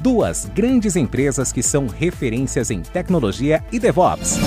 duas 0.00 0.46
grandes 0.46 0.96
empresas 0.96 1.52
que 1.52 1.62
são 1.62 1.86
referências 1.86 2.70
em 2.70 2.80
tecnologia 2.82 3.62
e 3.70 3.78
DevOps. 3.78 4.38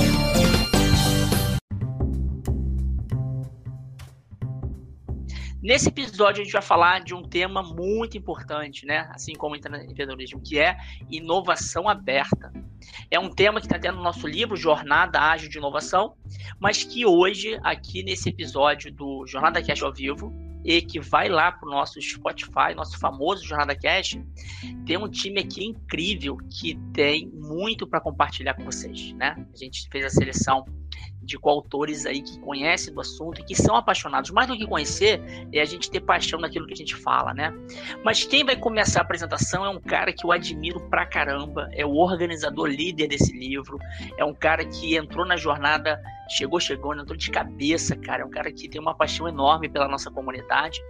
Nesse 5.61 5.87
episódio 5.87 6.41
a 6.41 6.43
gente 6.43 6.51
vai 6.51 6.61
falar 6.61 6.99
de 6.99 7.13
um 7.13 7.23
tema 7.23 7.63
muito 7.63 8.17
importante, 8.17 8.85
né? 8.85 9.09
Assim 9.13 9.33
como 9.33 9.55
empreendedorismo, 9.55 10.41
que 10.41 10.59
é 10.59 10.75
inovação 11.09 11.87
aberta. 11.87 12.51
É 13.09 13.17
um 13.17 13.29
tema 13.29 13.61
que 13.61 13.67
está 13.67 13.79
tendo 13.79 13.95
no 13.95 14.03
nosso 14.03 14.27
livro 14.27 14.57
Jornada 14.57 15.21
Ágil 15.21 15.49
de 15.49 15.57
Inovação, 15.57 16.15
mas 16.59 16.83
que 16.83 17.05
hoje, 17.05 17.57
aqui 17.63 18.03
nesse 18.03 18.27
episódio 18.27 18.91
do 18.91 19.25
Jornada 19.25 19.63
Cash 19.63 19.81
ao 19.83 19.93
Vivo, 19.93 20.33
e 20.63 20.81
que 20.81 20.99
vai 20.99 21.29
lá 21.29 21.51
pro 21.51 21.69
nosso 21.69 22.01
Spotify, 22.01 22.73
nosso 22.75 22.97
famoso 22.97 23.45
Jornada 23.45 23.75
Cash, 23.75 24.17
tem 24.85 24.97
um 24.97 25.09
time 25.09 25.39
aqui 25.41 25.65
incrível 25.65 26.37
que 26.49 26.79
tem 26.93 27.27
muito 27.33 27.85
para 27.85 27.99
compartilhar 27.99 28.53
com 28.53 28.63
vocês, 28.63 29.13
né? 29.13 29.35
A 29.53 29.57
gente 29.57 29.87
fez 29.91 30.05
a 30.05 30.09
seleção 30.09 30.65
de 31.23 31.37
coautores 31.37 32.05
aí 32.05 32.21
que 32.21 32.39
conhecem 32.39 32.93
do 32.93 33.01
assunto 33.01 33.41
e 33.41 33.43
que 33.43 33.55
são 33.55 33.75
apaixonados. 33.75 34.31
Mais 34.31 34.47
do 34.47 34.57
que 34.57 34.67
conhecer, 34.67 35.21
é 35.51 35.61
a 35.61 35.65
gente 35.65 35.89
ter 35.89 36.01
paixão 36.01 36.39
naquilo 36.39 36.67
que 36.67 36.73
a 36.73 36.77
gente 36.77 36.95
fala, 36.95 37.33
né? 37.33 37.53
Mas 38.03 38.23
quem 38.23 38.43
vai 38.43 38.55
começar 38.55 38.99
a 38.99 39.03
apresentação 39.03 39.65
é 39.65 39.69
um 39.69 39.79
cara 39.79 40.11
que 40.11 40.25
eu 40.25 40.31
admiro 40.31 40.79
pra 40.89 41.05
caramba, 41.05 41.69
é 41.73 41.85
o 41.85 41.95
organizador 41.95 42.67
líder 42.67 43.07
desse 43.07 43.31
livro, 43.31 43.77
é 44.17 44.25
um 44.25 44.33
cara 44.33 44.65
que 44.65 44.95
entrou 44.95 45.25
na 45.25 45.37
jornada 45.37 45.99
chegou 46.29 46.59
chegou, 46.59 46.93
entrou 46.95 47.17
de 47.17 47.29
cabeça, 47.29 47.95
cara. 47.95 48.23
É 48.23 48.25
um 48.25 48.29
cara 48.29 48.51
que 48.51 48.67
tem 48.67 48.79
uma 48.79 48.95
paixão 48.95 49.27
enorme 49.27 49.69
pela 49.69 49.87
nossa 49.87 50.09
comunidade 50.09 50.81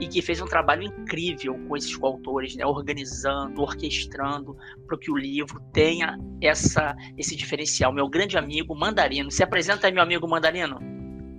e 0.00 0.06
que 0.06 0.20
fez 0.20 0.40
um 0.40 0.46
trabalho 0.46 0.82
incrível 0.82 1.58
com 1.66 1.76
esses 1.76 1.94
coautores, 1.96 2.56
né? 2.56 2.66
Organizando, 2.66 3.60
orquestrando 3.60 4.56
para 4.86 4.98
que 4.98 5.10
o 5.10 5.16
livro 5.16 5.60
tenha 5.72 6.18
essa, 6.42 6.96
esse 7.16 7.36
diferencial. 7.36 7.92
Meu 7.92 8.08
grande 8.08 8.36
amigo 8.36 8.74
Mandarino. 8.74 9.30
Se 9.30 9.42
apresenta 9.42 9.77
aí, 9.86 9.92
meu 9.92 10.02
amigo 10.02 10.26
Mandarino. 10.28 10.80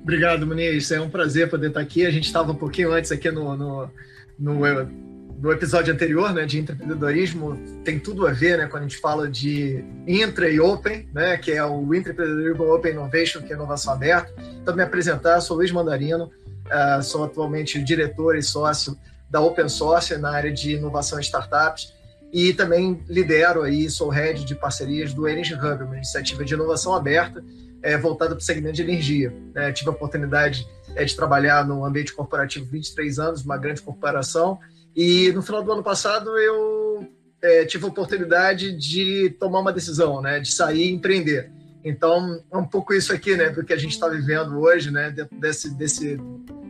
Obrigado, 0.02 0.46
Muniz. 0.46 0.92
É 0.92 1.00
um 1.00 1.10
prazer 1.10 1.50
poder 1.50 1.68
estar 1.68 1.82
aqui. 1.82 2.06
A 2.06 2.12
gente 2.12 2.26
estava 2.26 2.52
um 2.52 2.56
pouquinho 2.56 2.92
antes 2.92 3.12
aqui 3.12 3.30
no, 3.30 3.56
no, 3.56 3.90
no 4.38 4.66
no 5.42 5.52
episódio 5.54 5.94
anterior, 5.94 6.34
né, 6.34 6.46
de 6.46 6.60
empreendedorismo, 6.60 7.58
tem 7.84 7.98
tudo 7.98 8.28
a 8.28 8.32
ver, 8.32 8.58
né, 8.58 8.68
quando 8.68 8.84
a 8.84 8.88
gente 8.88 9.00
fala 9.00 9.30
de 9.30 9.84
intra 10.06 10.50
e 10.50 10.60
open, 10.60 11.08
né, 11.14 11.38
que 11.38 11.52
é 11.52 11.64
o 11.64 11.82
empreendedorismo 11.96 12.74
open 12.74 12.92
innovation, 12.92 13.42
que 13.42 13.54
é 13.54 13.56
inovação 13.56 13.94
aberta. 13.94 14.34
Então, 14.62 14.76
me 14.76 14.84
apresentar, 14.84 15.40
sou 15.40 15.58
Luiz 15.58 15.72
Mandarino, 15.72 16.26
uh, 16.26 17.02
sou 17.02 17.24
atualmente 17.24 17.82
diretor 17.82 18.36
e 18.36 18.44
sócio 18.44 18.98
da 19.30 19.40
Open 19.40 19.70
Source 19.70 20.18
na 20.18 20.32
área 20.32 20.52
de 20.52 20.74
inovação 20.74 21.20
e 21.20 21.22
startups 21.22 21.94
e 22.34 22.54
também 22.54 23.02
lidero 23.08 23.62
aí, 23.62 23.90
sou 23.90 24.10
head 24.10 24.44
de 24.44 24.56
parcerias 24.56 25.14
do 25.14 25.28
Energy 25.28 25.54
Hub, 25.54 25.84
uma 25.84 25.96
iniciativa 25.96 26.44
de 26.44 26.54
inovação 26.54 26.94
aberta 26.94 27.44
é, 27.82 27.98
voltada 27.98 28.32
para 28.36 28.42
o 28.42 28.44
segmento 28.44 28.76
de 28.76 28.82
energia. 28.82 29.34
É, 29.56 29.72
tive 29.72 29.90
a 29.90 29.94
oportunidade 29.94 30.68
é, 30.96 31.04
de 31.04 31.16
trabalhar 31.16 31.66
no 31.66 31.86
ambiente 31.86 32.14
corporativo 32.14 32.66
23 32.66 33.20
anos, 33.20 33.44
uma 33.44 33.58
grande 33.58 33.82
corporação, 33.82 34.60
e 34.96 35.32
no 35.32 35.42
final 35.42 35.64
do 35.64 35.72
ano 35.72 35.84
passado 35.84 36.38
eu 36.38 37.08
é, 37.42 37.66
tive 37.66 37.86
a 37.86 37.88
oportunidade 37.88 38.76
de 38.76 39.30
tomar 39.40 39.60
uma 39.60 39.74
decisão, 39.74 40.22
né, 40.22 40.40
de 40.40 40.52
sair 40.52 40.90
e 40.90 40.94
empreender. 40.94 41.52
Então, 41.84 42.44
é 42.52 42.58
um 42.58 42.66
pouco 42.66 42.94
isso 42.94 43.14
aqui, 43.14 43.36
né, 43.36 43.50
do 43.50 43.64
que 43.64 43.72
a 43.72 43.78
gente 43.78 43.94
está 43.94 44.10
vivendo 44.10 44.60
hoje, 44.60 44.92
né, 44.92 45.16
desse, 45.32 45.74
desse, 45.76 46.20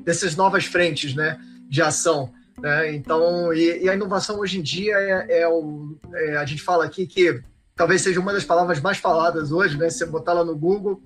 dessas 0.04 0.36
novas 0.36 0.66
frentes, 0.66 1.16
né, 1.16 1.40
de 1.68 1.82
ação. 1.82 2.32
Né? 2.62 2.94
Então, 2.94 3.52
e, 3.54 3.84
e, 3.84 3.90
a 3.90 3.96
inovação 3.96 4.40
hoje 4.40 4.60
em 4.60 4.62
dia 4.62 4.96
é, 4.96 5.42
é 5.42 5.48
o, 5.48 5.98
é, 6.14 6.38
a 6.38 6.46
gente 6.46 6.62
fala 6.62 6.86
aqui 6.86 7.08
que 7.08 7.42
talvez 7.80 8.02
seja 8.02 8.20
uma 8.20 8.34
das 8.34 8.44
palavras 8.44 8.82
mais 8.82 8.98
faladas 8.98 9.54
hoje, 9.54 9.78
né? 9.78 9.90
Se 9.90 10.00
você 10.00 10.06
botar 10.06 10.34
lá 10.34 10.44
no 10.44 10.54
Google, 10.54 11.02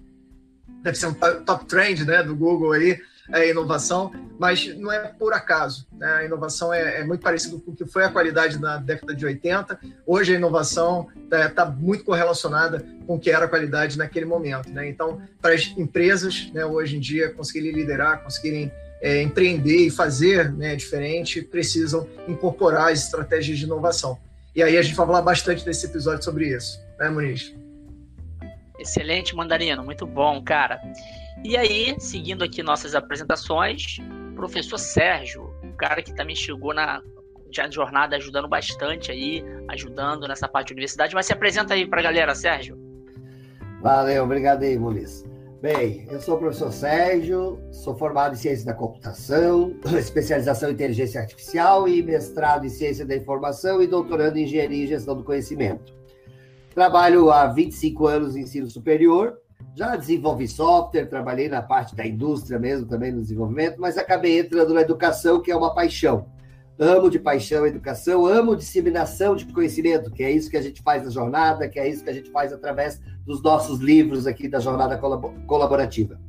deve 0.81 0.97
ser 0.97 1.06
um 1.06 1.13
top 1.13 1.66
trend, 1.66 2.03
né, 2.03 2.23
do 2.23 2.35
Google 2.35 2.72
aí, 2.72 3.00
é 3.31 3.51
inovação, 3.51 4.11
mas 4.39 4.75
não 4.75 4.91
é 4.91 5.01
por 5.07 5.33
acaso. 5.33 5.88
Né? 5.94 6.07
A 6.07 6.25
inovação 6.25 6.73
é, 6.73 7.01
é, 7.01 7.03
muito 7.03 7.22
parecido 7.22 7.59
com 7.59 7.72
o 7.72 7.75
que 7.75 7.85
foi 7.85 8.03
a 8.03 8.09
qualidade 8.09 8.59
na 8.59 8.78
década 8.78 9.13
de 9.13 9.23
80. 9.23 9.79
Hoje 10.03 10.33
a 10.33 10.35
inovação 10.35 11.07
está 11.23 11.47
tá 11.47 11.66
muito 11.66 12.03
correlacionada 12.03 12.83
com 13.06 13.16
o 13.17 13.19
que 13.19 13.29
era 13.29 13.45
a 13.45 13.47
qualidade 13.47 13.95
naquele 13.95 14.25
momento. 14.25 14.67
Né? 14.72 14.89
Então, 14.89 15.22
para 15.39 15.53
as 15.53 15.67
empresas, 15.78 16.50
né, 16.56 16.66
hoje 16.66 16.97
em 16.97 17.00
dia, 17.00 17.29
conseguirem 17.29 17.72
liderar, 17.72 18.23
conseguirem 18.23 18.72
é, 19.00 19.22
empreender 19.22 19.85
e 19.85 19.91
fazer 19.91 20.51
né, 20.51 20.75
diferente, 20.75 21.39
precisam 21.44 22.07
incorporar 22.28 22.91
as 22.91 23.03
estratégias 23.03 23.59
de 23.59 23.66
inovação. 23.66 24.17
E 24.55 24.61
aí 24.61 24.77
a 24.77 24.81
gente 24.81 24.95
vai 24.95 25.05
falar 25.05 25.21
bastante 25.21 25.65
nesse 25.65 25.85
episódio 25.85 26.23
sobre 26.23 26.55
isso, 26.55 26.79
né, 26.99 27.09
Muniz? 27.09 27.55
Excelente, 28.77 29.35
Mandarino, 29.35 29.83
muito 29.83 30.05
bom, 30.05 30.43
cara. 30.43 30.79
E 31.43 31.57
aí, 31.57 31.95
seguindo 31.99 32.43
aqui 32.43 32.61
nossas 32.61 32.95
apresentações, 32.95 33.97
professor 34.35 34.77
Sérgio, 34.77 35.53
um 35.63 35.71
cara 35.71 36.01
que 36.01 36.13
também 36.13 36.35
chegou 36.35 36.73
na 36.73 37.01
já 37.51 37.69
jornada 37.69 38.15
ajudando 38.15 38.47
bastante 38.47 39.11
aí, 39.11 39.43
ajudando 39.69 40.27
nessa 40.27 40.47
parte 40.47 40.69
da 40.69 40.73
universidade, 40.73 41.13
mas 41.13 41.27
se 41.27 41.33
apresenta 41.33 41.75
aí 41.75 41.87
para 41.87 41.99
a 41.99 42.03
galera, 42.03 42.33
Sérgio. 42.33 42.77
Valeu, 43.81 44.23
obrigado 44.23 44.63
aí, 44.63 44.77
Muniz. 44.77 45.23
Bem, 45.63 46.06
eu 46.12 46.19
sou 46.19 46.35
o 46.35 46.40
professor 46.40 46.74
Sérgio, 46.74 47.57
sou 47.72 47.96
formado 47.96 48.34
em 48.34 48.38
Ciência 48.38 48.66
da 48.66 48.74
Computação, 48.74 49.74
especialização 49.97 50.69
em 50.69 50.74
Inteligência 50.74 51.22
Artificial 51.22 51.88
e 51.88 52.03
mestrado 52.03 52.66
em 52.66 52.69
Ciência 52.69 53.06
da 53.06 53.16
Informação 53.16 53.81
e 53.81 53.88
doutorando 53.88 54.38
em 54.38 54.44
Engenharia 54.44 54.84
e 54.84 54.88
Gestão 54.88 55.16
do 55.16 55.24
Conhecimento. 55.24 55.94
Trabalho 56.75 57.31
há 57.31 57.47
25 57.47 58.06
anos 58.06 58.35
em 58.35 58.41
ensino 58.41 58.69
superior, 58.69 59.38
já 59.74 59.96
desenvolvi 59.96 60.50
software, 60.50 61.06
trabalhei 61.06 61.47
na 61.47 61.62
parte 61.62 61.95
da 61.95 62.06
indústria 62.06 62.59
mesmo, 62.59 62.85
também 62.85 63.13
no 63.13 63.22
desenvolvimento, 63.22 63.80
mas 63.80 63.97
acabei 63.97 64.40
entrando 64.40 64.74
na 64.74 64.81
educação, 64.81 65.41
que 65.41 65.50
é 65.50 65.56
uma 65.56 65.74
paixão. 65.74 66.25
Amo 66.79 67.09
de 67.09 67.19
paixão 67.19 67.63
a 67.63 67.67
educação, 67.67 68.25
amo 68.25 68.56
disseminação 68.56 69.35
de 69.35 69.45
conhecimento, 69.45 70.11
que 70.11 70.23
é 70.23 70.31
isso 70.31 70.50
que 70.50 70.57
a 70.57 70.61
gente 70.61 70.81
faz 70.81 71.03
na 71.03 71.09
jornada, 71.11 71.69
que 71.69 71.79
é 71.79 71.88
isso 71.88 72.03
que 72.03 72.09
a 72.09 72.13
gente 72.13 72.31
faz 72.31 72.51
através 72.51 73.00
dos 73.25 73.41
nossos 73.44 73.79
livros 73.79 74.25
aqui 74.25 74.47
da 74.47 74.59
jornada 74.59 74.97
colaborativa. 75.45 76.19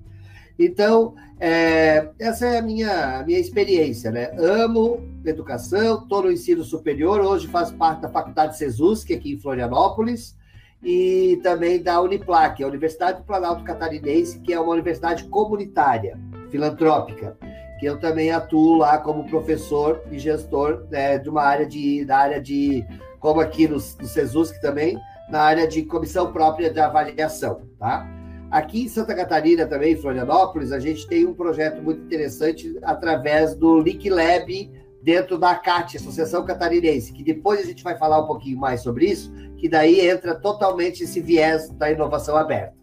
Então, 0.59 1.15
é, 1.41 2.11
essa 2.19 2.47
é 2.47 2.59
a 2.59 2.63
minha, 2.63 3.21
a 3.21 3.25
minha 3.25 3.39
experiência, 3.39 4.11
né? 4.11 4.31
Amo 4.39 5.03
educação, 5.25 6.03
estou 6.03 6.23
no 6.23 6.31
ensino 6.31 6.63
superior, 6.63 7.21
hoje 7.21 7.49
faço 7.49 7.75
parte 7.75 8.03
da 8.03 8.09
Faculdade 8.09 8.57
SESUSC, 8.57 9.15
aqui 9.15 9.33
em 9.33 9.39
Florianópolis, 9.39 10.37
e 10.83 11.41
também 11.43 11.83
da 11.83 12.01
Uniplac, 12.01 12.63
a 12.63 12.69
Universidade 12.69 13.19
do 13.19 13.25
Planalto 13.25 13.65
Catarinense, 13.65 14.39
que 14.41 14.53
é 14.53 14.61
uma 14.61 14.73
universidade 14.73 15.25
comunitária, 15.25 16.21
filantrópica, 16.51 17.37
que 17.85 17.89
eu 17.91 17.99
também 17.99 18.31
atuo 18.31 18.79
lá 18.79 18.97
como 18.97 19.29
professor 19.29 20.03
e 20.11 20.19
gestor 20.19 20.87
né, 20.91 21.19
de 21.19 21.29
uma 21.29 21.43
área 21.43 21.67
de, 21.67 22.03
da 22.07 22.17
área 22.17 22.41
de, 22.41 22.83
como 23.21 23.43
aqui 23.43 23.69
no, 23.69 23.75
no 23.75 24.07
SESUSC 24.07 24.59
também, 24.59 24.99
na 25.29 25.43
área 25.43 25.69
de 25.69 25.83
comissão 25.83 26.33
própria 26.33 26.71
de 26.71 26.81
avaliação, 26.81 27.69
tá? 27.79 28.09
Aqui 28.51 28.85
em 28.85 28.89
Santa 28.89 29.15
Catarina 29.15 29.67
também, 29.67 29.93
em 29.93 29.97
Florianópolis, 29.97 30.73
a 30.73 30.79
gente 30.79 31.07
tem 31.07 31.27
um 31.27 31.35
projeto 31.35 31.83
muito 31.83 32.01
interessante 32.01 32.75
através 32.83 33.55
do 33.55 33.79
Link 33.81 34.09
Lab 34.09 34.73
dentro 35.03 35.37
da 35.37 35.55
CAT, 35.55 35.99
Associação 35.99 36.43
Catarinense, 36.43 37.13
que 37.13 37.23
depois 37.23 37.61
a 37.61 37.65
gente 37.65 37.85
vai 37.85 37.99
falar 37.99 38.23
um 38.23 38.27
pouquinho 38.27 38.59
mais 38.59 38.81
sobre 38.81 39.07
isso, 39.07 39.31
que 39.59 39.69
daí 39.69 40.09
entra 40.09 40.35
totalmente 40.35 41.05
esse 41.05 41.21
viés 41.21 41.69
da 41.69 41.91
inovação 41.91 42.35
aberta. 42.35 42.75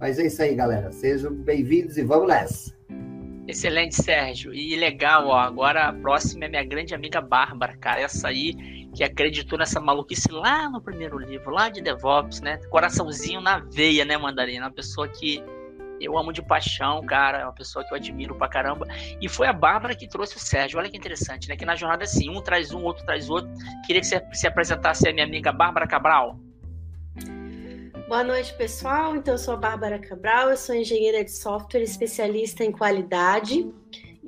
Mas 0.00 0.18
é 0.18 0.26
isso 0.26 0.42
aí, 0.42 0.56
galera. 0.56 0.90
Sejam 0.90 1.32
bem-vindos 1.32 1.96
e 1.96 2.02
vamos 2.02 2.26
nessa. 2.26 2.77
Excelente, 3.48 3.94
Sérgio. 3.94 4.52
E 4.52 4.76
legal, 4.76 5.26
ó. 5.28 5.38
Agora 5.38 5.88
a 5.88 5.92
próxima 5.92 6.44
é 6.44 6.48
minha 6.48 6.64
grande 6.64 6.94
amiga 6.94 7.18
Bárbara, 7.18 7.74
cara. 7.78 8.02
Essa 8.02 8.28
aí 8.28 8.54
que 8.94 9.02
acreditou 9.02 9.58
nessa 9.58 9.80
maluquice 9.80 10.30
lá 10.30 10.68
no 10.68 10.82
primeiro 10.82 11.18
livro, 11.18 11.50
lá 11.50 11.70
de 11.70 11.80
DevOps, 11.80 12.42
né? 12.42 12.58
Coraçãozinho 12.68 13.40
na 13.40 13.58
veia, 13.58 14.04
né, 14.04 14.18
Mandarina? 14.18 14.66
Uma 14.66 14.70
pessoa 14.70 15.08
que 15.08 15.42
eu 15.98 16.18
amo 16.18 16.30
de 16.30 16.42
paixão, 16.42 17.02
cara, 17.06 17.38
é 17.38 17.44
uma 17.44 17.54
pessoa 17.54 17.82
que 17.86 17.92
eu 17.92 17.96
admiro 17.96 18.34
pra 18.34 18.48
caramba. 18.48 18.86
E 19.18 19.30
foi 19.30 19.46
a 19.46 19.52
Bárbara 19.52 19.94
que 19.94 20.06
trouxe 20.06 20.36
o 20.36 20.40
Sérgio. 20.40 20.78
Olha 20.78 20.90
que 20.90 20.96
interessante, 20.98 21.48
né? 21.48 21.56
Que 21.56 21.64
na 21.64 21.74
jornada 21.74 22.04
assim, 22.04 22.28
um 22.28 22.42
traz 22.42 22.70
um, 22.70 22.82
outro 22.82 23.02
traz 23.06 23.30
outro. 23.30 23.50
Queria 23.86 24.02
que 24.02 24.06
você 24.06 24.22
se 24.30 24.46
apresentasse 24.46 25.08
a 25.08 25.12
minha 25.12 25.24
amiga 25.24 25.52
Bárbara 25.52 25.86
Cabral. 25.86 26.38
Boa 28.08 28.24
noite, 28.24 28.54
pessoal. 28.54 29.14
Então, 29.14 29.34
eu 29.34 29.38
sou 29.38 29.52
a 29.52 29.56
Bárbara 29.58 29.98
Cabral, 29.98 30.48
eu 30.48 30.56
sou 30.56 30.74
engenheira 30.74 31.22
de 31.22 31.30
software, 31.30 31.82
especialista 31.82 32.64
em 32.64 32.72
qualidade. 32.72 33.70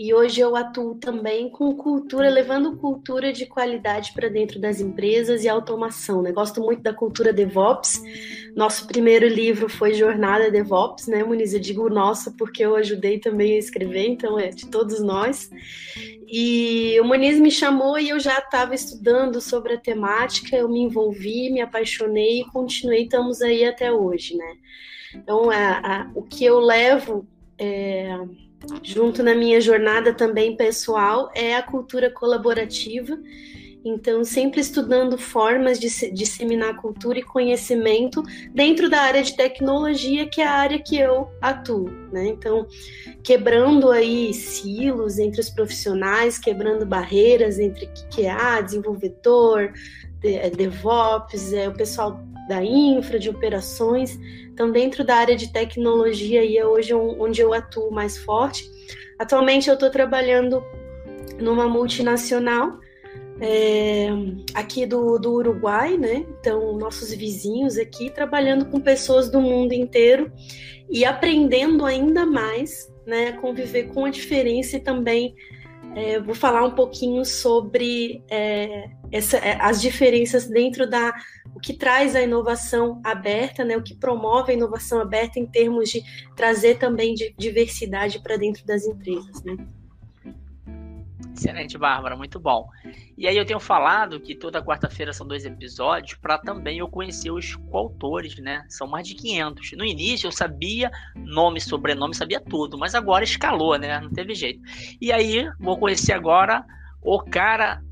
E 0.02 0.14
hoje 0.14 0.40
eu 0.40 0.56
atuo 0.56 0.94
também 0.94 1.50
com 1.50 1.76
cultura, 1.76 2.30
levando 2.30 2.74
cultura 2.78 3.34
de 3.34 3.44
qualidade 3.44 4.14
para 4.14 4.30
dentro 4.30 4.58
das 4.58 4.80
empresas 4.80 5.44
e 5.44 5.48
automação. 5.48 6.22
Né? 6.22 6.32
Gosto 6.32 6.62
muito 6.62 6.80
da 6.80 6.94
cultura 6.94 7.34
DevOps. 7.34 8.02
Nosso 8.56 8.86
primeiro 8.86 9.28
livro 9.28 9.68
foi 9.68 9.92
Jornada 9.92 10.50
DevOps, 10.50 11.06
né, 11.06 11.22
Muniz? 11.22 11.52
Eu 11.52 11.60
digo 11.60 11.90
nossa 11.90 12.30
porque 12.30 12.64
eu 12.64 12.76
ajudei 12.76 13.18
também 13.18 13.56
a 13.56 13.58
escrever, 13.58 14.08
então 14.08 14.38
é 14.38 14.48
de 14.48 14.68
todos 14.68 15.02
nós. 15.02 15.50
E 16.26 16.98
o 16.98 17.04
Muniz 17.04 17.38
me 17.38 17.50
chamou 17.50 17.98
e 17.98 18.08
eu 18.08 18.18
já 18.18 18.38
estava 18.38 18.74
estudando 18.74 19.38
sobre 19.38 19.74
a 19.74 19.78
temática, 19.78 20.56
eu 20.56 20.66
me 20.66 20.80
envolvi, 20.80 21.50
me 21.50 21.60
apaixonei 21.60 22.40
e 22.40 22.46
continuei, 22.46 23.02
estamos 23.02 23.42
aí 23.42 23.66
até 23.66 23.92
hoje, 23.92 24.34
né? 24.34 24.56
Então, 25.14 25.50
a, 25.50 25.78
a, 25.78 26.10
o 26.14 26.22
que 26.22 26.42
eu 26.42 26.58
levo. 26.58 27.28
É, 27.58 28.18
junto 28.82 29.22
na 29.22 29.34
minha 29.34 29.60
jornada 29.60 30.12
também 30.12 30.56
pessoal 30.56 31.30
é 31.34 31.56
a 31.56 31.62
cultura 31.62 32.10
colaborativa. 32.10 33.18
Então, 33.82 34.22
sempre 34.24 34.60
estudando 34.60 35.16
formas 35.16 35.80
de 35.80 35.88
disseminar 36.12 36.76
cultura 36.76 37.18
e 37.18 37.22
conhecimento 37.22 38.22
dentro 38.52 38.90
da 38.90 39.00
área 39.00 39.22
de 39.22 39.34
tecnologia, 39.34 40.28
que 40.28 40.42
é 40.42 40.46
a 40.46 40.52
área 40.52 40.78
que 40.78 40.98
eu 40.98 41.30
atuo, 41.40 41.90
né? 42.12 42.26
Então, 42.26 42.66
quebrando 43.22 43.90
aí 43.90 44.34
silos 44.34 45.18
entre 45.18 45.40
os 45.40 45.48
profissionais, 45.48 46.38
quebrando 46.38 46.84
barreiras 46.84 47.58
entre 47.58 47.88
QA, 48.14 48.60
desenvolvedor, 48.60 49.72
DevOps, 50.56 51.52
é, 51.52 51.68
o 51.68 51.72
pessoal 51.72 52.20
da 52.48 52.62
infra, 52.64 53.18
de 53.18 53.30
operações. 53.30 54.18
Então, 54.52 54.70
dentro 54.70 55.04
da 55.04 55.16
área 55.16 55.36
de 55.36 55.52
tecnologia, 55.52 56.40
aí 56.40 56.56
é 56.56 56.66
hoje 56.66 56.92
onde 56.94 57.40
eu 57.40 57.54
atuo 57.54 57.90
mais 57.90 58.18
forte. 58.18 58.68
Atualmente, 59.18 59.68
eu 59.68 59.74
estou 59.74 59.90
trabalhando 59.90 60.62
numa 61.38 61.68
multinacional 61.68 62.78
é, 63.40 64.08
aqui 64.54 64.84
do, 64.84 65.18
do 65.18 65.32
Uruguai, 65.32 65.96
né? 65.96 66.26
Então, 66.40 66.76
nossos 66.76 67.12
vizinhos 67.14 67.78
aqui, 67.78 68.10
trabalhando 68.10 68.66
com 68.66 68.80
pessoas 68.80 69.30
do 69.30 69.40
mundo 69.40 69.72
inteiro 69.72 70.30
e 70.90 71.04
aprendendo 71.04 71.86
ainda 71.86 72.26
mais, 72.26 72.92
né? 73.06 73.32
Conviver 73.32 73.84
com 73.94 74.04
a 74.04 74.10
diferença 74.10 74.76
e 74.76 74.80
também 74.80 75.34
é, 75.94 76.20
vou 76.20 76.34
falar 76.34 76.64
um 76.64 76.72
pouquinho 76.72 77.24
sobre 77.24 78.22
é, 78.30 78.90
essa, 79.12 79.36
é, 79.38 79.58
as 79.60 79.80
diferenças 79.80 80.48
dentro 80.48 80.88
da 80.88 81.12
o 81.54 81.60
que 81.60 81.74
traz 81.74 82.14
a 82.14 82.22
inovação 82.22 83.00
aberta, 83.04 83.64
né, 83.64 83.76
o 83.76 83.82
que 83.82 83.94
promove 83.94 84.52
a 84.52 84.54
inovação 84.54 85.00
aberta 85.00 85.38
em 85.38 85.46
termos 85.46 85.90
de 85.90 86.02
trazer 86.36 86.78
também 86.78 87.14
de 87.14 87.34
diversidade 87.36 88.20
para 88.20 88.36
dentro 88.36 88.64
das 88.64 88.84
empresas. 88.84 89.42
Né? 89.42 89.56
Excelente, 91.34 91.78
Bárbara, 91.78 92.16
muito 92.16 92.38
bom. 92.38 92.68
E 93.16 93.26
aí 93.26 93.36
eu 93.36 93.46
tenho 93.46 93.58
falado 93.58 94.20
que 94.20 94.34
toda 94.34 94.62
quarta-feira 94.62 95.12
são 95.12 95.26
dois 95.26 95.44
episódios 95.46 96.18
para 96.18 96.36
também 96.38 96.78
eu 96.78 96.88
conhecer 96.88 97.30
os 97.30 97.56
coautores, 97.56 98.36
né? 98.38 98.64
São 98.68 98.86
mais 98.86 99.06
de 99.06 99.14
500. 99.14 99.72
No 99.72 99.84
início 99.84 100.26
eu 100.26 100.32
sabia 100.32 100.90
nome, 101.16 101.60
sobrenome, 101.60 102.14
sabia 102.14 102.40
tudo, 102.40 102.76
mas 102.76 102.94
agora 102.94 103.24
escalou, 103.24 103.78
né? 103.78 103.98
Não 104.00 104.10
teve 104.10 104.34
jeito. 104.34 104.60
E 105.00 105.10
aí 105.10 105.48
vou 105.58 105.78
conhecer 105.78 106.12
agora 106.12 106.64
o 107.02 107.18
cara 107.20 107.82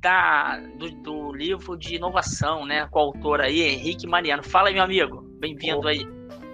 da, 0.00 0.58
do, 0.78 0.90
do, 0.90 1.32
livro 1.32 1.76
de 1.76 1.96
inovação, 1.96 2.64
né? 2.64 2.86
Com 2.90 2.98
o 2.98 3.02
autor 3.02 3.40
aí, 3.40 3.62
Henrique 3.62 4.06
Mariano. 4.06 4.42
Fala 4.42 4.68
aí, 4.68 4.74
meu 4.74 4.82
amigo. 4.82 5.22
Bem-vindo 5.38 5.86
aí. 5.86 6.06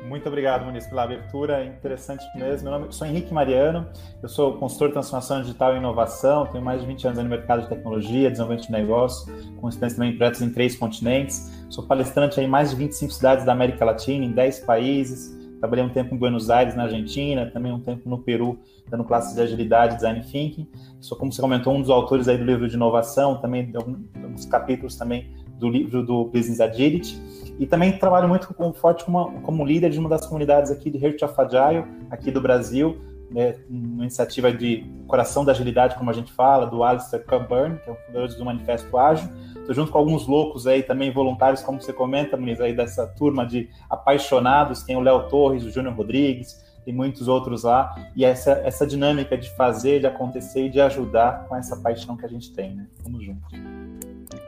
Muito 0.07 0.29
obrigado, 0.29 0.65
Muniz, 0.65 0.87
pela 0.87 1.03
abertura. 1.03 1.65
Interessante 1.65 2.25
mesmo. 2.37 2.71
Meu 2.71 2.79
nome, 2.79 2.93
sou 2.93 3.07
Henrique 3.07 3.35
Mariano, 3.35 3.89
eu 4.23 4.29
sou 4.29 4.57
consultor 4.57 4.89
de 4.89 4.95
transformação 4.95 5.43
digital 5.43 5.75
e 5.75 5.79
inovação, 5.79 6.47
tenho 6.47 6.65
mais 6.65 6.81
de 6.81 6.87
20 6.87 7.09
anos 7.09 7.19
no 7.19 7.29
mercado 7.29 7.63
de 7.63 7.69
tecnologia, 7.69 8.31
desenvolvimento 8.31 8.67
de 8.67 8.73
negócio, 8.73 9.27
com 9.57 9.69
experiência 9.69 9.97
também 9.97 10.15
em 10.15 10.17
projetos 10.17 10.43
em 10.43 10.51
três 10.51 10.77
continentes. 10.77 11.67
Sou 11.69 11.85
palestrante 11.85 12.41
em 12.41 12.47
mais 12.47 12.71
de 12.71 12.77
25 12.77 13.13
cidades 13.13 13.45
da 13.45 13.51
América 13.51 13.85
Latina, 13.85 14.25
em 14.25 14.31
10 14.31 14.61
países. 14.61 15.37
Trabalhei 15.67 15.85
um 15.85 15.89
tempo 15.89 16.15
em 16.15 16.19
Buenos 16.19 16.49
Aires, 16.49 16.77
na 16.77 16.85
Argentina, 16.85 17.45
também 17.47 17.73
um 17.73 17.81
tempo 17.81 18.09
no 18.09 18.19
Peru, 18.19 18.57
dando 18.89 19.03
classes 19.03 19.35
de 19.35 19.41
agilidade, 19.41 19.97
design 19.97 20.21
thinking. 20.21 20.69
Sou, 21.01 21.19
como 21.19 21.33
você 21.33 21.43
comentou, 21.43 21.75
um 21.75 21.81
dos 21.81 21.91
autores 21.91 22.29
aí 22.29 22.39
do 22.39 22.45
livro 22.45 22.69
de 22.69 22.77
inovação, 22.77 23.41
também 23.41 23.69
de 23.69 23.77
alguns 23.77 24.47
capítulos 24.47 24.95
também 24.95 25.29
do 25.59 25.69
livro 25.69 26.07
do 26.07 26.27
Business 26.27 26.61
Agility. 26.61 27.21
E 27.59 27.67
também 27.67 27.99
trabalho 27.99 28.29
muito 28.29 28.55
com, 28.55 28.73
forte 28.73 29.05
como, 29.05 29.41
como 29.41 29.65
líder 29.65 29.91
de 29.91 29.99
uma 29.99 30.09
das 30.09 30.25
comunidades 30.25 30.71
aqui 30.71 30.89
de 30.89 31.05
Heart 31.05 31.21
of 31.23 31.35
Agile, 31.37 31.85
aqui 32.13 32.31
do 32.31 32.41
Brasil, 32.41 32.97
né, 33.29 33.57
uma 33.69 34.05
iniciativa 34.05 34.53
de 34.53 34.87
Coração 35.09 35.45
da 35.45 35.51
Agilidade, 35.51 35.97
como 35.97 36.11
a 36.11 36.13
gente 36.13 36.33
fala, 36.33 36.65
do 36.67 36.85
Alistair 36.85 37.25
Coburn, 37.27 37.77
que 37.83 37.91
é 37.91 37.93
o 37.93 37.97
fundador 38.07 38.29
do 38.29 38.45
Manifesto 38.45 38.97
Ágil. 38.97 39.29
Estou 39.67 39.75
junto 39.75 39.91
com 39.91 39.99
alguns 39.99 40.29
loucos 40.29 40.65
aí 40.69 40.81
também, 40.81 41.11
voluntários, 41.11 41.61
como 41.61 41.83
você 41.83 41.93
comenta, 41.93 42.37
Muniz, 42.37 42.61
aí 42.61 42.73
dessa 42.73 43.05
turma 43.05 43.45
de 43.45 43.69
apaixonados, 43.91 44.85
tem 44.85 44.97
o 44.97 45.01
Léo 45.01 45.29
Torres, 45.29 45.65
o 45.65 45.73
Júnior 45.73 45.93
Rodrigues, 45.93 46.65
tem 46.85 46.95
muitos 46.95 47.27
outros 47.27 47.65
lá, 47.65 47.93
e 48.15 48.25
essa, 48.25 48.53
essa 48.65 48.87
dinâmica 48.87 49.37
de 49.37 49.51
fazer, 49.57 49.99
de 49.99 50.07
acontecer 50.07 50.67
e 50.67 50.71
de 50.71 50.81
ajudar 50.81 51.49
com 51.49 51.57
essa 51.57 51.77
paixão 51.77 52.17
que 52.17 52.25
a 52.25 52.29
gente 52.29 52.55
tem, 52.55 52.77
né? 52.77 52.87
Vamos 53.03 53.25
juntos. 53.25 53.59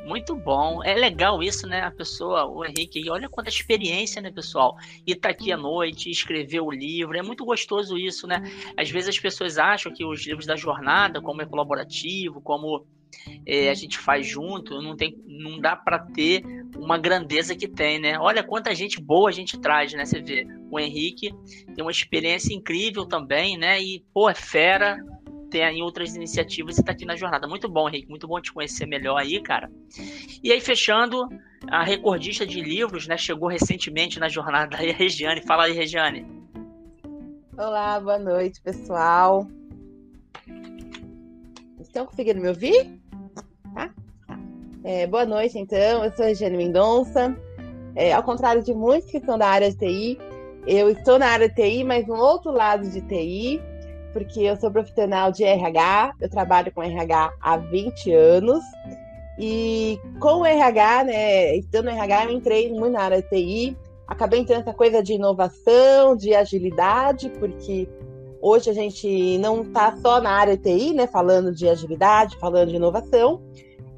Muito 0.07 0.37
bom. 0.37 0.85
É 0.85 0.95
legal 0.95 1.43
isso, 1.43 1.67
né? 1.67 1.81
A 1.81 1.91
pessoa, 1.91 2.47
o 2.47 2.65
Henrique, 2.65 3.11
olha 3.11 3.29
quanta 3.29 3.49
experiência, 3.49 4.23
né, 4.23 4.31
pessoal? 4.31 4.77
E 5.05 5.17
tá 5.17 5.31
aqui 5.31 5.51
à 5.51 5.57
noite, 5.57 6.09
escrever 6.11 6.61
o 6.61 6.71
livro. 6.71 7.19
É 7.19 7.23
muito 7.23 7.45
gostoso 7.45 7.99
isso, 7.99 8.29
né? 8.29 8.41
Às 8.77 8.89
vezes 8.89 9.09
as 9.09 9.19
pessoas 9.19 9.59
acham 9.59 9.93
que 9.93 10.05
os 10.05 10.25
livros 10.25 10.47
da 10.47 10.55
jornada, 10.55 11.21
como 11.21 11.43
é 11.43 11.45
colaborativo, 11.45 12.41
como 12.41 12.87
é, 13.47 13.71
a 13.71 13.75
gente 13.75 13.99
faz 13.99 14.27
junto, 14.27 14.81
não, 14.81 14.97
tem, 14.97 15.17
não 15.27 15.61
dá 15.61 15.75
para 15.75 15.99
ter 15.99 16.43
uma 16.77 16.99
grandeza 16.99 17.55
que 17.55 17.67
tem, 17.67 17.99
né? 17.99 18.19
Olha 18.19 18.43
quanta 18.43 18.75
gente 18.75 19.01
boa 19.01 19.29
a 19.29 19.33
gente 19.33 19.59
traz, 19.59 19.93
né? 19.93 20.05
Você 20.05 20.21
vê, 20.21 20.47
o 20.71 20.79
Henrique 20.79 21.35
tem 21.75 21.83
uma 21.83 21.91
experiência 21.91 22.55
incrível 22.55 23.07
também, 23.07 23.57
né? 23.57 23.81
E, 23.81 24.05
pô, 24.13 24.29
é 24.29 24.35
fera, 24.35 24.99
tem 25.51 25.65
aí 25.65 25.83
outras 25.83 26.15
iniciativas 26.15 26.77
e 26.77 26.81
está 26.81 26.93
aqui 26.93 27.05
na 27.05 27.17
jornada. 27.17 27.49
Muito 27.49 27.69
bom, 27.69 27.89
Henrique, 27.89 28.09
muito 28.09 28.29
bom 28.29 28.41
te 28.41 28.53
conhecer 28.53 28.87
melhor 28.87 29.17
aí, 29.17 29.41
cara. 29.43 29.71
E 30.43 30.53
aí, 30.53 30.61
fechando, 30.61 31.29
a 31.69 31.83
recordista 31.83 32.47
de 32.47 32.61
livros, 32.61 33.07
né, 33.07 33.17
chegou 33.17 33.49
recentemente 33.49 34.21
na 34.21 34.29
jornada 34.29 34.77
aí, 34.77 34.91
a 34.91 34.95
Regiane. 34.95 35.43
Fala 35.43 35.65
aí, 35.65 35.73
Regiane. 35.73 36.27
Olá, 37.57 37.99
boa 37.99 38.19
noite, 38.19 38.61
pessoal. 38.61 39.49
Estão 41.81 42.07
conseguindo 42.07 42.41
me 42.41 42.49
ouvir? 42.49 42.98
É, 44.85 45.07
boa 45.07 45.27
noite, 45.27 45.59
então. 45.59 46.05
Eu 46.05 46.13
sou 46.13 46.25
a 46.25 46.29
Regiane 46.29 46.57
Mendonça. 46.57 47.37
É, 47.95 48.13
ao 48.13 48.23
contrário 48.23 48.63
de 48.63 48.73
muitos 48.73 49.11
que 49.11 49.17
estão 49.17 49.37
da 49.37 49.49
área 49.49 49.71
de 49.71 49.77
TI, 49.77 50.19
eu 50.67 50.89
estou 50.89 51.19
na 51.19 51.27
área 51.27 51.49
de 51.49 51.55
TI, 51.55 51.83
mas 51.83 52.07
no 52.07 52.15
outro 52.15 52.53
lado 52.53 52.89
de 52.89 53.01
TI, 53.01 53.61
porque 54.13 54.41
eu 54.41 54.57
sou 54.57 54.71
profissional 54.71 55.33
de 55.33 55.43
RH, 55.43 56.15
eu 56.21 56.31
trabalho 56.31 56.73
com 56.73 56.83
RH 56.83 57.33
há 57.41 57.57
20 57.57 58.13
anos. 58.13 58.63
E 59.39 59.99
com 60.21 60.41
o 60.41 60.47
RH, 60.47 61.05
né, 61.05 61.57
estando 61.57 61.87
no 61.87 61.91
RH, 61.91 62.25
eu 62.25 62.31
entrei 62.31 62.73
muito 62.73 62.93
na 62.93 63.03
área 63.03 63.23
de 63.23 63.29
TI, 63.29 63.77
acabei 64.07 64.41
entrando 64.41 64.61
nessa 64.61 64.75
coisa 64.75 65.03
de 65.03 65.15
inovação, 65.15 66.17
de 66.17 66.35
agilidade, 66.35 67.31
porque 67.39 67.89
hoje 68.41 68.71
a 68.71 68.73
gente 68.73 69.39
não 69.39 69.63
está 69.63 69.97
só 69.97 70.21
na 70.21 70.31
área 70.31 70.57
de 70.57 70.63
TI, 70.63 70.95
né, 70.95 71.07
falando 71.09 71.53
de 71.53 71.69
agilidade, 71.69 72.37
falando 72.39 72.71
de 72.71 72.77
inovação. 72.77 73.43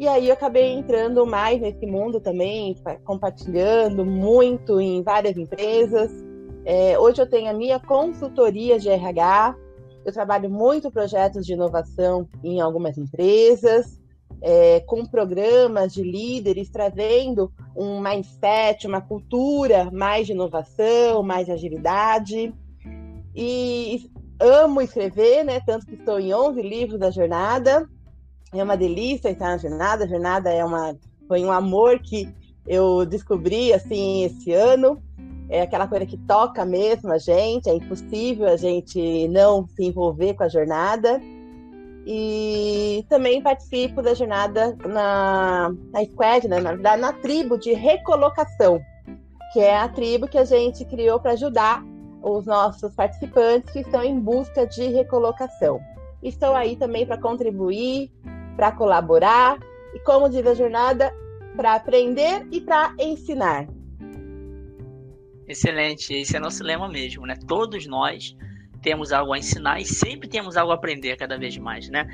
E 0.01 0.09
aí 0.09 0.29
eu 0.29 0.33
acabei 0.33 0.73
entrando 0.73 1.27
mais 1.27 1.61
nesse 1.61 1.85
mundo 1.85 2.23
também, 2.23 2.75
compartilhando 3.05 4.03
muito 4.03 4.81
em 4.81 5.03
várias 5.03 5.37
empresas. 5.37 6.11
É, 6.65 6.99
hoje 6.99 7.21
eu 7.21 7.29
tenho 7.29 7.51
a 7.51 7.53
minha 7.53 7.79
consultoria 7.79 8.79
de 8.79 8.89
RH, 8.89 9.55
eu 10.03 10.11
trabalho 10.11 10.49
muito 10.49 10.91
projetos 10.91 11.45
de 11.45 11.53
inovação 11.53 12.27
em 12.43 12.63
algumas 12.63 12.97
empresas, 12.97 14.01
é, 14.41 14.81
com 14.81 15.05
programas 15.05 15.93
de 15.93 16.03
líderes 16.03 16.71
trazendo 16.71 17.53
um 17.77 18.01
mindset, 18.01 18.87
uma 18.87 19.03
cultura 19.03 19.91
mais 19.93 20.27
de 20.27 20.33
inovação, 20.33 21.23
mais 21.23 21.45
de 21.45 21.53
agilidade. 21.53 22.55
E 23.37 24.11
amo 24.41 24.81
escrever, 24.81 25.45
né? 25.45 25.61
Tanto 25.61 25.85
que 25.85 25.97
estou 25.97 26.19
em 26.19 26.33
11 26.33 26.63
livros 26.63 26.99
da 26.99 27.11
jornada. 27.11 27.87
É 28.53 28.63
uma 28.63 28.77
delícia 28.77 29.31
estar 29.31 29.51
na 29.51 29.59
jornada. 29.59 30.05
A 30.05 30.09
jornada 30.09 30.51
é 30.51 30.65
uma 30.65 30.97
Foi 31.29 31.45
um 31.45 31.53
amor 31.53 32.01
que 32.01 32.29
eu 32.67 33.07
descobri 33.07 33.73
assim 33.73 34.25
esse 34.25 34.53
ano. 34.53 35.03
É 35.49 35.63
aquela 35.63 35.89
coisa 35.89 36.07
que 36.07 36.17
toca 36.17 36.65
mesmo 36.65 37.13
a 37.13 37.19
gente, 37.19 37.69
é 37.69 37.75
impossível 37.75 38.47
a 38.47 38.57
gente 38.57 39.27
não 39.29 39.67
se 39.67 39.85
envolver 39.85 40.35
com 40.35 40.45
a 40.45 40.49
jornada. 40.49 41.21
E 42.07 43.05
também 43.09 43.43
participo 43.43 44.01
da 44.01 44.15
jornada 44.15 44.77
na, 44.87 45.75
na 45.93 46.05
Squad, 46.05 46.49
né, 46.49 46.61
na 46.61 46.73
verdade, 46.73 47.03
na 47.03 47.13
tribo 47.13 47.59
de 47.59 47.73
recolocação, 47.73 48.81
que 49.53 49.61
é 49.61 49.77
a 49.77 49.89
tribo 49.89 50.27
que 50.27 50.39
a 50.39 50.45
gente 50.45 50.85
criou 50.85 51.21
para 51.21 51.33
ajudar 51.33 51.85
os 52.23 52.47
nossos 52.47 52.95
participantes 52.95 53.73
que 53.73 53.81
estão 53.81 54.03
em 54.03 54.19
busca 54.19 54.67
de 54.67 54.89
recolocação. 54.89 55.81
Estou 56.23 56.55
aí 56.55 56.77
também 56.77 57.07
para 57.07 57.19
contribuir, 57.19 58.11
para 58.57 58.73
colaborar 58.73 59.59
e, 59.95 60.01
como 60.01 60.29
diz 60.29 60.47
a 60.47 60.55
jornada, 60.55 61.15
para 61.57 61.75
aprender 61.75 62.47
e 62.51 62.61
para 62.61 62.95
ensinar. 62.99 63.67
Excelente, 65.47 66.15
esse 66.15 66.37
é 66.37 66.41
nosso 66.41 66.63
lema 66.63 66.89
mesmo, 66.89 67.27
né? 67.27 67.37
Todos 67.49 67.87
nós 67.87 68.37
temos 68.83 69.13
algo 69.13 69.33
a 69.33 69.39
ensinar 69.39 69.81
e 69.81 69.85
sempre 69.85 70.29
temos 70.29 70.57
algo 70.57 70.73
a 70.73 70.77
aprender 70.77 71.17
cada 71.17 71.37
vez 71.37 71.57
mais, 71.57 71.89
né? 71.89 72.07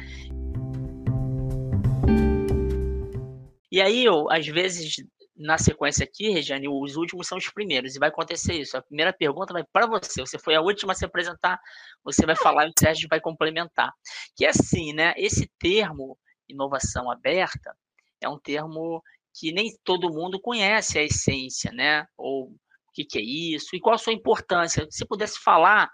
E 3.71 3.81
aí, 3.81 4.05
eu, 4.05 4.31
às 4.31 4.47
vezes, 4.47 4.97
na 5.37 5.59
sequência 5.59 6.02
aqui, 6.02 6.31
Regiane, 6.31 6.66
os 6.66 6.97
últimos 6.97 7.26
são 7.26 7.37
os 7.37 7.50
primeiros, 7.50 7.95
e 7.95 7.99
vai 7.99 8.09
acontecer 8.09 8.55
isso. 8.55 8.76
A 8.76 8.83
primeira 8.83 9.12
pergunta 9.12 9.52
vai 9.52 9.64
para 9.71 9.87
você. 9.87 10.21
Você 10.21 10.38
foi 10.38 10.55
a 10.55 10.62
última 10.62 10.93
a 10.93 10.95
se 10.95 11.05
apresentar, 11.05 11.61
você 12.02 12.25
vai 12.25 12.37
falar 12.37 12.66
e 12.66 12.71
o 12.71 12.73
Sérgio 12.78 13.07
vai 13.09 13.21
complementar. 13.21 13.93
Que 14.35 14.47
é 14.47 14.49
assim, 14.49 14.95
né? 14.95 15.12
Esse 15.16 15.50
termo, 15.59 16.16
inovação 16.49 17.11
aberta, 17.11 17.76
é 18.21 18.29
um 18.29 18.38
termo 18.38 19.03
que 19.38 19.53
nem 19.53 19.76
todo 19.85 20.12
mundo 20.12 20.41
conhece 20.41 20.99
a 20.99 21.03
essência, 21.03 21.71
né? 21.73 22.07
Ou 22.17 22.47
o 22.49 22.59
que, 22.93 23.05
que 23.05 23.19
é 23.19 23.23
isso, 23.23 23.76
e 23.76 23.81
qual 23.81 23.95
a 23.95 23.99
sua 23.99 24.12
importância. 24.12 24.87
Se 24.91 25.05
pudesse 25.07 25.38
falar 25.38 25.91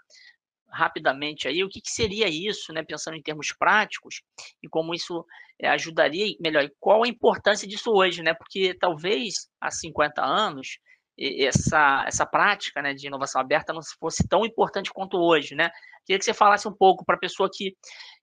rapidamente 0.73 1.47
aí 1.47 1.63
o 1.63 1.69
que, 1.69 1.79
que, 1.79 1.91
seria 1.91 2.27
isso, 2.27 2.73
né, 2.73 2.83
pensando 2.83 3.15
em 3.15 3.21
termos 3.21 3.53
práticos 3.53 4.23
e 4.61 4.67
como 4.67 4.95
isso 4.95 5.23
é, 5.59 5.69
ajudaria, 5.69 6.35
melhor, 6.39 6.67
qual 6.79 7.03
a 7.03 7.07
importância 7.07 7.67
disso 7.67 7.91
hoje, 7.91 8.23
né, 8.23 8.33
porque 8.33 8.73
talvez 8.73 9.47
há 9.61 9.69
50 9.69 10.23
anos 10.23 10.79
essa, 11.17 12.03
essa 12.07 12.25
prática 12.25 12.81
né, 12.81 12.93
de 12.93 13.07
inovação 13.07 13.39
aberta 13.39 13.73
não 13.73 13.81
fosse 13.99 14.27
tão 14.27 14.45
importante 14.45 14.91
quanto 14.91 15.17
hoje, 15.17 15.55
né? 15.55 15.69
Queria 16.05 16.19
que 16.19 16.25
você 16.25 16.33
falasse 16.33 16.67
um 16.67 16.73
pouco 16.73 17.05
para 17.05 17.15
a 17.15 17.19
pessoa 17.19 17.49
que 17.51 17.75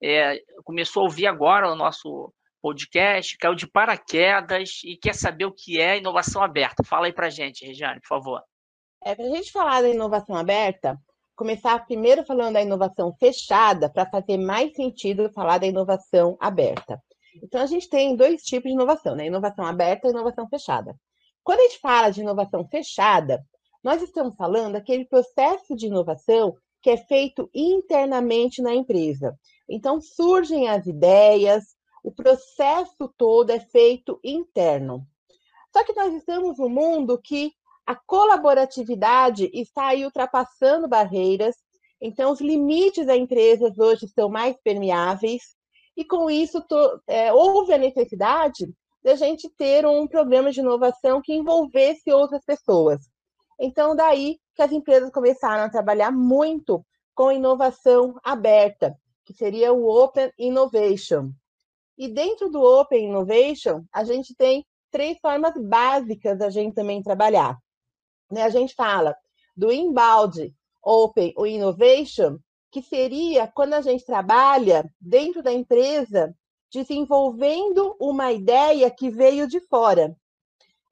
é, 0.02 0.40
começou 0.64 1.02
a 1.02 1.04
ouvir 1.04 1.26
agora 1.26 1.70
o 1.70 1.76
nosso 1.76 2.32
podcast, 2.60 3.38
caiu 3.38 3.54
de 3.54 3.66
paraquedas 3.66 4.80
e 4.84 4.96
quer 4.96 5.14
saber 5.14 5.46
o 5.46 5.52
que 5.52 5.80
é 5.80 5.96
inovação 5.96 6.42
aberta. 6.42 6.84
Fala 6.84 7.06
aí 7.06 7.12
para 7.12 7.30
gente, 7.30 7.64
Regiane, 7.64 8.00
por 8.00 8.08
favor. 8.08 8.42
É, 9.02 9.14
para 9.14 9.24
a 9.24 9.30
gente 9.30 9.50
falar 9.50 9.80
da 9.80 9.88
inovação 9.88 10.36
aberta, 10.36 10.98
começar 11.34 11.78
primeiro 11.86 12.22
falando 12.26 12.54
da 12.54 12.62
inovação 12.62 13.14
fechada, 13.18 13.90
para 13.90 14.04
fazer 14.10 14.36
mais 14.36 14.74
sentido 14.74 15.32
falar 15.32 15.56
da 15.56 15.66
inovação 15.66 16.36
aberta. 16.38 17.02
Então, 17.42 17.62
a 17.62 17.66
gente 17.66 17.88
tem 17.88 18.14
dois 18.14 18.42
tipos 18.42 18.68
de 18.68 18.74
inovação, 18.74 19.14
né? 19.14 19.26
Inovação 19.26 19.64
aberta 19.64 20.06
e 20.06 20.10
inovação 20.10 20.46
fechada. 20.48 20.94
Quando 21.42 21.60
a 21.60 21.62
gente 21.62 21.78
fala 21.78 22.10
de 22.10 22.20
inovação 22.20 22.66
fechada, 22.68 23.44
nós 23.82 24.02
estamos 24.02 24.36
falando 24.36 24.74
daquele 24.74 25.04
processo 25.04 25.74
de 25.74 25.86
inovação 25.86 26.54
que 26.82 26.90
é 26.90 26.96
feito 26.96 27.50
internamente 27.54 28.62
na 28.62 28.74
empresa. 28.74 29.38
Então, 29.68 30.00
surgem 30.00 30.68
as 30.68 30.86
ideias, 30.86 31.64
o 32.02 32.10
processo 32.10 33.12
todo 33.16 33.50
é 33.50 33.60
feito 33.60 34.18
interno. 34.24 35.06
Só 35.72 35.84
que 35.84 35.94
nós 35.94 36.14
estamos 36.14 36.58
num 36.58 36.68
mundo 36.68 37.20
que 37.22 37.52
a 37.86 37.94
colaboratividade 37.94 39.50
está 39.52 39.88
aí 39.88 40.04
ultrapassando 40.04 40.88
barreiras, 40.88 41.56
então 42.00 42.32
os 42.32 42.40
limites 42.40 43.06
da 43.06 43.16
empresas 43.16 43.78
hoje 43.78 44.06
estão 44.06 44.28
mais 44.28 44.56
permeáveis, 44.62 45.54
e 45.96 46.04
com 46.04 46.30
isso 46.30 46.62
to, 46.62 47.00
é, 47.06 47.32
houve 47.32 47.72
a 47.74 47.78
necessidade 47.78 48.66
de 49.02 49.10
a 49.10 49.16
gente 49.16 49.48
ter 49.50 49.86
um 49.86 50.06
programa 50.06 50.50
de 50.50 50.60
inovação 50.60 51.22
que 51.22 51.32
envolvesse 51.32 52.12
outras 52.12 52.44
pessoas. 52.44 53.00
Então, 53.58 53.94
daí 53.94 54.38
que 54.54 54.62
as 54.62 54.72
empresas 54.72 55.10
começaram 55.10 55.64
a 55.64 55.70
trabalhar 55.70 56.10
muito 56.10 56.84
com 57.14 57.32
inovação 57.32 58.18
aberta, 58.22 58.94
que 59.24 59.32
seria 59.32 59.72
o 59.72 59.86
Open 59.86 60.32
Innovation. 60.38 61.30
E 61.96 62.08
dentro 62.08 62.48
do 62.50 62.62
Open 62.62 63.06
Innovation, 63.06 63.84
a 63.92 64.04
gente 64.04 64.34
tem 64.34 64.64
três 64.90 65.18
formas 65.18 65.54
básicas 65.56 66.38
da 66.38 66.50
gente 66.50 66.74
também 66.74 67.02
trabalhar. 67.02 67.56
Né? 68.30 68.42
A 68.42 68.50
gente 68.50 68.74
fala 68.74 69.14
do 69.56 69.70
inbound 69.70 70.54
open 70.82 71.32
ou 71.36 71.46
innovation, 71.46 72.38
que 72.70 72.80
seria 72.80 73.46
quando 73.46 73.74
a 73.74 73.80
gente 73.80 74.04
trabalha 74.04 74.84
dentro 75.00 75.42
da 75.42 75.52
empresa 75.52 76.34
desenvolvendo 76.72 77.96
uma 78.00 78.32
ideia 78.32 78.90
que 78.90 79.10
veio 79.10 79.46
de 79.46 79.60
fora. 79.60 80.16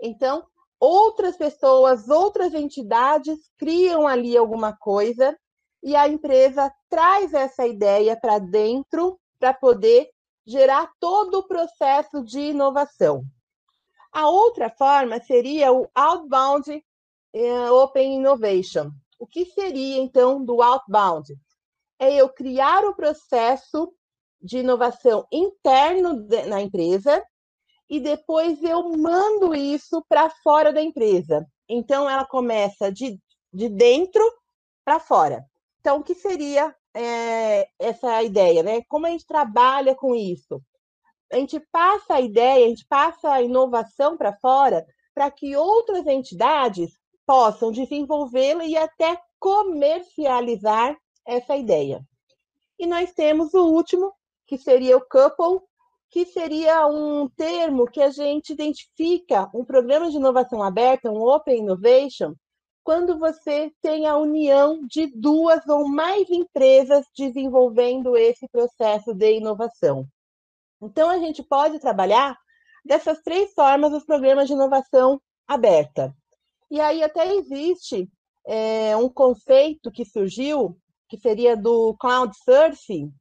Então, 0.01 0.45
outras 0.79 1.37
pessoas, 1.37 2.09
outras 2.09 2.55
entidades 2.55 3.39
criam 3.57 4.07
ali 4.07 4.37
alguma 4.37 4.77
coisa 4.77 5.37
e 5.83 5.95
a 5.95 6.09
empresa 6.09 6.73
traz 6.89 7.33
essa 7.33 7.67
ideia 7.67 8.19
para 8.21 8.39
dentro 8.39 9.19
para 9.39 9.55
poder 9.55 10.11
gerar 10.47 10.91
todo 10.99 11.39
o 11.39 11.47
processo 11.47 12.25
de 12.25 12.41
inovação. 12.41 13.23
A 14.11 14.29
outra 14.29 14.71
forma 14.71 15.21
seria 15.21 15.73
o 15.73 15.89
outbound 15.95 16.83
é, 17.33 17.71
Open 17.71 18.17
Innovation. 18.17 18.91
O 19.19 19.27
que 19.27 19.45
seria, 19.45 20.01
então, 20.01 20.43
do 20.43 20.63
outbound? 20.63 21.37
É 21.99 22.15
eu 22.15 22.29
criar 22.29 22.85
o 22.85 22.95
processo 22.95 23.93
de 24.41 24.59
inovação 24.59 25.27
interno 25.33 26.27
na 26.47 26.61
empresa 26.61 27.25
e 27.89 27.99
depois 27.99 28.63
eu 28.63 28.89
mando 28.97 29.55
isso 29.55 30.05
para 30.09 30.29
fora 30.43 30.73
da 30.73 30.83
empresa. 30.83 31.47
Então, 31.69 32.09
ela 32.09 32.27
começa 32.27 32.93
de, 32.93 33.19
de 33.53 33.69
dentro 33.69 34.23
para 34.85 35.01
fora. 35.01 35.45
Então, 35.81 35.99
o 35.99 36.03
que 36.03 36.15
seria 36.15 36.75
é, 36.95 37.69
essa 37.79 38.23
ideia? 38.23 38.63
Né? 38.63 38.83
Como 38.89 39.07
a 39.07 39.11
gente 39.11 39.27
trabalha 39.27 39.95
com 39.95 40.15
isso? 40.15 40.63
A 41.33 41.37
gente 41.37 41.61
passa 41.73 42.15
a 42.15 42.21
ideia, 42.21 42.67
a 42.67 42.69
gente 42.69 42.87
passa 42.89 43.33
a 43.33 43.43
inovação 43.43 44.17
para 44.17 44.37
fora 44.39 44.87
para 45.15 45.31
que 45.31 45.57
outras 45.57 46.07
entidades 46.07 46.93
possam 47.27 47.71
desenvolvê-la 47.71 48.65
e 48.65 48.77
até 48.77 49.21
comercializar 49.39 50.97
essa 51.27 51.57
ideia. 51.57 52.01
E 52.79 52.87
nós 52.87 53.13
temos 53.13 53.53
o 53.53 53.67
último, 53.67 54.13
que 54.49 54.57
seria 54.57 54.97
o 54.97 55.07
couple, 55.07 55.63
que 56.11 56.25
seria 56.25 56.87
um 56.87 57.29
termo 57.29 57.85
que 57.85 58.01
a 58.01 58.11
gente 58.11 58.55
identifica 58.55 59.49
um 59.55 59.63
programa 59.63 60.11
de 60.11 60.17
inovação 60.17 60.63
aberta, 60.63 61.11
um 61.11 61.23
Open 61.23 61.61
Innovation, 61.61 62.35
quando 62.83 63.19
você 63.19 63.71
tem 63.83 64.07
a 64.07 64.17
união 64.17 64.81
de 64.87 65.07
duas 65.15 65.67
ou 65.69 65.87
mais 65.87 66.31
empresas 66.31 67.05
desenvolvendo 67.15 68.17
esse 68.17 68.49
processo 68.49 69.13
de 69.13 69.37
inovação. 69.37 70.07
Então, 70.81 71.11
a 71.11 71.19
gente 71.19 71.43
pode 71.43 71.79
trabalhar 71.79 72.35
dessas 72.83 73.21
três 73.21 73.53
formas 73.53 73.93
os 73.93 74.07
programas 74.07 74.47
de 74.47 74.55
inovação 74.55 75.21
aberta. 75.47 76.15
E 76.71 76.81
aí 76.81 77.03
até 77.03 77.35
existe 77.35 78.09
é, 78.47 78.97
um 78.97 79.11
conceito 79.11 79.91
que 79.91 80.07
surgiu, 80.07 80.79
que 81.07 81.19
seria 81.19 81.55
do 81.55 81.95
cloud 81.99 82.35
surfing, 82.43 83.13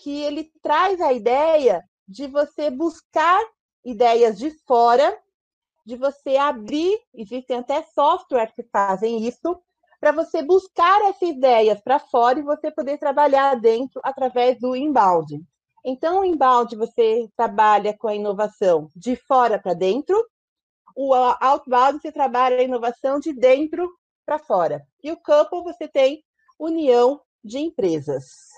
que 0.00 0.22
ele 0.22 0.50
traz 0.62 1.00
a 1.00 1.12
ideia 1.12 1.84
de 2.08 2.26
você 2.26 2.70
buscar 2.70 3.40
ideias 3.84 4.38
de 4.38 4.50
fora, 4.66 5.16
de 5.84 5.96
você 5.96 6.36
abrir, 6.36 6.98
existem 7.14 7.58
até 7.58 7.82
softwares 7.82 8.54
que 8.54 8.62
fazem 8.64 9.26
isso, 9.26 9.60
para 10.00 10.12
você 10.12 10.42
buscar 10.42 11.02
essas 11.02 11.28
ideias 11.28 11.80
para 11.82 11.98
fora 11.98 12.38
e 12.38 12.42
você 12.42 12.70
poder 12.70 12.98
trabalhar 12.98 13.54
dentro 13.60 14.00
através 14.02 14.58
do 14.58 14.74
inbound. 14.74 15.42
Então, 15.84 16.20
o 16.20 16.24
inbound 16.24 16.74
você 16.76 17.28
trabalha 17.36 17.96
com 17.96 18.08
a 18.08 18.14
inovação 18.14 18.88
de 18.96 19.16
fora 19.16 19.58
para 19.58 19.74
dentro, 19.74 20.16
o 20.96 21.14
outbound 21.14 22.00
você 22.00 22.10
trabalha 22.10 22.56
a 22.56 22.62
inovação 22.62 23.20
de 23.20 23.32
dentro 23.32 23.88
para 24.24 24.38
fora. 24.38 24.82
E 25.02 25.12
o 25.12 25.16
couple 25.16 25.62
você 25.62 25.86
tem 25.86 26.22
união 26.58 27.20
de 27.44 27.58
empresas. 27.58 28.50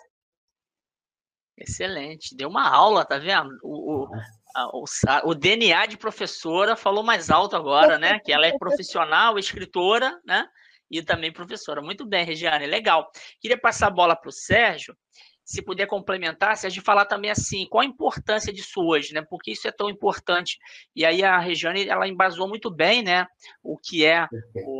Excelente. 1.62 2.36
Deu 2.36 2.48
uma 2.48 2.68
aula, 2.68 3.04
tá 3.04 3.18
vendo? 3.18 3.56
O, 3.62 4.04
o, 4.04 4.08
a, 4.54 4.68
o, 4.76 4.84
o, 5.24 5.34
DNA 5.34 5.86
de 5.86 5.96
professora 5.96 6.76
falou 6.76 7.02
mais 7.02 7.30
alto 7.30 7.56
agora, 7.56 7.98
né? 7.98 8.18
Que 8.20 8.32
ela 8.32 8.46
é 8.46 8.52
profissional, 8.58 9.38
escritora, 9.38 10.20
né? 10.26 10.46
E 10.90 11.02
também 11.02 11.32
professora. 11.32 11.80
Muito 11.80 12.04
bem, 12.04 12.24
Regiane, 12.24 12.66
legal. 12.66 13.10
Queria 13.40 13.58
passar 13.58 13.86
a 13.86 13.90
bola 13.90 14.16
para 14.16 14.28
o 14.28 14.32
Sérgio. 14.32 14.96
se 15.44 15.62
puder 15.62 15.86
complementar, 15.86 16.56
gente 16.56 16.80
falar 16.80 17.04
também 17.04 17.30
assim, 17.30 17.66
qual 17.68 17.82
a 17.82 17.86
importância 17.86 18.52
disso 18.52 18.80
hoje, 18.80 19.14
né? 19.14 19.22
Porque 19.22 19.52
isso 19.52 19.66
é 19.66 19.72
tão 19.72 19.88
importante. 19.88 20.58
E 20.94 21.04
aí 21.04 21.22
a 21.22 21.38
Regiane, 21.38 21.88
ela 21.88 22.08
embasou 22.08 22.48
muito 22.48 22.70
bem, 22.70 23.02
né? 23.02 23.26
O 23.62 23.78
que 23.78 24.04
é 24.04 24.26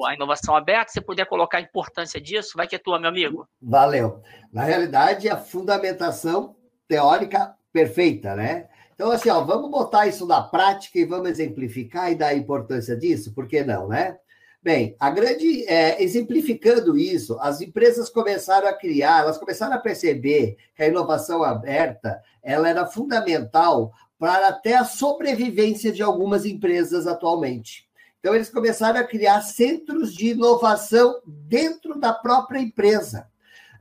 a 0.06 0.14
inovação 0.14 0.56
aberta. 0.56 0.92
Se 0.92 1.00
puder 1.00 1.26
colocar 1.26 1.58
a 1.58 1.62
importância 1.62 2.20
disso, 2.20 2.52
vai 2.56 2.66
que 2.66 2.76
é 2.76 2.78
tua, 2.78 2.98
meu 2.98 3.08
amigo. 3.08 3.48
Valeu. 3.60 4.22
Na 4.52 4.64
realidade, 4.64 5.28
a 5.28 5.36
fundamentação 5.36 6.56
teórica 6.92 7.54
perfeita, 7.72 8.36
né? 8.36 8.68
Então, 8.94 9.10
assim, 9.10 9.30
ó, 9.30 9.40
vamos 9.40 9.70
botar 9.70 10.06
isso 10.06 10.26
na 10.26 10.42
prática 10.42 10.98
e 10.98 11.06
vamos 11.06 11.30
exemplificar 11.30 12.12
e 12.12 12.14
dar 12.14 12.28
a 12.28 12.34
importância 12.34 12.94
disso, 12.94 13.32
por 13.32 13.48
que 13.48 13.64
não, 13.64 13.88
né? 13.88 14.18
Bem, 14.62 14.94
a 15.00 15.08
grande, 15.10 15.66
é, 15.66 16.02
exemplificando 16.02 16.96
isso, 16.96 17.38
as 17.40 17.62
empresas 17.62 18.10
começaram 18.10 18.68
a 18.68 18.74
criar, 18.74 19.20
elas 19.20 19.38
começaram 19.38 19.74
a 19.74 19.78
perceber 19.78 20.58
que 20.76 20.82
a 20.82 20.86
inovação 20.86 21.42
aberta 21.42 22.20
ela 22.42 22.68
era 22.68 22.84
fundamental 22.84 23.90
para 24.18 24.48
até 24.48 24.76
a 24.76 24.84
sobrevivência 24.84 25.90
de 25.90 26.02
algumas 26.02 26.44
empresas 26.44 27.06
atualmente. 27.06 27.88
Então, 28.20 28.34
eles 28.34 28.50
começaram 28.50 29.00
a 29.00 29.04
criar 29.04 29.40
centros 29.40 30.14
de 30.14 30.28
inovação 30.28 31.20
dentro 31.26 31.98
da 31.98 32.12
própria 32.12 32.60
empresa. 32.60 33.31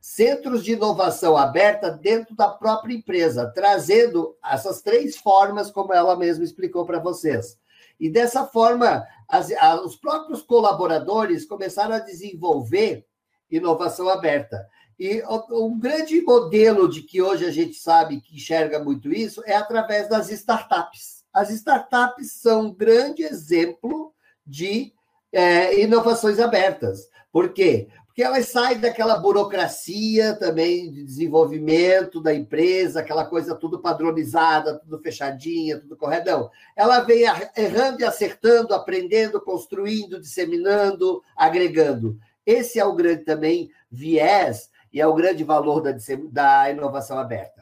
Centros 0.02 0.66
de 0.66 0.74
inovação 0.74 1.38
aberta 1.38 1.92
dentro 1.92 2.36
da 2.36 2.50
própria 2.50 2.96
empresa, 2.96 3.52
trazendo 3.54 4.36
essas 4.44 4.82
três 4.82 5.16
formas, 5.16 5.70
como 5.70 5.94
ela 5.94 6.18
mesma 6.18 6.44
explicou 6.44 6.86
para 6.86 6.98
vocês. 6.98 7.58
E 8.00 8.10
dessa 8.10 8.48
forma, 8.48 9.06
as, 9.30 9.52
a, 9.52 9.80
os 9.80 9.96
próprios 9.96 10.42
colaboradores 10.42 11.46
começaram 11.46 11.94
a 11.94 12.00
desenvolver 12.00 13.06
inovação 13.50 14.10
aberta. 14.10 14.68
E 15.00 15.24
um 15.52 15.80
grande 15.80 16.20
modelo 16.22 16.90
de 16.90 17.04
que 17.04 17.22
hoje 17.22 17.46
a 17.46 17.52
gente 17.52 17.76
sabe 17.76 18.22
que 18.22 18.36
enxerga 18.36 18.84
muito 18.84 19.14
isso 19.14 19.44
é 19.46 19.56
através 19.56 20.10
das 20.10 20.32
startups. 20.32 21.24
As 21.34 21.50
startups 21.52 22.34
são 22.34 22.68
um 22.68 22.74
grande 22.74 23.24
exemplo 23.24 24.14
de 24.46 24.94
é, 25.32 25.80
inovações 25.80 26.40
abertas. 26.40 27.10
Por 27.32 27.54
quê? 27.54 27.88
Porque 28.12 28.24
elas 28.24 28.50
saem 28.50 28.78
daquela 28.78 29.16
burocracia 29.16 30.36
também 30.36 30.92
de 30.92 31.02
desenvolvimento 31.02 32.22
da 32.22 32.34
empresa, 32.34 33.00
aquela 33.00 33.24
coisa 33.24 33.56
tudo 33.56 33.80
padronizada, 33.80 34.80
tudo 34.80 35.00
fechadinha, 35.00 35.80
tudo 35.80 35.96
correto. 35.96 36.30
Não. 36.30 36.52
Ela 36.76 37.00
vem 37.00 37.24
errando 37.56 38.02
e 38.02 38.04
acertando, 38.04 38.74
aprendendo, 38.74 39.40
construindo, 39.40 40.20
disseminando, 40.20 41.24
agregando. 41.38 42.20
Esse 42.46 42.80
é 42.80 42.86
o 42.86 42.94
grande 42.94 43.24
também 43.24 43.72
viés 43.90 44.70
e 44.92 45.00
é 45.00 45.08
o 45.08 45.14
grande 45.14 45.46
valor 45.46 45.80
da, 45.80 45.96
da 46.30 46.70
inovação 46.70 47.18
aberta. 47.18 47.61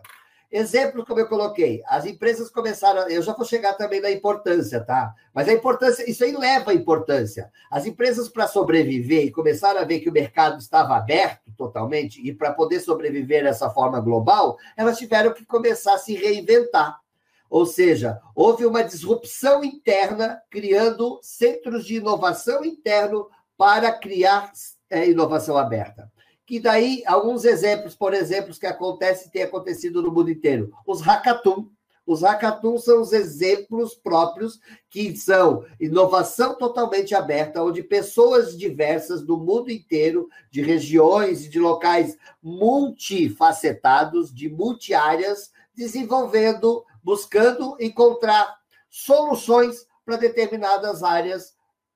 Exemplo, 0.52 1.06
como 1.06 1.20
eu 1.20 1.28
coloquei, 1.28 1.84
as 1.86 2.08
empresas 2.08 2.50
começaram. 2.50 3.08
Eu 3.08 3.22
já 3.22 3.34
vou 3.34 3.46
chegar 3.46 3.74
também 3.74 4.02
na 4.02 4.10
importância, 4.10 4.84
tá? 4.84 5.14
Mas 5.32 5.48
a 5.48 5.54
importância, 5.54 6.10
isso 6.10 6.24
aí 6.24 6.36
leva 6.36 6.72
a 6.72 6.74
importância. 6.74 7.52
As 7.70 7.86
empresas, 7.86 8.28
para 8.28 8.48
sobreviver 8.48 9.26
e 9.26 9.32
começaram 9.32 9.80
a 9.80 9.84
ver 9.84 10.00
que 10.00 10.10
o 10.10 10.14
mercado 10.14 10.58
estava 10.60 10.96
aberto 10.98 11.52
totalmente, 11.56 12.20
e 12.28 12.34
para 12.34 12.52
poder 12.52 12.80
sobreviver 12.80 13.44
dessa 13.44 13.70
forma 13.70 14.00
global, 14.00 14.58
elas 14.76 14.98
tiveram 14.98 15.34
que 15.34 15.46
começar 15.46 15.94
a 15.94 16.00
se 16.00 16.16
reinventar. 16.16 17.00
Ou 17.48 17.66
seja, 17.66 18.20
houve 18.34 18.66
uma 18.66 18.84
disrupção 18.84 19.64
interna, 19.64 20.42
criando 20.50 21.20
centros 21.22 21.86
de 21.86 21.98
inovação 21.98 22.66
interno 22.66 23.30
para 23.56 23.92
criar 23.92 24.52
é, 24.90 25.08
inovação 25.08 25.58
aberta 25.58 26.10
que 26.50 26.60
daí 26.60 27.04
alguns 27.06 27.46
exemplos, 27.46 27.94
por 27.94 28.12
exemplo, 28.12 28.52
que 28.60 28.66
acontecem 28.66 29.30
têm 29.30 29.44
acontecido 29.44 30.02
no 30.02 30.12
mundo 30.12 30.32
inteiro. 30.32 30.74
Os 30.84 31.00
hackathon. 31.00 31.70
Os 32.08 32.24
hackathons 32.24 32.86
são 32.86 33.02
os 33.02 33.14
exemplos 33.14 33.94
próprios 33.94 34.60
que 34.90 35.16
são 35.16 35.64
inovação 35.80 36.58
totalmente 36.58 37.14
aberta, 37.14 37.64
onde 37.64 37.84
pessoas 37.84 38.58
diversas 38.58 39.22
do 39.22 39.38
mundo 39.38 39.70
inteiro, 39.70 40.28
de 40.50 40.64
regiões 40.64 41.46
e 41.46 41.50
de 41.50 41.60
locais 41.60 42.18
multifacetados, 42.42 44.34
de 44.34 44.50
multiáreas, 44.50 45.52
desenvolvendo, 45.76 46.84
buscando 47.04 47.78
encontrar 47.80 48.58
soluções 48.90 49.86
para 50.04 50.18
determinadas 50.18 51.04
áreas 51.04 51.54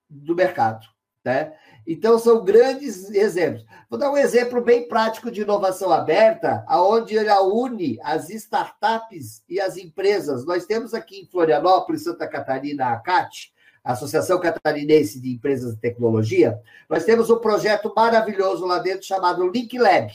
do 0.08 0.32
mercado. 0.32 0.93
Né? 1.24 1.52
Então, 1.86 2.18
são 2.18 2.44
grandes 2.44 3.10
exemplos. 3.10 3.64
Vou 3.88 3.98
dar 3.98 4.10
um 4.10 4.16
exemplo 4.16 4.60
bem 4.60 4.86
prático 4.86 5.30
de 5.30 5.42
inovação 5.42 5.90
aberta, 5.90 6.64
onde 6.68 7.16
ela 7.16 7.42
une 7.42 7.98
as 8.02 8.28
startups 8.30 9.42
e 9.48 9.60
as 9.60 9.76
empresas. 9.76 10.44
Nós 10.44 10.66
temos 10.66 10.92
aqui 10.92 11.20
em 11.20 11.26
Florianópolis, 11.26 12.04
Santa 12.04 12.26
Catarina, 12.26 12.92
a 12.92 12.96
CAT, 12.96 13.54
Associação 13.84 14.40
Catarinense 14.40 15.20
de 15.20 15.30
Empresas 15.30 15.74
de 15.74 15.80
Tecnologia, 15.80 16.58
nós 16.88 17.04
temos 17.04 17.28
um 17.28 17.38
projeto 17.38 17.92
maravilhoso 17.94 18.64
lá 18.64 18.78
dentro 18.78 19.04
chamado 19.04 19.46
Link 19.46 19.78
Lab, 19.78 20.10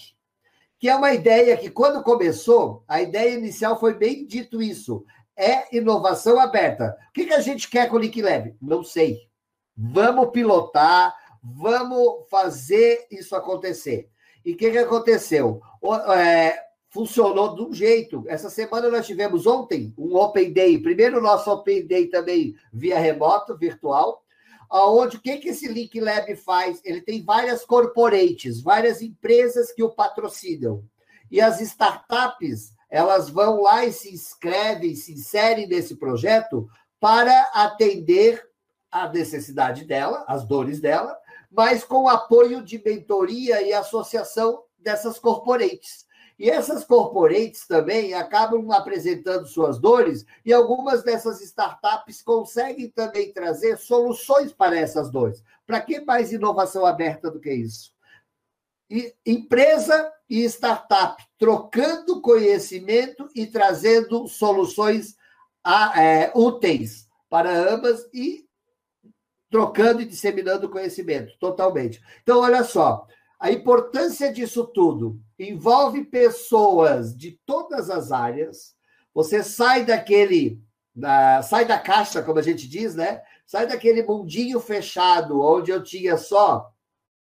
que 0.79 0.89
é 0.89 0.95
uma 0.95 1.13
ideia 1.13 1.55
que, 1.55 1.69
quando 1.69 2.01
começou, 2.01 2.83
a 2.87 2.99
ideia 2.99 3.35
inicial 3.35 3.79
foi 3.79 3.93
bem 3.93 4.25
dito 4.25 4.59
isso: 4.59 5.05
é 5.37 5.77
inovação 5.77 6.39
aberta. 6.39 6.97
O 7.09 7.13
que, 7.13 7.31
a 7.31 7.41
gente 7.41 7.69
quer 7.69 7.87
com 7.89 7.97
o 7.97 7.99
Link 7.99 8.19
Lab? 8.19 8.55
Não 8.59 8.83
sei. 8.83 9.28
Vamos 9.79 10.31
pilotar, 10.31 11.15
Vamos 11.41 12.27
fazer 12.29 13.07
isso 13.09 13.35
acontecer. 13.35 14.09
E 14.45 14.53
o 14.53 14.57
que, 14.57 14.71
que 14.71 14.77
aconteceu? 14.77 15.61
É, 16.15 16.59
funcionou 16.89 17.55
de 17.55 17.61
um 17.61 17.73
jeito. 17.73 18.23
Essa 18.27 18.49
semana 18.49 18.89
nós 18.89 19.05
tivemos 19.05 19.47
ontem 19.47 19.93
um 19.97 20.15
Open 20.15 20.51
Day, 20.51 20.77
primeiro 20.79 21.21
nosso 21.21 21.49
Open 21.49 21.85
Day 21.87 22.07
também 22.07 22.55
via 22.73 22.99
remoto, 22.99 23.57
virtual, 23.57 24.23
aonde 24.69 25.17
o 25.17 25.21
que, 25.21 25.37
que 25.37 25.49
esse 25.49 25.67
Link 25.67 25.99
Lab 25.99 26.35
faz? 26.35 26.81
Ele 26.83 27.01
tem 27.01 27.23
várias 27.23 27.63
corporates, 27.65 28.61
várias 28.61 29.01
empresas 29.01 29.71
que 29.71 29.83
o 29.83 29.89
patrocinam. 29.89 30.83
E 31.31 31.39
as 31.39 31.61
startups, 31.61 32.73
elas 32.89 33.29
vão 33.29 33.61
lá 33.61 33.85
e 33.85 33.93
se 33.93 34.13
inscrevem, 34.13 34.95
se 34.95 35.13
inserem 35.13 35.67
nesse 35.67 35.95
projeto 35.95 36.67
para 36.99 37.43
atender 37.53 38.48
a 38.91 39.07
necessidade 39.09 39.85
dela, 39.85 40.25
as 40.27 40.45
dores 40.45 40.79
dela, 40.79 41.17
mas 41.51 41.83
com 41.83 42.03
o 42.03 42.09
apoio 42.09 42.63
de 42.63 42.81
mentoria 42.83 43.61
e 43.61 43.73
associação 43.73 44.63
dessas 44.77 45.19
corporates. 45.19 46.07
E 46.37 46.49
essas 46.49 46.85
corporates 46.85 47.67
também 47.67 48.13
acabam 48.13 48.71
apresentando 48.71 49.45
suas 49.45 49.77
dores, 49.77 50.25
e 50.45 50.53
algumas 50.53 51.03
dessas 51.03 51.41
startups 51.41 52.21
conseguem 52.21 52.89
também 52.89 53.33
trazer 53.33 53.77
soluções 53.77 54.53
para 54.53 54.77
essas 54.77 55.11
dores. 55.11 55.43
Para 55.67 55.81
que 55.81 55.99
mais 55.99 56.31
inovação 56.31 56.85
aberta 56.85 57.29
do 57.29 57.41
que 57.41 57.51
isso? 57.53 57.91
E 58.89 59.13
empresa 59.25 60.11
e 60.29 60.43
startup 60.45 61.21
trocando 61.37 62.21
conhecimento 62.21 63.29
e 63.35 63.45
trazendo 63.45 64.25
soluções 64.27 65.15
é, 65.95 66.31
úteis 66.33 67.07
para 67.29 67.51
ambas 67.51 68.07
e 68.13 68.48
trocando 69.49 70.01
e 70.01 70.05
disseminando 70.05 70.69
conhecimento, 70.69 71.37
totalmente. 71.39 72.01
Então, 72.21 72.39
olha 72.39 72.63
só, 72.63 73.07
a 73.39 73.51
importância 73.51 74.31
disso 74.31 74.65
tudo 74.65 75.19
envolve 75.37 76.03
pessoas 76.03 77.15
de 77.15 77.39
todas 77.45 77.89
as 77.89 78.11
áreas. 78.11 78.75
Você 79.13 79.43
sai 79.43 79.85
daquele, 79.85 80.61
da, 80.93 81.41
sai 81.41 81.65
da 81.65 81.79
caixa, 81.79 82.21
como 82.21 82.39
a 82.39 82.43
gente 82.43 82.67
diz, 82.67 82.95
né? 82.95 83.21
Sai 83.45 83.65
daquele 83.65 84.03
mundinho 84.03 84.59
fechado, 84.59 85.41
onde 85.41 85.71
eu 85.71 85.81
tinha 85.81 86.17
só 86.17 86.69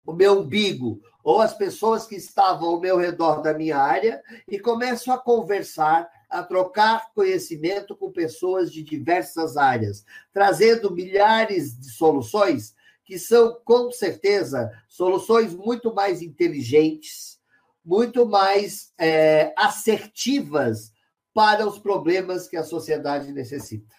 o 0.06 0.12
meu 0.12 0.40
umbigo, 0.40 1.00
ou 1.22 1.40
as 1.40 1.54
pessoas 1.54 2.06
que 2.06 2.14
estavam 2.14 2.68
ao 2.68 2.80
meu 2.80 2.96
redor 2.96 3.40
da 3.40 3.54
minha 3.54 3.78
área, 3.78 4.22
e 4.46 4.58
começo 4.58 5.10
a 5.10 5.18
conversar 5.18 6.08
a 6.34 6.42
trocar 6.42 7.12
conhecimento 7.14 7.94
com 7.94 8.10
pessoas 8.10 8.72
de 8.72 8.82
diversas 8.82 9.56
áreas, 9.56 10.04
trazendo 10.32 10.90
milhares 10.90 11.78
de 11.78 11.90
soluções 11.90 12.74
que 13.04 13.18
são, 13.18 13.60
com 13.64 13.92
certeza, 13.92 14.68
soluções 14.88 15.54
muito 15.54 15.94
mais 15.94 16.22
inteligentes, 16.22 17.38
muito 17.84 18.26
mais 18.26 18.92
é, 18.98 19.52
assertivas 19.56 20.92
para 21.32 21.66
os 21.68 21.78
problemas 21.78 22.48
que 22.48 22.56
a 22.56 22.64
sociedade 22.64 23.30
necessita. 23.30 23.94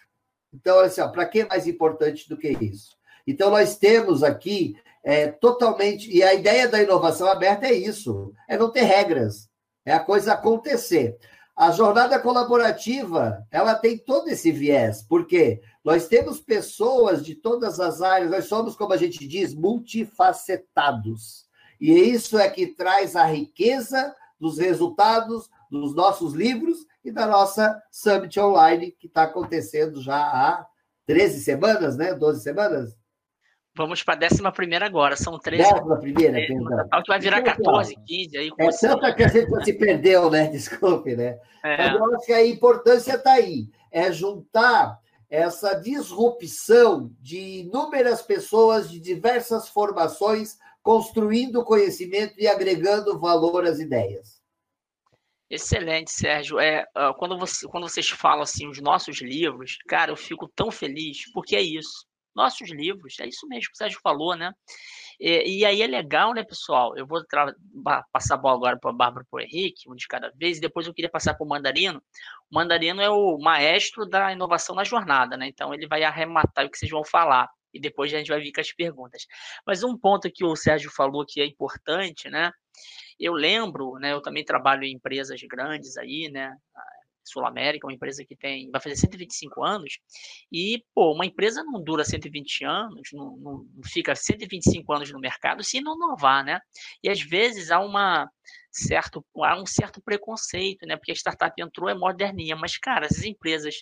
Então, 0.52 0.80
assim, 0.80 1.00
para 1.12 1.26
que 1.26 1.44
mais 1.44 1.66
importante 1.66 2.28
do 2.28 2.36
que 2.36 2.48
isso? 2.48 2.96
Então, 3.26 3.50
nós 3.50 3.78
temos 3.78 4.22
aqui 4.22 4.76
é, 5.02 5.28
totalmente. 5.28 6.10
E 6.14 6.22
a 6.22 6.34
ideia 6.34 6.68
da 6.68 6.82
inovação 6.82 7.28
aberta 7.28 7.66
é 7.66 7.72
isso: 7.72 8.34
é 8.46 8.58
não 8.58 8.70
ter 8.70 8.82
regras, 8.82 9.48
é 9.86 9.94
a 9.94 10.00
coisa 10.00 10.34
acontecer. 10.34 11.16
A 11.56 11.70
jornada 11.70 12.18
colaborativa, 12.18 13.46
ela 13.50 13.74
tem 13.74 13.96
todo 13.96 14.28
esse 14.28 14.52
viés, 14.52 15.02
porque 15.02 15.62
nós 15.82 16.06
temos 16.06 16.38
pessoas 16.38 17.24
de 17.24 17.34
todas 17.34 17.80
as 17.80 18.02
áreas, 18.02 18.30
nós 18.30 18.44
somos, 18.44 18.76
como 18.76 18.92
a 18.92 18.96
gente 18.98 19.26
diz, 19.26 19.54
multifacetados. 19.54 21.46
E 21.80 21.90
isso 21.92 22.38
é 22.38 22.50
que 22.50 22.66
traz 22.66 23.16
a 23.16 23.24
riqueza 23.24 24.14
dos 24.38 24.58
resultados 24.58 25.48
dos 25.70 25.94
nossos 25.94 26.34
livros 26.34 26.86
e 27.02 27.10
da 27.10 27.26
nossa 27.26 27.82
Summit 27.90 28.38
Online, 28.38 28.92
que 28.92 29.06
está 29.06 29.22
acontecendo 29.22 30.02
já 30.02 30.18
há 30.18 30.66
13 31.06 31.40
semanas, 31.40 31.96
né? 31.96 32.12
12 32.12 32.42
semanas? 32.42 32.94
Vamos 33.76 34.02
para 34.02 34.14
a 34.14 34.16
décima 34.16 34.50
primeira 34.50 34.86
agora, 34.86 35.16
são 35.16 35.38
13. 35.38 35.62
Décima 35.62 35.98
primeira, 35.98 36.40
é, 36.40 36.46
perdão. 36.46 36.88
que 37.02 37.08
vai 37.08 37.20
virar 37.20 37.42
14, 37.42 37.94
15. 38.06 38.38
Aí 38.38 38.50
é 38.58 38.70
tanta 38.70 39.14
que 39.14 39.22
a 39.22 39.28
gente 39.28 39.64
se 39.64 39.72
perdeu, 39.74 40.30
né? 40.30 40.48
Desculpe, 40.50 41.14
né? 41.14 41.38
É. 41.62 41.76
Mas 41.76 41.94
eu 41.94 42.14
acho 42.14 42.26
que 42.26 42.32
a 42.32 42.46
importância 42.46 43.16
está 43.16 43.32
aí. 43.32 43.68
É 43.92 44.10
juntar 44.10 44.98
essa 45.28 45.74
disrupção 45.74 47.10
de 47.20 47.60
inúmeras 47.60 48.22
pessoas 48.22 48.90
de 48.90 48.98
diversas 48.98 49.68
formações 49.68 50.56
construindo 50.82 51.64
conhecimento 51.64 52.34
e 52.38 52.48
agregando 52.48 53.18
valor 53.18 53.66
às 53.66 53.78
ideias. 53.78 54.40
Excelente, 55.50 56.10
Sérgio. 56.10 56.58
É, 56.58 56.86
quando, 57.18 57.38
você, 57.38 57.66
quando 57.68 57.88
vocês 57.88 58.08
falam 58.08 58.42
assim, 58.42 58.66
os 58.68 58.80
nossos 58.80 59.20
livros, 59.20 59.76
cara, 59.86 60.12
eu 60.12 60.16
fico 60.16 60.48
tão 60.48 60.70
feliz, 60.70 61.30
porque 61.32 61.54
é 61.54 61.60
isso. 61.60 62.06
Nossos 62.36 62.70
livros, 62.70 63.18
é 63.18 63.26
isso 63.26 63.48
mesmo 63.48 63.70
que 63.70 63.74
o 63.74 63.76
Sérgio 63.76 63.98
falou, 64.02 64.36
né? 64.36 64.52
E, 65.18 65.60
e 65.60 65.64
aí 65.64 65.80
é 65.80 65.86
legal, 65.86 66.34
né, 66.34 66.44
pessoal? 66.44 66.96
Eu 66.96 67.06
vou 67.06 67.22
passar 68.12 68.34
a 68.34 68.38
bola 68.38 68.56
agora 68.56 68.78
para 68.78 68.90
a 68.90 68.94
Bárbara 68.94 69.24
e 69.26 69.30
para 69.30 69.38
o 69.38 69.40
Henrique, 69.40 69.90
um 69.90 69.96
de 69.96 70.06
cada 70.06 70.30
vez, 70.36 70.58
e 70.58 70.60
depois 70.60 70.86
eu 70.86 70.94
queria 70.94 71.10
passar 71.10 71.34
para 71.34 71.44
o 71.44 71.48
Mandarino. 71.48 72.02
O 72.50 72.54
Mandarino 72.54 73.00
é 73.00 73.08
o 73.08 73.38
maestro 73.38 74.04
da 74.04 74.32
inovação 74.32 74.74
na 74.74 74.84
jornada, 74.84 75.36
né? 75.36 75.48
Então 75.48 75.72
ele 75.72 75.86
vai 75.86 76.04
arrematar 76.04 76.66
o 76.66 76.70
que 76.70 76.78
vocês 76.78 76.90
vão 76.90 77.04
falar 77.04 77.48
e 77.72 77.80
depois 77.80 78.12
a 78.12 78.18
gente 78.18 78.28
vai 78.28 78.40
vir 78.40 78.52
com 78.52 78.60
as 78.60 78.72
perguntas. 78.72 79.26
Mas 79.66 79.82
um 79.82 79.96
ponto 79.96 80.30
que 80.30 80.44
o 80.44 80.56
Sérgio 80.56 80.90
falou 80.90 81.24
que 81.26 81.40
é 81.40 81.46
importante, 81.46 82.28
né? 82.28 82.50
Eu 83.18 83.32
lembro, 83.32 83.94
né? 83.94 84.12
Eu 84.12 84.20
também 84.20 84.44
trabalho 84.44 84.84
em 84.84 84.92
empresas 84.92 85.40
grandes 85.48 85.96
aí, 85.96 86.30
né? 86.30 86.54
Sul 87.28 87.44
América, 87.44 87.86
uma 87.86 87.92
empresa 87.92 88.24
que 88.24 88.36
tem, 88.36 88.70
vai 88.70 88.80
fazer 88.80 88.96
125 88.96 89.64
anos, 89.64 89.98
e, 90.52 90.82
pô, 90.94 91.12
uma 91.12 91.26
empresa 91.26 91.62
não 91.64 91.82
dura 91.82 92.04
120 92.04 92.64
anos, 92.64 93.08
não, 93.12 93.36
não, 93.36 93.66
fica 93.84 94.14
125 94.14 94.92
anos 94.92 95.12
no 95.12 95.20
mercado 95.20 95.62
se 95.62 95.80
não 95.80 95.96
inovar, 95.96 96.44
né? 96.44 96.60
E 97.02 97.08
às 97.10 97.20
vezes 97.20 97.70
há 97.70 97.80
uma 97.80 98.28
certo, 98.70 99.24
há 99.42 99.60
um 99.60 99.66
certo 99.66 100.00
preconceito, 100.02 100.86
né? 100.86 100.96
Porque 100.96 101.12
a 101.12 101.14
startup 101.14 101.54
entrou, 101.60 101.88
é 101.88 101.94
moderninha, 101.94 102.56
mas, 102.56 102.76
cara, 102.78 103.06
as 103.06 103.22
empresas 103.22 103.74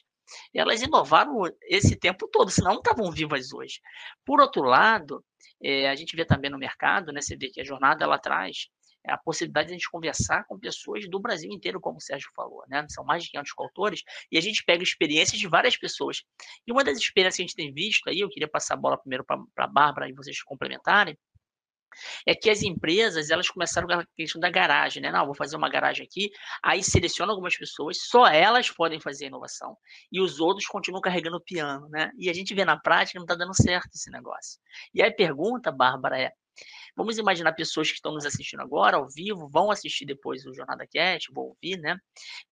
elas 0.55 0.83
inovaram 0.83 1.43
esse 1.69 1.97
tempo 1.97 2.29
todo, 2.29 2.51
senão 2.51 2.73
não 2.73 2.79
estavam 2.79 3.11
vivas 3.11 3.53
hoje. 3.53 3.81
Por 4.25 4.41
outro 4.41 4.63
lado, 4.63 5.23
é, 5.63 5.89
a 5.89 5.95
gente 5.95 6.17
vê 6.17 6.25
também 6.25 6.51
no 6.51 6.59
mercado, 6.59 7.13
né, 7.13 7.21
você 7.21 7.37
vê 7.37 7.49
que 7.51 7.61
a 7.61 7.65
jornada 7.65 8.05
ela 8.05 8.19
traz 8.19 8.69
a 9.07 9.19
possibilidade 9.19 9.69
de 9.69 9.75
a 9.75 9.77
gente 9.77 9.90
conversar 9.90 10.45
com 10.45 10.59
pessoas 10.59 11.09
do 11.09 11.21
Brasil 11.21 11.51
inteiro, 11.51 11.81
como 11.81 11.99
o 11.99 12.01
Sérgio 12.01 12.31
falou, 12.35 12.64
né? 12.69 12.87
São 12.88 13.05
mais 13.05 13.23
de 13.25 13.31
500 13.31 13.53
autores, 13.59 14.03
e 14.31 14.38
a 14.38 14.40
gente 14.40 14.64
pega 14.64 14.83
experiências 14.83 15.38
de 15.38 15.49
várias 15.49 15.77
pessoas. 15.77 16.23
E 16.67 16.73
uma 16.73 16.85
das 16.85 16.99
experiências 16.99 17.37
que 17.37 17.43
a 17.43 17.47
gente 17.47 17.57
tem 17.57 17.73
visto 17.73 18.09
aí, 18.09 18.21
eu 18.21 18.29
queria 18.29 18.49
passar 18.49 18.75
a 18.75 18.77
bola 18.77 18.99
primeiro 18.99 19.25
para 19.25 19.38
a 19.59 19.67
Bárbara 19.67 20.09
e 20.09 20.12
vocês 20.12 20.43
complementarem, 20.43 21.17
é 22.27 22.35
que 22.35 22.51
as 22.51 22.62
empresas 22.62 23.31
elas 23.31 23.49
começaram 23.49 23.87
com 23.87 23.95
a 23.95 24.07
questão 24.17 24.40
da 24.40 24.51
garagem, 24.51 25.03
né? 25.03 25.11
Não, 25.11 25.25
vou 25.27 25.35
fazer 25.35 25.57
uma 25.57 25.69
garagem 25.69 26.05
aqui, 26.05 26.31
aí 26.62 26.83
seleciona 26.83 27.33
algumas 27.33 27.57
pessoas, 27.57 27.99
só 28.01 28.27
elas 28.27 28.71
podem 28.71 29.01
fazer 29.01 29.27
inovação 29.27 29.77
e 30.11 30.21
os 30.21 30.40
outros 30.40 30.67
continuam 30.67 31.01
carregando 31.01 31.37
o 31.37 31.40
piano, 31.40 31.88
né? 31.88 32.11
E 32.19 32.29
a 32.29 32.33
gente 32.33 32.55
vê 32.55 32.64
na 32.64 32.79
prática 32.79 33.19
não 33.19 33.25
está 33.25 33.35
dando 33.35 33.55
certo 33.55 33.90
esse 33.95 34.11
negócio. 34.11 34.61
E 34.93 35.03
aí 35.03 35.11
a 35.11 35.14
pergunta, 35.14 35.71
Bárbara, 35.71 36.21
é: 36.21 36.33
vamos 36.97 37.19
imaginar 37.19 37.53
pessoas 37.53 37.88
que 37.88 37.95
estão 37.95 38.12
nos 38.12 38.27
assistindo 38.27 38.61
agora 38.61 38.97
ao 38.97 39.09
vivo, 39.09 39.49
vão 39.49 39.71
assistir 39.71 40.05
depois 40.05 40.45
o 40.47 40.55
Jornada 40.55 40.87
Cast, 40.87 41.33
vão 41.33 41.45
ouvir, 41.45 41.79
né? 41.79 41.99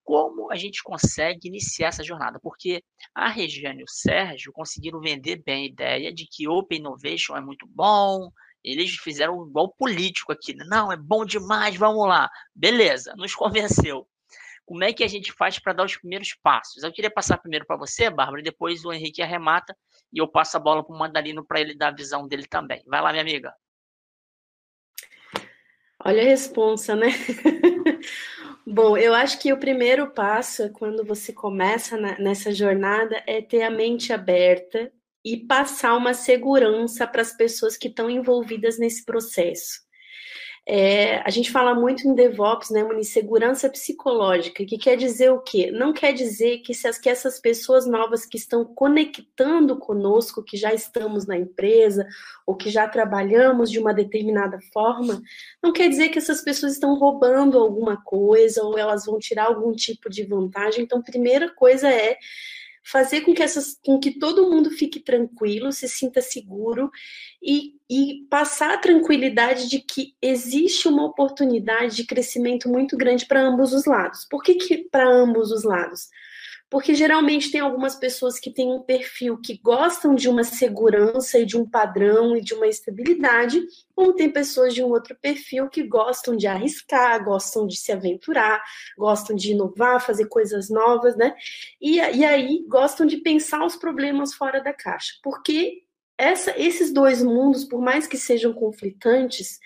Como 0.04 0.50
a 0.50 0.56
gente 0.56 0.82
consegue 0.82 1.48
iniciar 1.48 1.88
essa 1.88 2.04
jornada? 2.04 2.38
Porque 2.40 2.82
a 3.14 3.28
Regiane 3.28 3.80
e 3.80 3.84
o 3.84 3.88
Sérgio 3.88 4.52
conseguiram 4.52 5.00
vender 5.00 5.42
bem 5.44 5.64
a 5.64 5.68
ideia 5.68 6.12
de 6.12 6.26
que 6.26 6.48
Open 6.48 6.78
Innovation 6.78 7.36
é 7.36 7.40
muito 7.40 7.66
bom 7.66 8.30
eles 8.64 8.94
fizeram 8.96 9.46
igual 9.46 9.72
político 9.72 10.32
aqui. 10.32 10.54
Né? 10.54 10.64
Não, 10.68 10.92
é 10.92 10.96
bom 10.96 11.24
demais, 11.24 11.76
vamos 11.76 12.06
lá. 12.06 12.30
Beleza, 12.54 13.14
nos 13.16 13.34
convenceu. 13.34 14.06
Como 14.64 14.84
é 14.84 14.92
que 14.92 15.02
a 15.02 15.08
gente 15.08 15.32
faz 15.32 15.58
para 15.58 15.72
dar 15.72 15.84
os 15.84 15.96
primeiros 15.96 16.34
passos? 16.42 16.82
Eu 16.82 16.92
queria 16.92 17.10
passar 17.10 17.38
primeiro 17.38 17.66
para 17.66 17.76
você, 17.76 18.08
Bárbara, 18.08 18.40
e 18.40 18.44
depois 18.44 18.84
o 18.84 18.92
Henrique 18.92 19.20
arremata 19.20 19.76
e 20.12 20.18
eu 20.18 20.28
passo 20.28 20.56
a 20.56 20.60
bola 20.60 20.84
para 20.84 20.94
o 20.94 20.98
Mandarino 20.98 21.44
para 21.44 21.60
ele 21.60 21.74
dar 21.74 21.88
a 21.88 21.94
visão 21.94 22.28
dele 22.28 22.46
também. 22.46 22.82
Vai 22.86 23.00
lá, 23.02 23.10
minha 23.10 23.22
amiga. 23.22 23.52
Olha 26.04 26.22
a 26.22 26.26
responsa, 26.26 26.96
né? 26.96 27.08
Bom, 28.66 28.96
eu 28.96 29.14
acho 29.14 29.38
que 29.40 29.52
o 29.52 29.58
primeiro 29.58 30.10
passo, 30.10 30.70
quando 30.70 31.04
você 31.04 31.32
começa 31.32 31.96
nessa 32.18 32.52
jornada, 32.52 33.22
é 33.26 33.40
ter 33.40 33.62
a 33.62 33.70
mente 33.70 34.12
aberta 34.12 34.92
e 35.24 35.36
passar 35.36 35.96
uma 35.96 36.14
segurança 36.14 37.06
para 37.06 37.22
as 37.22 37.32
pessoas 37.32 37.76
que 37.76 37.88
estão 37.88 38.10
envolvidas 38.10 38.78
nesse 38.78 39.04
processo. 39.04 39.80
É, 40.64 41.16
a 41.26 41.30
gente 41.30 41.50
fala 41.50 41.74
muito 41.74 42.06
em 42.06 42.14
DevOps, 42.14 42.70
né, 42.70 42.84
uma 42.84 42.94
insegurança 42.94 43.68
psicológica, 43.68 44.64
que 44.64 44.78
quer 44.78 44.96
dizer 44.96 45.32
o 45.32 45.40
quê? 45.40 45.72
Não 45.72 45.92
quer 45.92 46.12
dizer 46.12 46.58
que, 46.58 46.72
se 46.72 46.86
as, 46.86 46.98
que 46.98 47.08
essas 47.08 47.40
pessoas 47.40 47.84
novas 47.84 48.24
que 48.24 48.36
estão 48.36 48.64
conectando 48.64 49.76
conosco, 49.76 50.42
que 50.42 50.56
já 50.56 50.72
estamos 50.72 51.26
na 51.26 51.36
empresa, 51.36 52.06
ou 52.46 52.54
que 52.54 52.70
já 52.70 52.86
trabalhamos 52.86 53.72
de 53.72 53.80
uma 53.80 53.92
determinada 53.92 54.60
forma, 54.72 55.20
não 55.60 55.72
quer 55.72 55.88
dizer 55.88 56.10
que 56.10 56.18
essas 56.18 56.40
pessoas 56.42 56.74
estão 56.74 56.94
roubando 56.94 57.58
alguma 57.58 58.00
coisa, 58.00 58.62
ou 58.62 58.78
elas 58.78 59.04
vão 59.04 59.18
tirar 59.18 59.46
algum 59.46 59.72
tipo 59.72 60.08
de 60.08 60.22
vantagem. 60.24 60.84
Então, 60.84 61.02
primeira 61.02 61.52
coisa 61.52 61.88
é 61.88 62.16
fazer 62.82 63.20
com 63.22 63.32
que, 63.32 63.42
essas, 63.42 63.78
com 63.84 63.98
que 63.98 64.18
todo 64.18 64.50
mundo 64.50 64.70
fique 64.70 64.98
tranquilo, 65.00 65.72
se 65.72 65.88
sinta 65.88 66.20
seguro 66.20 66.90
e, 67.42 67.74
e 67.88 68.26
passar 68.28 68.74
a 68.74 68.78
tranquilidade 68.78 69.68
de 69.68 69.80
que 69.80 70.14
existe 70.20 70.88
uma 70.88 71.04
oportunidade 71.04 71.96
de 71.96 72.04
crescimento 72.04 72.68
muito 72.68 72.96
grande 72.96 73.26
para 73.26 73.40
ambos 73.40 73.72
os 73.72 73.84
lados. 73.84 74.26
Por 74.28 74.42
que, 74.42 74.54
que 74.54 74.78
para 74.90 75.08
ambos 75.08 75.50
os 75.52 75.62
lados? 75.62 76.08
Porque 76.72 76.94
geralmente 76.94 77.50
tem 77.50 77.60
algumas 77.60 77.94
pessoas 77.96 78.40
que 78.40 78.50
têm 78.50 78.72
um 78.72 78.80
perfil 78.80 79.36
que 79.36 79.60
gostam 79.62 80.14
de 80.14 80.26
uma 80.26 80.42
segurança 80.42 81.38
e 81.38 81.44
de 81.44 81.54
um 81.54 81.68
padrão 81.68 82.34
e 82.34 82.40
de 82.40 82.54
uma 82.54 82.66
estabilidade, 82.66 83.62
como 83.94 84.14
tem 84.14 84.32
pessoas 84.32 84.72
de 84.72 84.82
um 84.82 84.88
outro 84.88 85.14
perfil 85.20 85.68
que 85.68 85.82
gostam 85.82 86.34
de 86.34 86.46
arriscar, 86.46 87.22
gostam 87.22 87.66
de 87.66 87.76
se 87.76 87.92
aventurar, 87.92 88.62
gostam 88.96 89.36
de 89.36 89.52
inovar, 89.52 90.00
fazer 90.00 90.28
coisas 90.28 90.70
novas, 90.70 91.14
né? 91.14 91.34
E, 91.78 91.96
e 91.96 92.24
aí 92.24 92.64
gostam 92.66 93.04
de 93.04 93.18
pensar 93.18 93.62
os 93.66 93.76
problemas 93.76 94.32
fora 94.32 94.58
da 94.58 94.72
caixa, 94.72 95.12
porque 95.22 95.82
essa, 96.16 96.58
esses 96.58 96.90
dois 96.90 97.22
mundos, 97.22 97.66
por 97.66 97.82
mais 97.82 98.06
que 98.06 98.16
sejam 98.16 98.54
conflitantes, 98.54 99.58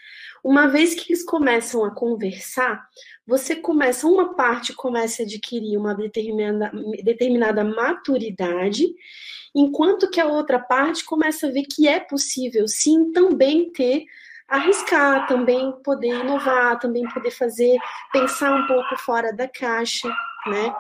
uma 0.47 0.69
vez 0.69 0.95
que 0.95 1.13
eles 1.13 1.25
começam 1.25 1.85
a 1.85 1.91
conversar, 1.91 2.87
você 3.27 3.57
começa, 3.57 4.07
uma 4.07 4.33
parte 4.37 4.73
começa 4.73 5.23
a 5.23 5.25
adquirir 5.25 5.77
uma 5.77 5.93
determinada, 5.93 6.71
determinada 7.03 7.65
maturidade, 7.65 8.87
enquanto 9.53 10.09
que 10.09 10.21
a 10.21 10.27
outra 10.27 10.61
parte 10.61 11.05
começa 11.05 11.49
a 11.49 11.51
ver 11.51 11.65
que 11.65 11.89
é 11.89 11.99
possível, 11.99 12.69
sim, 12.69 13.11
também 13.11 13.73
ter, 13.73 14.05
arriscar, 14.47 15.27
também 15.27 15.73
poder 15.83 16.21
inovar, 16.21 16.79
também 16.79 17.09
poder 17.09 17.33
fazer, 17.33 17.77
pensar 18.13 18.55
um 18.55 18.69
pouco 18.69 18.97
fora 18.99 19.33
da 19.33 19.49
caixa, 19.49 20.09
né? 20.47 20.73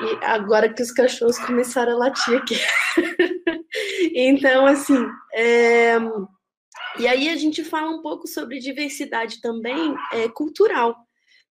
E 0.00 0.24
agora 0.24 0.74
que 0.74 0.82
os 0.82 0.90
cachorros 0.90 1.38
começaram 1.38 1.92
a 1.92 1.98
latir 1.98 2.36
aqui. 2.36 2.56
então, 4.12 4.66
assim, 4.66 5.06
é... 5.32 5.96
e 6.98 7.06
aí 7.06 7.28
a 7.28 7.36
gente 7.36 7.62
fala 7.64 7.90
um 7.90 8.02
pouco 8.02 8.26
sobre 8.26 8.58
diversidade 8.58 9.40
também 9.40 9.94
é, 10.12 10.28
cultural 10.28 10.96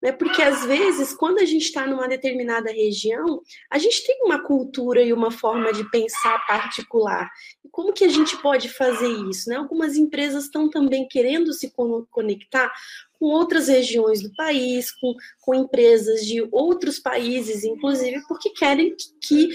né? 0.01 0.11
Porque 0.11 0.41
às 0.41 0.63
vezes, 0.65 1.13
quando 1.13 1.39
a 1.39 1.45
gente 1.45 1.63
está 1.63 1.87
numa 1.87 2.07
determinada 2.07 2.71
região, 2.71 3.41
a 3.69 3.77
gente 3.77 4.05
tem 4.05 4.19
uma 4.23 4.43
cultura 4.43 5.01
e 5.01 5.11
uma 5.11 5.31
forma 5.31 5.73
de 5.73 5.89
pensar 5.89 6.45
particular. 6.45 7.29
E 7.65 7.69
como 7.69 7.93
que 7.93 8.03
a 8.03 8.09
gente 8.09 8.37
pode 8.37 8.69
fazer 8.69 9.09
isso? 9.29 9.49
Né? 9.49 9.55
Algumas 9.55 9.95
empresas 9.95 10.45
estão 10.45 10.69
também 10.69 11.07
querendo 11.07 11.51
se 11.53 11.73
conectar 12.11 12.71
com 13.19 13.25
outras 13.25 13.67
regiões 13.67 14.21
do 14.21 14.31
país, 14.35 14.91
com, 14.91 15.15
com 15.41 15.55
empresas 15.55 16.23
de 16.25 16.47
outros 16.51 16.99
países, 16.99 17.63
inclusive, 17.63 18.21
porque 18.27 18.51
querem 18.51 18.95
que 19.19 19.49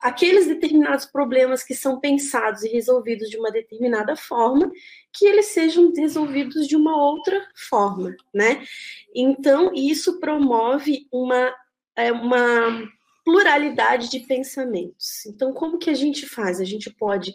aqueles 0.00 0.46
determinados 0.46 1.04
problemas 1.04 1.62
que 1.62 1.74
são 1.74 2.00
pensados 2.00 2.64
e 2.64 2.68
resolvidos 2.68 3.28
de 3.28 3.36
uma 3.36 3.52
determinada 3.52 4.16
forma, 4.16 4.72
que 5.12 5.26
eles 5.26 5.46
sejam 5.46 5.92
resolvidos 5.94 6.66
de 6.66 6.76
uma 6.76 6.96
outra 6.96 7.40
forma, 7.54 8.16
né? 8.32 8.64
Então, 9.14 9.72
isso 9.74 10.18
promove 10.18 11.06
uma, 11.12 11.54
é, 11.96 12.10
uma 12.10 12.88
pluralidade 13.24 14.10
de 14.10 14.20
pensamentos. 14.20 15.26
Então, 15.26 15.52
como 15.52 15.78
que 15.78 15.90
a 15.90 15.94
gente 15.94 16.26
faz? 16.26 16.60
A 16.60 16.64
gente 16.64 16.90
pode 16.90 17.34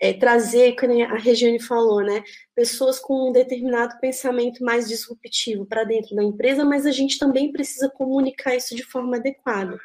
é, 0.00 0.12
trazer, 0.12 0.76
como 0.76 1.02
a 1.02 1.16
Regiane 1.16 1.60
falou, 1.60 2.02
né, 2.02 2.22
pessoas 2.54 2.98
com 2.98 3.30
um 3.30 3.32
determinado 3.32 3.98
pensamento 4.00 4.62
mais 4.64 4.88
disruptivo 4.88 5.64
para 5.66 5.84
dentro 5.84 6.14
da 6.14 6.22
empresa, 6.22 6.64
mas 6.64 6.84
a 6.86 6.92
gente 6.92 7.18
também 7.18 7.52
precisa 7.52 7.88
comunicar 7.88 8.54
isso 8.54 8.74
de 8.74 8.82
forma 8.82 9.16
adequada, 9.16 9.78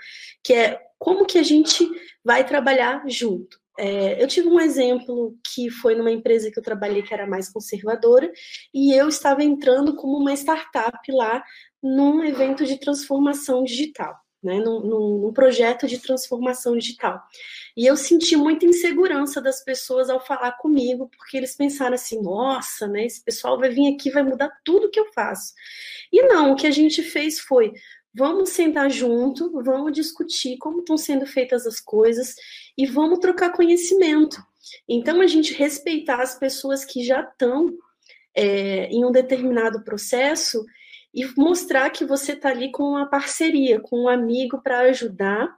que 0.44 0.54
é 0.54 0.82
como 0.98 1.26
que 1.26 1.38
a 1.38 1.44
gente 1.44 1.88
vai 2.24 2.46
trabalhar 2.46 3.04
junto. 3.08 3.59
É, 3.80 4.22
eu 4.22 4.28
tive 4.28 4.48
um 4.50 4.60
exemplo 4.60 5.38
que 5.54 5.70
foi 5.70 5.96
numa 5.96 6.12
empresa 6.12 6.52
que 6.52 6.60
eu 6.60 6.64
trabalhei 6.64 7.02
que 7.02 7.14
era 7.14 7.26
mais 7.26 7.50
conservadora, 7.50 8.32
e 8.74 8.94
eu 8.94 9.08
estava 9.08 9.44
entrando 9.44 9.96
como 9.96 10.18
uma 10.18 10.34
startup 10.34 11.00
lá 11.12 11.44
num 11.82 12.24
evento 12.24 12.66
de 12.66 12.78
transformação 12.78 13.64
digital 13.64 14.20
né, 14.42 14.58
num, 14.60 14.80
num, 15.22 15.34
projeto 15.34 15.88
de 15.88 16.00
transformação 16.00 16.78
digital. 16.78 17.22
E 17.76 17.86
eu 17.86 17.96
senti 17.96 18.36
muita 18.36 18.66
insegurança 18.66 19.42
das 19.42 19.64
pessoas 19.64 20.10
ao 20.10 20.26
falar 20.26 20.54
comigo, 20.54 21.10
porque 21.18 21.38
eles 21.38 21.56
pensaram 21.56 21.94
assim: 21.94 22.22
nossa, 22.22 22.88
né, 22.88 23.06
esse 23.06 23.24
pessoal 23.24 23.60
vai 23.60 23.70
vir 23.70 23.94
aqui, 23.94 24.10
vai 24.10 24.24
mudar 24.24 24.50
tudo 24.64 24.90
que 24.90 25.00
eu 25.00 25.12
faço. 25.14 25.54
E 26.12 26.22
não, 26.24 26.52
o 26.52 26.56
que 26.56 26.68
a 26.68 26.72
gente 26.72 27.04
fez 27.04 27.40
foi: 27.40 27.74
vamos 28.14 28.50
sentar 28.50 28.90
junto, 28.90 29.52
vamos 29.64 29.94
discutir 29.94 30.58
como 30.58 30.80
estão 30.80 30.98
sendo 30.98 31.26
feitas 31.26 31.66
as 31.66 31.80
coisas 31.80 32.36
e 32.78 32.86
vamos 32.86 33.20
trocar 33.20 33.52
conhecimento. 33.52 34.38
Então, 34.88 35.22
a 35.22 35.28
gente 35.28 35.54
respeitar 35.54 36.22
as 36.22 36.38
pessoas 36.38 36.84
que 36.84 37.04
já 37.04 37.22
estão 37.22 37.74
é, 38.36 38.86
em 38.88 39.06
um 39.06 39.12
determinado 39.12 39.84
processo 39.84 40.66
e 41.14 41.26
mostrar 41.36 41.90
que 41.90 42.06
você 42.06 42.34
está 42.34 42.50
ali 42.50 42.72
com 42.72 42.84
uma 42.84 43.10
parceria, 43.10 43.80
com 43.80 44.04
um 44.04 44.08
amigo 44.08 44.62
para 44.62 44.80
ajudar 44.82 45.58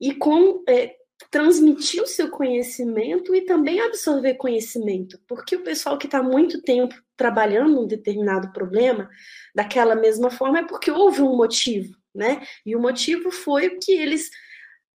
e 0.00 0.14
com 0.14 0.62
é, 0.68 0.96
transmitir 1.30 2.02
o 2.02 2.06
seu 2.06 2.30
conhecimento 2.30 3.34
e 3.34 3.42
também 3.42 3.80
absorver 3.80 4.34
conhecimento, 4.34 5.20
porque 5.26 5.56
o 5.56 5.64
pessoal 5.64 5.98
que 5.98 6.06
está 6.06 6.22
muito 6.22 6.62
tempo 6.62 6.94
trabalhando 7.18 7.82
um 7.82 7.86
determinado 7.86 8.52
problema, 8.52 9.10
daquela 9.54 9.94
mesma 9.94 10.30
forma, 10.30 10.60
é 10.60 10.64
porque 10.64 10.90
houve 10.90 11.20
um 11.20 11.36
motivo, 11.36 11.94
né? 12.14 12.40
E 12.64 12.74
o 12.74 12.80
motivo 12.80 13.30
foi 13.30 13.70
que 13.70 13.92
eles 13.92 14.30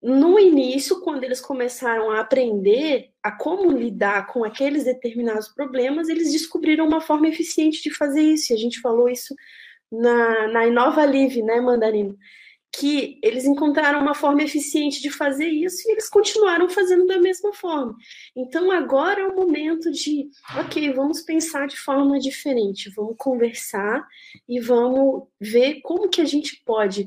no 0.03 0.37
início, 0.37 1.01
quando 1.01 1.23
eles 1.23 1.41
começaram 1.41 2.11
a 2.11 2.21
aprender 2.21 3.11
a 3.23 3.31
como 3.31 3.71
lidar 3.71 4.27
com 4.27 4.43
aqueles 4.43 4.85
determinados 4.85 5.49
problemas, 5.49 6.09
eles 6.09 6.33
descobriram 6.33 6.89
uma 6.89 7.01
forma 7.01 7.29
eficiente 7.29 7.81
de 7.83 7.95
fazer 7.95 8.21
isso. 8.21 8.53
E 8.53 8.57
a 8.57 8.59
gente 8.59 8.81
falou 8.81 9.09
isso 9.09 9.33
na, 9.91 10.49
na 10.49 10.67
Inova 10.67 11.05
Live, 11.05 11.41
né, 11.43 11.61
Mandarino? 11.61 12.19
Que 12.75 13.19
eles 13.23 13.45
encontraram 13.45 14.01
uma 14.01 14.15
forma 14.15 14.43
eficiente 14.43 15.03
de 15.03 15.11
fazer 15.11 15.47
isso 15.47 15.87
e 15.87 15.93
eles 15.93 16.09
continuaram 16.09 16.69
fazendo 16.69 17.07
da 17.07 17.21
mesma 17.21 17.53
forma. 17.53 17.95
Então 18.35 18.71
agora 18.71 19.21
é 19.21 19.27
o 19.27 19.37
momento 19.37 19.91
de, 19.91 20.29
ok, 20.59 20.93
vamos 20.93 21.21
pensar 21.21 21.69
de 21.69 21.77
forma 21.77 22.19
diferente, 22.19 22.91
vamos 22.97 23.15
conversar 23.19 24.07
e 24.49 24.59
vamos 24.59 25.25
ver 25.41 25.81
como 25.83 26.09
que 26.09 26.21
a 26.21 26.25
gente 26.25 26.63
pode 26.65 27.07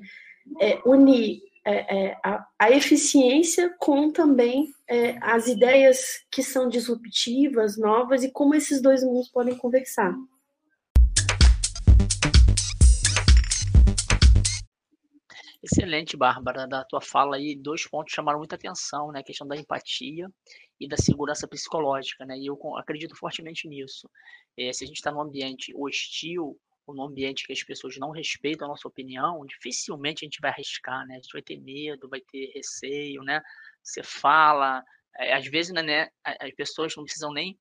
é, 0.62 0.80
unir 0.86 1.42
é, 1.68 2.10
é, 2.10 2.18
a, 2.24 2.48
a, 2.60 2.72
eficiência 2.72 3.74
com 3.80 4.12
também 4.12 4.72
é, 4.88 5.18
as 5.20 5.48
ideias 5.48 6.24
que 6.30 6.44
são 6.44 6.70
disruptivas, 6.70 7.76
novas, 7.76 8.24
e 8.24 8.32
como 8.32 8.54
esses 8.54 8.80
dois 8.80 9.04
mundos 9.04 9.30
podem 9.30 9.58
conversar. 9.58 10.16
Excelente, 15.66 16.16
Bárbara, 16.16 16.68
da 16.68 16.84
tua 16.84 17.02
fala 17.02 17.38
aí, 17.38 17.56
dois 17.56 17.88
pontos 17.88 18.14
chamaram 18.14 18.38
muita 18.38 18.54
atenção, 18.56 19.12
né? 19.12 19.22
A 19.22 19.24
questão 19.24 19.48
da 19.48 19.56
empatia 19.56 20.30
e 20.80 20.88
da 20.88 20.96
segurança 20.96 21.48
psicológica, 21.48 22.24
né? 22.24 22.38
E 22.38 22.46
eu 22.46 22.60
acredito 22.78 23.16
fortemente 23.16 23.68
nisso. 23.68 24.08
É, 24.56 24.72
se 24.72 24.84
a 24.84 24.88
gente 24.88 24.98
está 24.98 25.12
num 25.12 25.22
ambiente 25.22 25.74
hostil, 25.76 26.56
ou 26.86 26.94
num 26.94 27.06
ambiente 27.06 27.48
que 27.48 27.54
as 27.54 27.64
pessoas 27.64 27.98
não 27.98 28.12
respeitam 28.12 28.68
a 28.68 28.70
nossa 28.70 28.88
opinião, 28.88 29.44
dificilmente 29.48 30.24
a 30.24 30.28
gente 30.28 30.40
vai 30.40 30.52
arriscar, 30.52 31.04
né? 31.08 31.16
A 31.16 31.18
gente 31.18 31.34
vai 31.34 31.42
ter 31.42 31.58
medo, 31.60 32.08
vai 32.08 32.22
ter 32.22 32.52
receio, 32.54 33.24
né? 33.24 33.42
Você 33.82 34.04
fala, 34.04 34.84
é, 35.18 35.34
às 35.34 35.48
vezes, 35.48 35.74
né, 35.74 35.82
né 35.82 36.10
as 36.24 36.52
pessoas 36.54 36.96
não 36.96 37.06
precisam 37.06 37.34
nem 37.34 37.58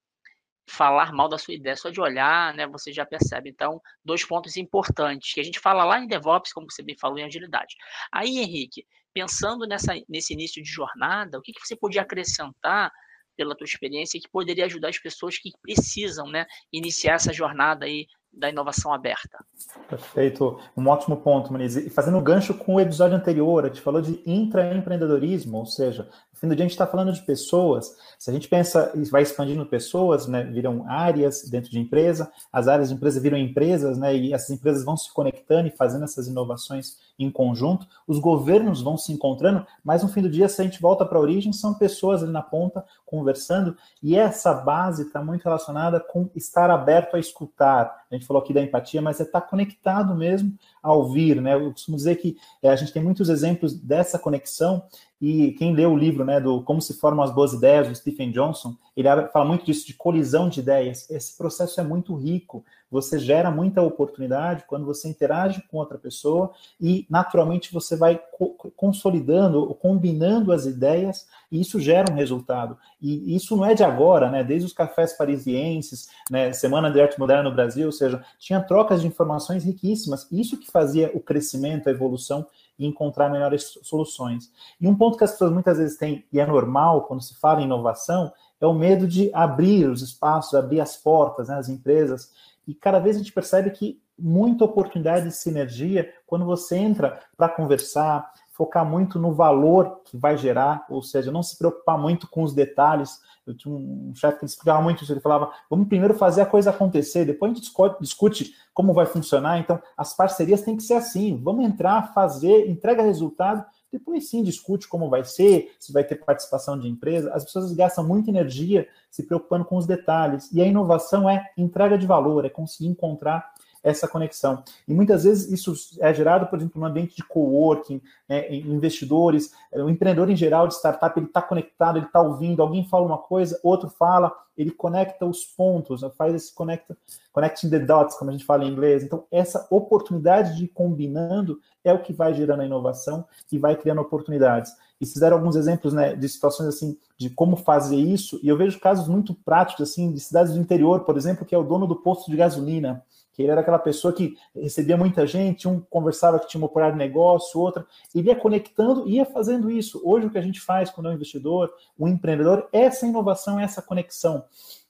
falar 0.67 1.13
mal 1.13 1.29
da 1.29 1.39
sua 1.39 1.55
ideia, 1.55 1.77
só 1.77 1.91
de 1.91 2.01
olhar, 2.01 2.55
né, 2.55 2.67
você 2.67 2.93
já 2.93 3.05
percebe. 3.05 3.51
Então, 3.51 3.81
dois 4.05 4.25
pontos 4.25 4.57
importantes 4.57 5.33
que 5.33 5.41
a 5.41 5.45
gente 5.45 5.61
fala 5.61 5.85
lá 5.85 6.01
em 6.01 6.07
DevOps, 6.07 6.53
como 6.53 6.71
você 6.71 6.83
bem 6.83 6.97
falou, 6.97 7.19
em 7.19 7.25
agilidade. 7.25 7.75
Aí, 8.13 8.39
Henrique, 8.39 8.87
pensando 9.13 9.67
nessa, 9.67 9.95
nesse 10.09 10.33
início 10.33 10.63
de 10.63 10.69
jornada, 10.69 11.39
o 11.39 11.43
que, 11.43 11.53
que 11.53 11.67
você 11.67 11.77
podia 11.77 12.03
acrescentar 12.03 12.91
pela 13.37 13.57
tua 13.57 13.65
experiência 13.65 14.21
que 14.21 14.29
poderia 14.29 14.65
ajudar 14.65 14.89
as 14.89 14.99
pessoas 14.99 15.39
que 15.39 15.51
precisam, 15.61 16.29
né, 16.29 16.47
iniciar 16.73 17.15
essa 17.15 17.33
jornada 17.33 17.85
aí 17.85 18.07
da 18.37 18.49
inovação 18.49 18.93
aberta. 18.93 19.45
Perfeito, 19.89 20.59
um 20.77 20.89
ótimo 20.89 21.17
ponto, 21.19 21.53
Muniz. 21.53 21.77
E 21.77 21.89
fazendo 21.89 22.21
gancho 22.21 22.55
com 22.55 22.75
o 22.75 22.81
episódio 22.81 23.17
anterior, 23.17 23.65
a 23.65 23.69
gente 23.69 23.81
falou 23.81 24.03
de 24.03 24.21
intraempreendedorismo, 24.27 25.59
ou 25.59 25.67
seja, 25.67 26.09
no 26.35 26.41
fim 26.41 26.49
do 26.49 26.57
dia 26.57 26.65
a 26.65 26.67
gente 26.67 26.73
está 26.73 26.87
falando 26.87 27.13
de 27.13 27.23
pessoas. 27.23 27.97
Se 28.19 28.29
a 28.29 28.33
gente 28.33 28.49
pensa 28.49 28.91
e 28.97 29.05
vai 29.05 29.23
expandindo 29.23 29.65
pessoas, 29.65 30.27
né, 30.27 30.43
viram 30.43 30.85
áreas 30.89 31.49
dentro 31.49 31.71
de 31.71 31.79
empresa, 31.79 32.31
as 32.53 32.67
áreas 32.67 32.89
de 32.89 32.95
empresa 32.97 33.21
viram 33.21 33.39
empresas, 33.39 33.97
né, 33.97 34.17
e 34.17 34.35
essas 34.35 34.51
empresas 34.51 34.85
vão 34.85 34.97
se 34.97 35.13
conectando 35.13 35.69
e 35.69 35.71
fazendo 35.71 36.03
essas 36.03 36.27
inovações 36.27 36.97
em 37.17 37.31
conjunto, 37.31 37.87
os 38.09 38.19
governos 38.19 38.83
vão 38.83 38.97
se 38.97 39.13
encontrando, 39.13 39.65
mas 39.85 40.03
no 40.03 40.09
fim 40.09 40.21
do 40.21 40.29
dia, 40.29 40.49
se 40.49 40.61
a 40.61 40.65
gente 40.65 40.83
volta 40.83 41.07
para 41.07 41.17
a 41.17 41.21
origem, 41.21 41.53
são 41.53 41.73
pessoas 41.75 42.25
ali 42.25 42.33
na 42.33 42.43
ponta 42.43 42.85
conversando, 43.07 43.77
e 44.03 44.17
essa 44.17 44.53
base 44.53 45.05
está 45.05 45.23
muito 45.23 45.45
relacionada 45.45 46.01
com 46.01 46.29
estar 46.35 46.69
aberto 46.71 47.15
a 47.15 47.21
escutar. 47.21 48.05
A 48.11 48.15
gente 48.15 48.27
falou 48.27 48.43
aqui 48.43 48.53
da 48.53 48.61
empatia, 48.61 49.01
mas 49.01 49.21
é 49.21 49.23
estar 49.23 49.41
tá 49.41 49.47
conectado 49.47 50.15
mesmo 50.17 50.53
a 50.83 50.93
ouvir, 50.93 51.41
né? 51.41 51.55
Eu 51.55 51.71
costumo 51.71 51.97
dizer 51.97 52.17
que 52.17 52.37
é, 52.61 52.71
a 52.71 52.77
gente 52.77 52.93
tem 52.93 53.03
muitos 53.03 53.29
exemplos 53.29 53.73
dessa 53.75 54.19
conexão, 54.19 54.83
e 55.21 55.53
quem 55.53 55.75
lê 55.75 55.87
o 55.87 55.97
livro, 55.97 56.25
né, 56.25 56.41
do 56.41 56.63
Como 56.63 56.81
se 56.81 56.95
formam 56.95 57.25
as 57.25 57.35
boas 57.35 57.53
ideias, 57.53 57.89
do 57.89 57.95
Stephen 57.95 58.31
Johnson, 58.31 58.77
ele 58.97 59.09
fala 59.29 59.45
muito 59.45 59.65
disso, 59.65 59.87
de 59.87 59.95
colisão 59.95 60.49
de 60.49 60.61
ideias. 60.61 61.09
Esse 61.11 61.37
processo 61.37 61.81
é 61.81 61.85
muito 61.85 62.15
rico, 62.15 62.65
você 62.91 63.19
gera 63.19 63.51
muita 63.51 63.83
oportunidade 63.83 64.65
quando 64.69 64.87
você 64.87 65.09
interage 65.09 65.63
com 65.69 65.79
outra 65.79 65.99
pessoa 65.99 66.53
e 66.81 67.07
naturalmente 67.11 67.73
você 67.73 67.97
vai 67.97 68.21
co 68.33 68.55
consolidando 68.77 69.59
ou 69.59 69.75
combinando 69.75 70.53
as 70.53 70.65
ideias 70.65 71.27
e 71.51 71.61
isso 71.61 71.81
gera 71.81 72.13
um 72.13 72.15
resultado. 72.15 72.79
E 73.01 73.35
isso 73.35 73.57
não 73.57 73.65
é 73.65 73.75
de 73.75 73.83
agora, 73.83 74.31
né? 74.31 74.45
Desde 74.45 74.67
os 74.67 74.73
cafés 74.73 75.13
parisienses, 75.13 76.09
né? 76.31 76.53
Semana 76.53 76.91
de 76.91 77.01
Arte 77.01 77.19
Moderna 77.19 77.49
no 77.49 77.55
Brasil, 77.55 77.87
ou 77.87 77.93
seja, 77.93 78.25
tinha 78.39 78.61
trocas 78.61 79.01
de 79.01 79.09
informações 79.09 79.65
riquíssimas. 79.65 80.31
Isso 80.31 80.57
que 80.57 80.71
fazia 80.71 81.11
o 81.15 81.21
crescimento, 81.21 81.89
a 81.89 81.93
evolução 81.93 82.47
e 82.79 82.87
encontrar 82.87 83.31
melhores 83.31 83.79
soluções. 83.83 84.51
E 84.81 84.87
um 84.87 84.97
ponto 84.97 85.17
que 85.17 85.25
as 85.25 85.33
pessoas 85.33 85.53
muitas 85.53 85.79
vezes 85.79 85.97
têm, 85.97 86.25
e 86.33 86.41
é 86.41 86.47
normal 86.47 87.03
quando 87.03 87.23
se 87.23 87.39
fala 87.39 87.61
em 87.61 87.65
inovação, 87.65 88.33
é 88.61 88.67
o 88.67 88.75
medo 88.75 89.07
de 89.07 89.31
abrir 89.35 89.89
os 89.89 90.03
espaços, 90.03 90.55
abrir 90.55 90.81
as 90.81 90.97
portas, 90.97 91.49
né, 91.49 91.57
as 91.57 91.69
empresas. 91.69 92.33
E 92.67 92.75
cada 92.75 92.99
vez 92.99 93.17
a 93.17 93.19
gente 93.19 93.33
percebe 93.33 93.71
que 93.71 94.01
muita 94.19 94.65
oportunidade 94.65 95.27
de 95.27 95.35
sinergia 95.35 96.13
quando 96.27 96.45
você 96.45 96.77
entra 96.77 97.21
para 97.37 97.49
conversar, 97.49 98.33
focar 98.53 98.85
muito 98.85 99.19
no 99.19 99.35
valor 99.35 100.01
que 100.05 100.17
vai 100.17 100.37
gerar, 100.37 100.87
ou 100.89 101.03
seja, 101.03 101.33
não 101.33 101.43
se 101.43 101.59
preocupar 101.59 101.99
muito 101.99 102.29
com 102.29 102.43
os 102.43 102.55
detalhes. 102.55 103.21
Eu 103.47 103.55
tinha 103.55 103.75
um 103.75 104.13
chefe 104.15 104.39
que 104.39 104.45
explicava 104.47 104.81
muito 104.81 105.03
isso, 105.03 105.13
ele 105.13 105.21
falava, 105.21 105.53
vamos 105.69 105.89
primeiro 105.89 106.15
fazer 106.15 106.41
a 106.41 106.47
coisa 106.47 106.71
acontecer, 106.71 107.25
depois 107.25 107.53
a 107.53 107.55
gente 107.55 107.71
discute 108.01 108.55
como 108.73 108.95
vai 108.95 109.07
funcionar. 109.07 109.59
Então, 109.59 109.81
as 109.97 110.15
parcerias 110.15 110.63
têm 110.63 110.77
que 110.77 110.83
ser 110.83 110.95
assim, 110.95 111.41
vamos 111.43 111.65
entrar, 111.65 112.15
fazer, 112.15 112.69
entrega 112.69 113.03
resultado, 113.03 113.65
depois 113.93 114.29
sim 114.29 114.43
discute 114.43 114.89
como 114.89 115.09
vai 115.09 115.25
ser, 115.25 115.73
se 115.79 115.93
vai 115.93 116.03
ter 116.03 116.17
participação 116.17 116.77
de 116.77 116.89
empresa. 116.89 117.33
As 117.33 117.45
pessoas 117.45 117.73
gastam 117.73 118.05
muita 118.05 118.29
energia 118.29 118.89
se 119.09 119.23
preocupando 119.23 119.65
com 119.65 119.77
os 119.77 119.87
detalhes. 119.87 120.51
E 120.53 120.61
a 120.61 120.67
inovação 120.67 121.31
é 121.31 121.49
entrega 121.57 121.97
de 121.97 122.05
valor, 122.05 122.45
é 122.45 122.49
conseguir 122.49 122.89
encontrar 122.89 123.54
essa 123.85 124.09
conexão. 124.09 124.65
E 124.89 124.95
muitas 124.95 125.25
vezes 125.25 125.53
isso 125.53 126.01
é 126.01 126.13
gerado, 126.13 126.47
por 126.47 126.59
exemplo, 126.59 126.81
no 126.81 126.87
ambiente 126.87 127.15
de 127.15 127.23
coworking, 127.23 128.01
né, 128.27 128.53
investidores, 128.53 129.53
o 129.73 129.91
empreendedor 129.91 130.31
em 130.31 130.37
geral 130.37 130.67
de 130.67 130.75
startup, 130.75 131.17
ele 131.19 131.27
está 131.27 131.43
conectado, 131.43 131.99
ele 131.99 132.07
está 132.07 132.21
ouvindo, 132.23 132.63
alguém 132.63 132.89
fala 132.89 133.05
uma 133.05 133.19
coisa, 133.19 133.61
outro 133.63 133.91
fala, 133.91 134.33
ele 134.57 134.71
conecta 134.71 135.27
os 135.27 135.45
pontos, 135.45 136.03
né? 136.03 136.11
faz 136.17 136.35
esse 136.35 136.55
conecta, 136.55 136.97
connecting 137.33 137.69
the 137.69 137.79
dots, 137.79 138.17
como 138.17 138.31
a 138.31 138.33
gente 138.33 138.45
fala 138.45 138.65
em 138.65 138.69
inglês. 138.69 139.03
Então, 139.03 139.25
essa 139.31 139.67
oportunidade 139.71 140.57
de 140.57 140.69
combinando 140.69 141.59
é 141.83 141.93
o 141.93 142.01
que 142.01 142.13
vai 142.13 142.33
gerando 142.33 142.63
a 142.63 142.67
inovação 142.67 143.25
e 143.51 143.59
vai 143.59 143.77
criando 143.77 144.01
oportunidades. 144.01 144.73
E 145.01 145.07
fizeram 145.07 145.37
alguns 145.37 145.57
exemplos 145.57 145.93
né, 145.93 146.15
de 146.15 146.29
situações 146.29 146.69
assim, 146.69 146.97
de 147.19 147.29
como 147.29 147.57
fazer 147.57 147.97
isso, 147.97 148.39
e 148.43 148.49
eu 148.49 148.57
vejo 148.57 148.81
casos 148.81 149.09
muito 149.09 149.35
práticos, 149.35 149.91
assim, 149.91 150.13
de 150.13 150.21
cidades 150.21 150.55
do 150.55 150.61
interior, 150.61 151.01
por 151.01 151.17
exemplo, 151.17 151.45
que 151.45 151.55
é 151.55 151.59
o 151.59 151.65
dono 151.65 151.87
do 151.87 151.97
posto 151.97 152.31
de 152.31 152.37
gasolina 152.37 153.05
que 153.35 153.43
ele 153.43 153.51
era 153.51 153.61
aquela 153.61 153.79
pessoa 153.79 154.15
que 154.15 154.37
recebia 154.55 154.97
muita 154.97 155.27
gente, 155.27 155.67
um 155.67 155.81
conversava 155.81 156.39
que 156.39 156.47
tinha 156.47 156.61
uma 156.61 156.69
operário 156.69 156.95
de 156.95 156.99
negócio, 156.99 157.61
outra, 157.61 157.85
ele 158.15 158.29
ia 158.29 158.37
conectando 158.37 159.09
e 159.09 159.17
ia 159.17 159.27
fazendo 159.27 159.69
isso. 159.69 160.01
Hoje 160.05 160.27
o 160.27 160.31
que 160.31 160.39
a 160.39 160.43
gente 160.43 160.61
faz 160.61 160.89
quando 160.89 161.09
é 161.09 161.11
um 161.11 161.15
investidor, 161.15 161.73
um 161.99 162.07
empreendedor, 162.07 162.69
essa 162.73 163.07
inovação, 163.07 163.59
essa 163.59 163.83
conexão. 163.83 164.45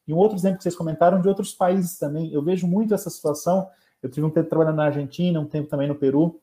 E 0.06 0.12
um 0.12 0.18
outro 0.18 0.36
exemplo 0.36 0.58
que 0.58 0.62
vocês 0.62 0.76
comentaram 0.76 1.20
de 1.22 1.26
outros 1.26 1.54
países 1.54 1.98
também, 1.98 2.32
eu 2.32 2.42
vejo 2.42 2.66
muito 2.66 2.92
essa 2.92 3.08
situação, 3.08 3.66
eu 4.02 4.10
tive 4.10 4.26
um 4.26 4.30
tempo 4.30 4.50
trabalhando 4.50 4.76
na 4.76 4.84
Argentina, 4.84 5.40
um 5.40 5.46
tempo 5.46 5.66
também 5.66 5.88
no 5.88 5.94
Peru, 5.94 6.38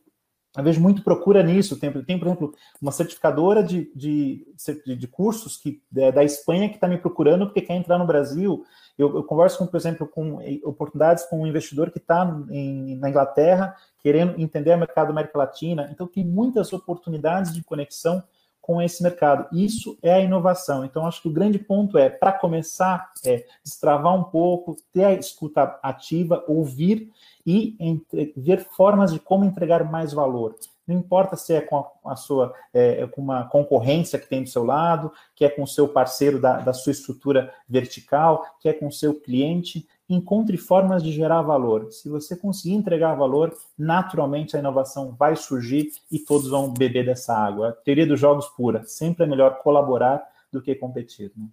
eu 0.55 0.63
vejo 0.63 0.81
muito 0.81 1.03
procura 1.03 1.41
nisso. 1.41 1.79
Tem, 1.79 1.91
tem 2.03 2.19
por 2.19 2.27
exemplo, 2.27 2.53
uma 2.81 2.91
certificadora 2.91 3.63
de, 3.63 3.91
de, 3.95 4.45
de 4.97 5.07
cursos 5.07 5.57
que, 5.57 5.81
é, 5.95 6.11
da 6.11 6.23
Espanha 6.23 6.67
que 6.67 6.75
está 6.75 6.87
me 6.87 6.97
procurando 6.97 7.45
porque 7.45 7.61
quer 7.61 7.75
entrar 7.75 7.97
no 7.97 8.05
Brasil. 8.05 8.65
Eu, 8.97 9.15
eu, 9.15 9.23
converso, 9.23 9.57
com, 9.57 9.67
por 9.67 9.77
exemplo, 9.77 10.07
com 10.07 10.39
oportunidades 10.63 11.23
com 11.25 11.41
um 11.41 11.47
investidor 11.47 11.89
que 11.89 11.99
está 11.99 12.25
na 12.25 13.09
Inglaterra, 13.09 13.75
querendo 13.99 14.39
entender 14.39 14.75
o 14.75 14.79
mercado 14.79 15.07
da 15.07 15.11
América 15.11 15.37
Latina. 15.37 15.89
Então, 15.91 16.05
tem 16.05 16.25
muitas 16.25 16.73
oportunidades 16.73 17.53
de 17.53 17.63
conexão 17.63 18.21
com 18.61 18.81
esse 18.81 19.01
mercado. 19.01 19.47
Isso 19.51 19.97
é 20.01 20.13
a 20.13 20.19
inovação. 20.19 20.85
Então, 20.85 21.05
acho 21.07 21.21
que 21.21 21.27
o 21.27 21.33
grande 21.33 21.57
ponto 21.57 21.97
é, 21.97 22.09
para 22.09 22.31
começar, 22.31 23.11
é 23.25 23.45
destravar 23.63 24.15
um 24.15 24.23
pouco, 24.23 24.77
ter 24.93 25.05
a 25.05 25.13
escuta 25.13 25.79
ativa, 25.81 26.43
ouvir 26.47 27.11
e 27.45 27.75
entre, 27.79 28.33
ver 28.37 28.63
formas 28.63 29.11
de 29.11 29.19
como 29.19 29.45
entregar 29.45 29.83
mais 29.89 30.13
valor. 30.13 30.55
Não 30.87 30.95
importa 30.95 31.35
se 31.35 31.53
é 31.53 31.61
com 31.61 31.85
a, 32.05 32.15
sua 32.15 32.53
é, 32.73 33.01
é, 33.01 33.07
com 33.07 33.21
uma 33.21 33.45
concorrência 33.45 34.19
que 34.19 34.27
tem 34.27 34.43
do 34.43 34.49
seu 34.49 34.63
lado, 34.63 35.11
que 35.35 35.45
é 35.45 35.49
com 35.49 35.63
o 35.63 35.67
seu 35.67 35.87
parceiro 35.87 36.39
da, 36.39 36.57
da 36.57 36.73
sua 36.73 36.91
estrutura 36.91 37.53
vertical, 37.67 38.45
que 38.59 38.67
é 38.67 38.73
com 38.73 38.87
o 38.87 38.91
seu 38.91 39.13
cliente, 39.13 39.87
encontre 40.13 40.57
formas 40.57 41.03
de 41.03 41.11
gerar 41.11 41.41
valor. 41.41 41.91
Se 41.91 42.09
você 42.09 42.35
conseguir 42.35 42.75
entregar 42.75 43.15
valor, 43.15 43.55
naturalmente 43.77 44.55
a 44.55 44.59
inovação 44.59 45.11
vai 45.11 45.35
surgir 45.35 45.91
e 46.11 46.19
todos 46.19 46.49
vão 46.49 46.73
beber 46.73 47.05
dessa 47.05 47.35
água. 47.35 47.69
A 47.69 47.73
teoria 47.73 48.05
dos 48.05 48.19
jogos 48.19 48.47
pura, 48.49 48.83
sempre 48.85 49.23
é 49.23 49.27
melhor 49.27 49.59
colaborar 49.59 50.21
do 50.51 50.61
que 50.61 50.75
competir. 50.75 51.31
Né? 51.35 51.47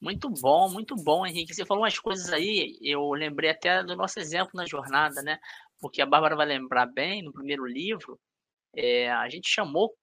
Muito 0.00 0.30
bom, 0.30 0.70
muito 0.70 0.96
bom, 0.96 1.26
Henrique. 1.26 1.54
Você 1.54 1.66
falou 1.66 1.82
umas 1.82 1.98
coisas 1.98 2.32
aí, 2.32 2.78
eu 2.80 3.10
lembrei 3.12 3.50
até 3.50 3.84
do 3.84 3.94
nosso 3.94 4.18
exemplo 4.18 4.52
na 4.54 4.64
jornada, 4.64 5.22
né? 5.22 5.38
Porque 5.78 6.00
a 6.00 6.06
Bárbara 6.06 6.36
vai 6.36 6.46
lembrar 6.46 6.86
bem, 6.86 7.22
no 7.22 7.32
primeiro 7.32 7.66
livro, 7.66 8.18
é, 8.74 9.10
a 9.10 9.28
gente 9.28 9.48
chamou 9.48 9.94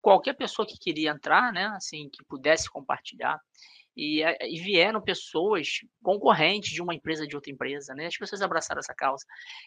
qualquer 0.00 0.34
pessoa 0.34 0.66
que 0.66 0.78
queria 0.78 1.10
entrar, 1.10 1.52
né? 1.52 1.66
Assim, 1.76 2.08
que 2.08 2.24
pudesse 2.24 2.70
compartilhar. 2.70 3.38
E, 3.96 4.22
e, 4.22 4.60
vieram 4.60 5.00
pessoas 5.00 5.80
concorrentes 6.02 6.70
de 6.70 6.82
uma 6.82 6.94
empresa 6.94 7.26
de 7.26 7.34
outra 7.34 7.50
empresa, 7.50 7.94
né? 7.94 8.06
As 8.06 8.16
pessoas 8.16 8.42
abraçaram 8.42 8.80
essa 8.80 8.94
causa. 8.94 9.24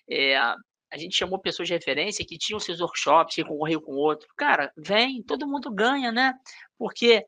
É, 0.10 0.38
a 0.38 0.98
gente 0.98 1.16
chamou 1.16 1.40
pessoas 1.40 1.68
de 1.68 1.74
referência 1.74 2.26
que 2.26 2.38
tinham 2.38 2.60
seus 2.60 2.80
workshops, 2.80 3.36
que 3.36 3.44
concorriam 3.44 3.82
com 3.82 3.94
outro. 3.94 4.28
Cara, 4.38 4.72
vem, 4.78 5.24
todo 5.24 5.48
mundo 5.48 5.72
ganha, 5.72 6.12
né? 6.12 6.34
Porque 6.78 7.26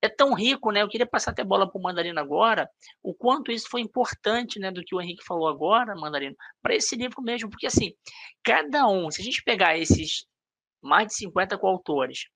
é 0.00 0.08
tão 0.08 0.34
rico, 0.34 0.70
né? 0.70 0.82
Eu 0.82 0.88
queria 0.88 1.06
passar 1.06 1.32
até 1.32 1.42
bola 1.44 1.68
para 1.68 1.78
o 1.78 1.82
Mandarino 1.82 2.20
agora, 2.20 2.68
o 3.02 3.14
quanto 3.14 3.50
isso 3.50 3.68
foi 3.68 3.80
importante, 3.80 4.58
né, 4.58 4.70
do 4.70 4.82
que 4.84 4.94
o 4.94 5.00
Henrique 5.00 5.24
falou 5.24 5.48
agora, 5.48 5.94
Mandarino, 5.96 6.36
para 6.62 6.74
esse 6.74 6.94
livro 6.96 7.20
mesmo, 7.22 7.50
porque 7.50 7.66
assim, 7.66 7.92
cada 8.42 8.86
um, 8.88 9.10
se 9.10 9.20
a 9.20 9.24
gente 9.24 9.42
pegar 9.42 9.76
esses 9.76 10.24
mais 10.80 11.08
de 11.08 11.14
50 11.14 11.58
coautores, 11.58 12.26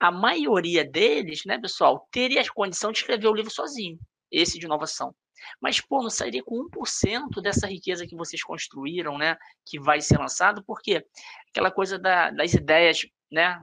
a 0.00 0.10
maioria 0.10 0.84
deles, 0.84 1.42
né, 1.46 1.58
pessoal, 1.58 2.06
teria 2.10 2.40
a 2.40 2.52
condição 2.52 2.92
de 2.92 2.98
escrever 2.98 3.28
o 3.28 3.34
livro 3.34 3.50
sozinho, 3.50 3.98
esse 4.30 4.58
de 4.58 4.66
inovação. 4.66 5.14
Mas, 5.60 5.80
pô, 5.80 6.02
não 6.02 6.10
sairia 6.10 6.42
com 6.42 6.68
1% 6.70 7.42
dessa 7.42 7.66
riqueza 7.66 8.06
que 8.06 8.16
vocês 8.16 8.42
construíram, 8.42 9.18
né? 9.18 9.36
Que 9.66 9.78
vai 9.78 10.00
ser 10.00 10.18
lançado, 10.18 10.64
porque 10.66 11.04
aquela 11.50 11.70
coisa 11.70 11.98
da, 11.98 12.30
das 12.30 12.54
ideias, 12.54 13.06
né? 13.30 13.60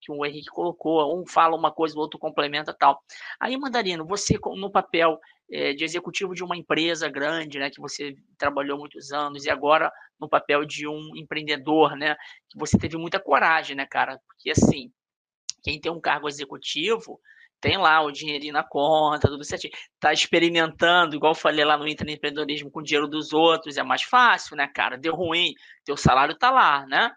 que 0.00 0.10
o 0.10 0.24
Henrique 0.24 0.48
colocou, 0.48 1.20
um 1.20 1.26
fala 1.26 1.54
uma 1.54 1.70
coisa, 1.70 1.94
o 1.94 2.00
outro 2.00 2.18
complementa 2.18 2.72
tal. 2.72 3.02
Aí, 3.38 3.56
Mandarino, 3.56 4.06
você 4.06 4.38
no 4.56 4.70
papel 4.70 5.20
é, 5.50 5.72
de 5.72 5.84
executivo 5.84 6.34
de 6.34 6.42
uma 6.42 6.56
empresa 6.56 7.08
grande, 7.08 7.58
né, 7.58 7.70
que 7.70 7.80
você 7.80 8.16
trabalhou 8.38 8.78
muitos 8.78 9.12
anos, 9.12 9.44
e 9.44 9.50
agora 9.50 9.92
no 10.18 10.28
papel 10.28 10.64
de 10.64 10.88
um 10.88 11.14
empreendedor, 11.16 11.96
né, 11.96 12.14
que 12.48 12.58
você 12.58 12.78
teve 12.78 12.96
muita 12.96 13.20
coragem, 13.20 13.76
né, 13.76 13.86
cara? 13.86 14.18
Porque 14.26 14.50
assim, 14.50 14.90
quem 15.62 15.80
tem 15.80 15.90
um 15.90 16.00
cargo 16.00 16.28
executivo 16.28 17.20
tem 17.60 17.76
lá 17.76 18.00
o 18.00 18.10
dinheirinho 18.10 18.54
na 18.54 18.64
conta, 18.64 19.28
tudo 19.28 19.44
certinho. 19.44 19.72
Tá 20.00 20.12
experimentando, 20.12 21.14
igual 21.14 21.32
eu 21.32 21.38
falei 21.38 21.64
lá 21.64 21.76
no 21.76 21.86
empreendedorismo, 21.86 22.70
com 22.70 22.80
o 22.80 22.82
dinheiro 22.82 23.06
dos 23.06 23.32
outros, 23.32 23.76
é 23.76 23.82
mais 23.82 24.02
fácil, 24.02 24.56
né, 24.56 24.66
cara? 24.66 24.96
Deu 24.96 25.14
ruim, 25.14 25.52
teu 25.84 25.96
salário 25.96 26.34
tá 26.34 26.50
lá, 26.50 26.86
né? 26.86 27.12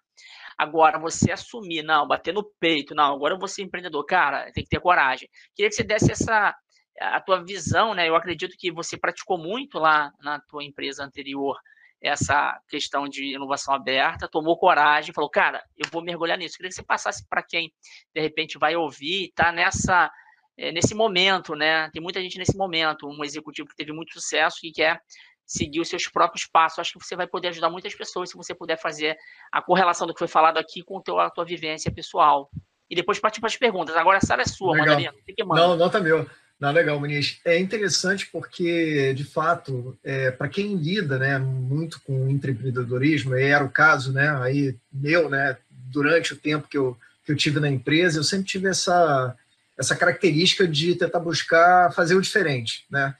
Agora, 0.57 0.99
você 0.99 1.31
assumir, 1.31 1.81
não, 1.81 2.07
bater 2.07 2.33
no 2.33 2.43
peito, 2.59 2.93
não, 2.93 3.15
agora 3.15 3.33
eu 3.33 3.39
vou 3.39 3.47
ser 3.47 3.63
empreendedor, 3.63 4.05
cara, 4.05 4.51
tem 4.51 4.63
que 4.63 4.69
ter 4.69 4.79
coragem. 4.79 5.29
Queria 5.55 5.69
que 5.69 5.75
você 5.75 5.83
desse 5.83 6.11
essa 6.11 6.53
a 6.99 7.19
tua 7.19 7.43
visão, 7.43 7.93
né? 7.95 8.07
Eu 8.07 8.15
acredito 8.15 8.55
que 8.57 8.71
você 8.71 8.95
praticou 8.97 9.37
muito 9.37 9.79
lá 9.79 10.11
na 10.21 10.39
tua 10.41 10.63
empresa 10.63 11.03
anterior 11.03 11.57
essa 12.03 12.59
questão 12.67 13.07
de 13.07 13.33
inovação 13.33 13.73
aberta, 13.73 14.27
tomou 14.27 14.57
coragem, 14.57 15.13
falou, 15.13 15.29
cara, 15.29 15.63
eu 15.77 15.89
vou 15.89 16.03
mergulhar 16.03 16.37
nisso. 16.37 16.57
Queria 16.57 16.69
que 16.69 16.75
você 16.75 16.83
passasse 16.83 17.25
para 17.29 17.41
quem 17.41 17.71
de 18.13 18.21
repente 18.21 18.59
vai 18.59 18.75
ouvir, 18.75 19.31
tá 19.33 19.53
nessa 19.53 20.11
é, 20.57 20.71
nesse 20.71 20.93
momento, 20.93 21.55
né? 21.55 21.89
Tem 21.91 22.01
muita 22.01 22.21
gente 22.21 22.37
nesse 22.37 22.57
momento, 22.57 23.07
um 23.07 23.23
executivo 23.23 23.69
que 23.69 23.75
teve 23.75 23.91
muito 23.91 24.13
sucesso 24.13 24.59
e 24.63 24.71
quer 24.71 25.01
seguir 25.45 25.79
os 25.79 25.87
seus 25.87 26.07
próprios 26.07 26.45
passos. 26.45 26.79
Acho 26.79 26.93
que 26.93 27.05
você 27.05 27.15
vai 27.15 27.25
poder 27.25 27.47
ajudar 27.47 27.69
muitas 27.69 27.95
pessoas 27.95 28.29
se 28.29 28.35
você 28.37 28.53
puder 28.53 28.77
fazer 28.77 29.17
a 29.51 29.61
correlação 29.61 30.05
do 30.05 30.13
que 30.13 30.19
foi 30.19 30.27
falado 30.27 30.57
aqui 30.57 30.83
com 30.83 31.01
teu, 31.01 31.19
a 31.19 31.29
tua 31.29 31.45
vivência 31.45 31.91
pessoal. 31.91 32.49
E 32.89 32.95
depois 32.95 33.19
partir 33.19 33.39
para 33.39 33.47
as 33.47 33.57
perguntas. 33.57 33.95
Agora 33.95 34.17
a 34.17 34.21
sala 34.21 34.41
é 34.41 34.45
sua, 34.45 34.73
legal. 34.73 34.87
Mandarina. 34.87 35.13
Que 35.25 35.43
Não, 35.43 35.75
nota 35.75 35.99
meu. 35.99 36.29
Não, 36.59 36.71
legal, 36.71 36.99
Muniz. 36.99 37.39
É 37.43 37.59
interessante 37.59 38.29
porque, 38.31 39.13
de 39.13 39.25
fato, 39.25 39.97
é, 40.03 40.31
para 40.31 40.47
quem 40.47 40.75
lida 40.75 41.17
né, 41.17 41.37
muito 41.37 42.01
com 42.01 42.29
empreendedorismo, 42.29 43.35
e 43.35 43.43
era 43.43 43.63
o 43.63 43.69
caso 43.69 44.13
né, 44.13 44.29
aí 44.41 44.75
meu, 44.91 45.29
né, 45.29 45.57
durante 45.69 46.33
o 46.33 46.37
tempo 46.37 46.67
que 46.67 46.77
eu, 46.77 46.97
que 47.25 47.31
eu 47.31 47.35
tive 47.35 47.59
na 47.59 47.69
empresa, 47.69 48.19
eu 48.19 48.23
sempre 48.23 48.47
tive 48.47 48.69
essa, 48.69 49.35
essa 49.77 49.95
característica 49.95 50.67
de 50.67 50.95
tentar 50.95 51.19
buscar 51.19 51.91
fazer 51.93 52.15
o 52.15 52.21
diferente. 52.21 52.85
Né? 52.89 53.13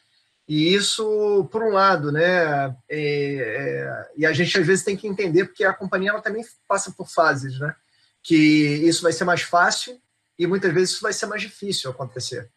E 0.47 0.73
isso, 0.73 1.47
por 1.51 1.63
um 1.63 1.71
lado, 1.71 2.11
né, 2.11 2.75
é, 2.89 2.89
é, 2.89 4.11
e 4.17 4.25
a 4.25 4.33
gente 4.33 4.57
às 4.57 4.65
vezes 4.65 4.83
tem 4.83 4.95
que 4.95 5.07
entender, 5.07 5.45
porque 5.45 5.63
a 5.63 5.73
companhia 5.73 6.11
ela 6.11 6.21
também 6.21 6.43
passa 6.67 6.91
por 6.91 7.09
fases, 7.09 7.59
né, 7.59 7.75
que 8.21 8.35
isso 8.35 9.01
vai 9.01 9.11
ser 9.11 9.23
mais 9.23 9.41
fácil 9.41 9.99
e 10.37 10.47
muitas 10.47 10.73
vezes 10.73 10.91
isso 10.91 11.01
vai 11.01 11.13
ser 11.13 11.25
mais 11.25 11.41
difícil 11.41 11.91
acontecer. 11.91 12.49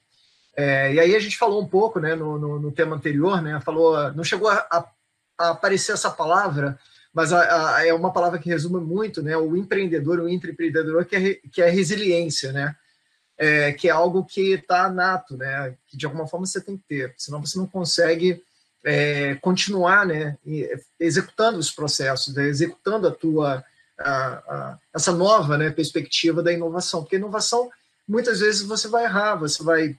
É, 0.57 0.95
e 0.95 1.01
aí 1.01 1.15
a 1.15 1.21
gente 1.21 1.37
falou 1.37 1.63
um 1.63 1.67
pouco, 1.67 2.01
né, 2.01 2.15
no, 2.15 2.39
no, 2.39 2.59
no 2.59 2.73
tema 2.73 2.97
anterior, 2.97 3.43
né, 3.43 3.61
falou, 3.61 4.13
não 4.15 4.25
chegou 4.25 4.49
a, 4.49 4.67
a, 4.71 5.51
aparecer 5.51 5.93
essa 5.93 6.11
palavra, 6.11 6.79
mas 7.13 7.33
a, 7.33 7.87
é 7.87 7.93
uma 7.93 8.13
palavra 8.13 8.39
que 8.39 8.49
resume 8.49 8.81
muito, 8.81 9.23
né, 9.23 9.37
o 9.37 9.55
empreendedor, 9.55 10.21
o 10.21 10.29
empreendedor 10.29 11.05
que 11.05 11.17
é, 11.17 11.35
que 11.53 11.61
é 11.61 11.69
resiliência, 11.69 12.53
né, 12.53 12.75
é, 13.39 13.73
que 13.73 13.89
é 13.89 13.91
algo 13.91 14.25
que 14.25 14.55
está 14.55 14.89
nato, 14.89 15.37
né? 15.37 15.77
Que 15.87 15.97
de 15.97 16.07
alguma 16.07 16.27
forma 16.27 16.47
você 16.47 16.61
tem 16.61 16.77
que 16.77 16.85
ter, 16.89 17.15
senão 17.17 17.41
você 17.41 17.59
não 17.59 17.67
consegue 17.67 18.43
é, 18.85 19.35
continuar, 19.37 20.07
né? 20.07 20.39
Executando 20.99 21.59
os 21.59 21.71
processos, 21.71 22.35
né? 22.35 22.47
executando 22.47 23.09
a 23.09 23.11
tua 23.11 23.65
a, 23.99 24.09
a, 24.09 24.79
essa 24.95 25.13
nova, 25.13 25.59
né? 25.59 25.71
Perspectiva 25.71 26.43
da 26.43 26.53
inovação, 26.53 27.03
porque 27.03 27.17
inovação 27.17 27.71
muitas 28.09 28.41
vezes 28.41 28.63
você 28.63 28.89
vai 28.89 29.05
errar, 29.05 29.37
você 29.37 29.63
vai 29.63 29.97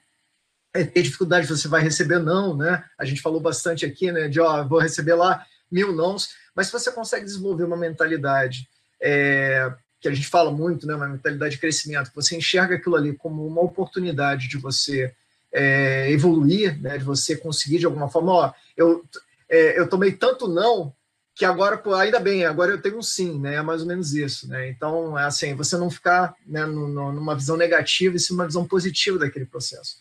ter 0.84 1.02
dificuldade, 1.02 1.46
você 1.46 1.68
vai 1.68 1.82
receber 1.82 2.18
não, 2.18 2.56
né? 2.56 2.84
A 2.98 3.04
gente 3.04 3.20
falou 3.20 3.40
bastante 3.40 3.84
aqui, 3.84 4.10
né? 4.12 4.28
De 4.28 4.40
ó, 4.40 4.66
vou 4.66 4.78
receber 4.78 5.14
lá 5.14 5.44
mil 5.70 5.92
nãos, 5.92 6.30
mas 6.54 6.66
se 6.66 6.72
você 6.72 6.90
consegue 6.90 7.24
desenvolver 7.24 7.64
uma 7.64 7.76
mentalidade 7.76 8.68
é, 9.00 9.72
que 10.00 10.08
a 10.08 10.14
gente 10.14 10.28
fala 10.28 10.50
muito, 10.50 10.86
né, 10.86 10.94
uma 10.94 11.08
mentalidade 11.08 11.54
de 11.54 11.60
crescimento, 11.60 12.10
você 12.14 12.36
enxerga 12.36 12.76
aquilo 12.76 12.96
ali 12.96 13.14
como 13.14 13.46
uma 13.46 13.60
oportunidade 13.60 14.48
de 14.48 14.56
você 14.56 15.12
é, 15.52 16.10
evoluir, 16.10 16.80
né, 16.80 16.98
de 16.98 17.04
você 17.04 17.36
conseguir 17.36 17.78
de 17.78 17.86
alguma 17.86 18.08
forma, 18.08 18.32
ó, 18.32 18.52
eu, 18.76 19.04
é, 19.48 19.78
eu 19.78 19.88
tomei 19.88 20.12
tanto 20.12 20.46
não 20.46 20.92
que 21.34 21.44
agora, 21.44 21.80
ainda 21.96 22.18
bem, 22.18 22.44
agora 22.44 22.72
eu 22.72 22.82
tenho 22.82 22.98
um 22.98 23.02
sim, 23.02 23.38
né, 23.38 23.56
é 23.56 23.62
mais 23.62 23.82
ou 23.82 23.86
menos 23.86 24.14
isso, 24.14 24.48
né, 24.48 24.68
então, 24.68 25.18
é 25.18 25.24
assim, 25.24 25.54
você 25.54 25.76
não 25.76 25.90
ficar 25.90 26.34
né, 26.46 26.64
numa 26.66 27.34
visão 27.34 27.56
negativa 27.56 28.16
e 28.16 28.20
sim 28.20 28.34
uma 28.34 28.46
visão 28.46 28.64
positiva 28.66 29.18
daquele 29.18 29.46
processo. 29.46 29.96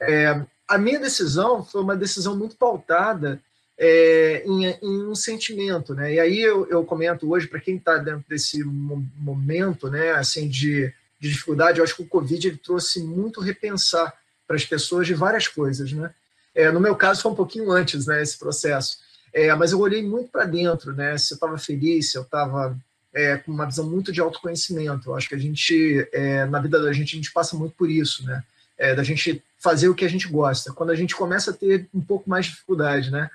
É, 0.00 0.40
a 0.68 0.78
minha 0.78 0.98
decisão 0.98 1.64
foi 1.64 1.82
uma 1.82 1.96
decisão 1.96 2.36
muito 2.36 2.56
pautada 2.56 3.40
é, 3.78 4.42
em, 4.46 4.66
em, 4.66 5.06
um 5.06 5.14
sentimento, 5.14 5.94
né? 5.94 6.14
E 6.14 6.20
aí 6.20 6.40
eu, 6.40 6.66
eu 6.68 6.84
comento 6.84 7.30
hoje 7.30 7.46
para 7.46 7.60
quem 7.60 7.76
está 7.76 7.98
dentro 7.98 8.24
desse 8.28 8.62
momento, 8.64 9.90
né? 9.90 10.12
Assim 10.12 10.48
de, 10.48 10.92
de, 11.20 11.28
dificuldade, 11.28 11.78
eu 11.78 11.84
acho 11.84 11.94
que 11.94 12.02
o 12.02 12.08
Covid 12.08 12.48
ele 12.48 12.56
trouxe 12.56 13.02
muito 13.02 13.40
repensar 13.40 14.14
para 14.46 14.56
as 14.56 14.64
pessoas 14.64 15.06
de 15.06 15.14
várias 15.14 15.46
coisas, 15.46 15.92
né? 15.92 16.12
É, 16.54 16.70
no 16.72 16.80
meu 16.80 16.96
caso 16.96 17.20
foi 17.20 17.32
um 17.32 17.36
pouquinho 17.36 17.70
antes, 17.70 18.06
né? 18.06 18.22
Esse 18.22 18.38
processo, 18.38 18.98
é, 19.32 19.54
mas 19.54 19.72
eu 19.72 19.80
olhei 19.80 20.02
muito 20.02 20.30
para 20.30 20.46
dentro, 20.46 20.94
né? 20.94 21.18
Se 21.18 21.34
eu 21.34 21.36
estava 21.36 21.58
feliz, 21.58 22.10
se 22.10 22.16
eu 22.16 22.22
estava 22.22 22.76
é, 23.16 23.36
com 23.36 23.52
uma 23.52 23.66
visão 23.66 23.88
muito 23.88 24.10
de 24.10 24.20
autoconhecimento. 24.20 25.10
Eu 25.10 25.14
acho 25.14 25.28
que 25.28 25.34
a 25.34 25.38
gente, 25.38 26.08
é, 26.12 26.46
na 26.46 26.60
vida 26.60 26.80
da 26.82 26.92
gente, 26.92 27.14
a 27.14 27.16
gente 27.16 27.32
passa 27.32 27.56
muito 27.56 27.74
por 27.74 27.90
isso, 27.90 28.24
né? 28.24 28.42
É, 28.78 28.94
da 28.94 29.02
gente 29.02 29.42
fazer 29.58 29.88
o 29.88 29.94
que 29.94 30.04
a 30.04 30.08
gente 30.08 30.28
gosta. 30.28 30.72
Quando 30.72 30.90
a 30.90 30.94
gente 30.94 31.14
começa 31.14 31.50
a 31.50 31.54
ter 31.54 31.88
um 31.94 32.00
pouco 32.00 32.28
mais 32.28 32.46
de 32.46 32.52
dificuldade, 32.52 33.10
né? 33.10 33.30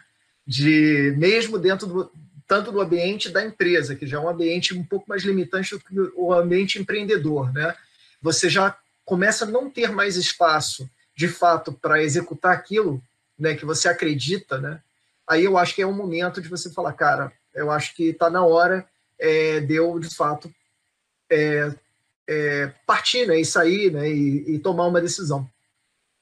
de 0.45 1.13
mesmo 1.17 1.57
dentro 1.57 1.87
do 1.87 2.11
tanto 2.47 2.71
do 2.71 2.81
ambiente 2.81 3.29
da 3.29 3.45
empresa, 3.45 3.95
que 3.95 4.05
já 4.05 4.17
é 4.17 4.19
um 4.19 4.27
ambiente 4.27 4.73
um 4.73 4.83
pouco 4.83 5.05
mais 5.07 5.23
limitante 5.23 5.71
do 5.73 5.79
que 5.79 5.95
o 6.17 6.33
ambiente 6.33 6.77
empreendedor, 6.77 7.53
né? 7.53 7.73
Você 8.21 8.49
já 8.49 8.75
começa 9.05 9.45
a 9.45 9.47
não 9.47 9.69
ter 9.69 9.89
mais 9.91 10.17
espaço, 10.17 10.89
de 11.15 11.29
fato, 11.29 11.71
para 11.71 12.03
executar 12.03 12.51
aquilo, 12.51 13.01
né, 13.39 13.55
que 13.55 13.65
você 13.65 13.87
acredita, 13.87 14.57
né? 14.59 14.81
Aí 15.25 15.45
eu 15.45 15.57
acho 15.57 15.73
que 15.73 15.81
é 15.81 15.87
um 15.87 15.93
momento 15.93 16.41
de 16.41 16.49
você 16.49 16.69
falar, 16.69 16.91
cara, 16.91 17.31
eu 17.55 17.71
acho 17.71 17.95
que 17.95 18.09
está 18.09 18.29
na 18.29 18.43
hora 18.43 18.85
é, 19.17 19.61
de 19.61 19.75
eu, 19.75 19.97
de 19.97 20.13
fato, 20.13 20.53
é, 21.29 21.73
é, 22.27 22.73
partir, 22.85 23.27
né, 23.27 23.39
e 23.39 23.45
sair, 23.45 23.93
né, 23.93 24.09
e, 24.09 24.55
e, 24.55 24.59
tomar 24.59 24.87
uma 24.87 24.99
decisão. 24.99 25.49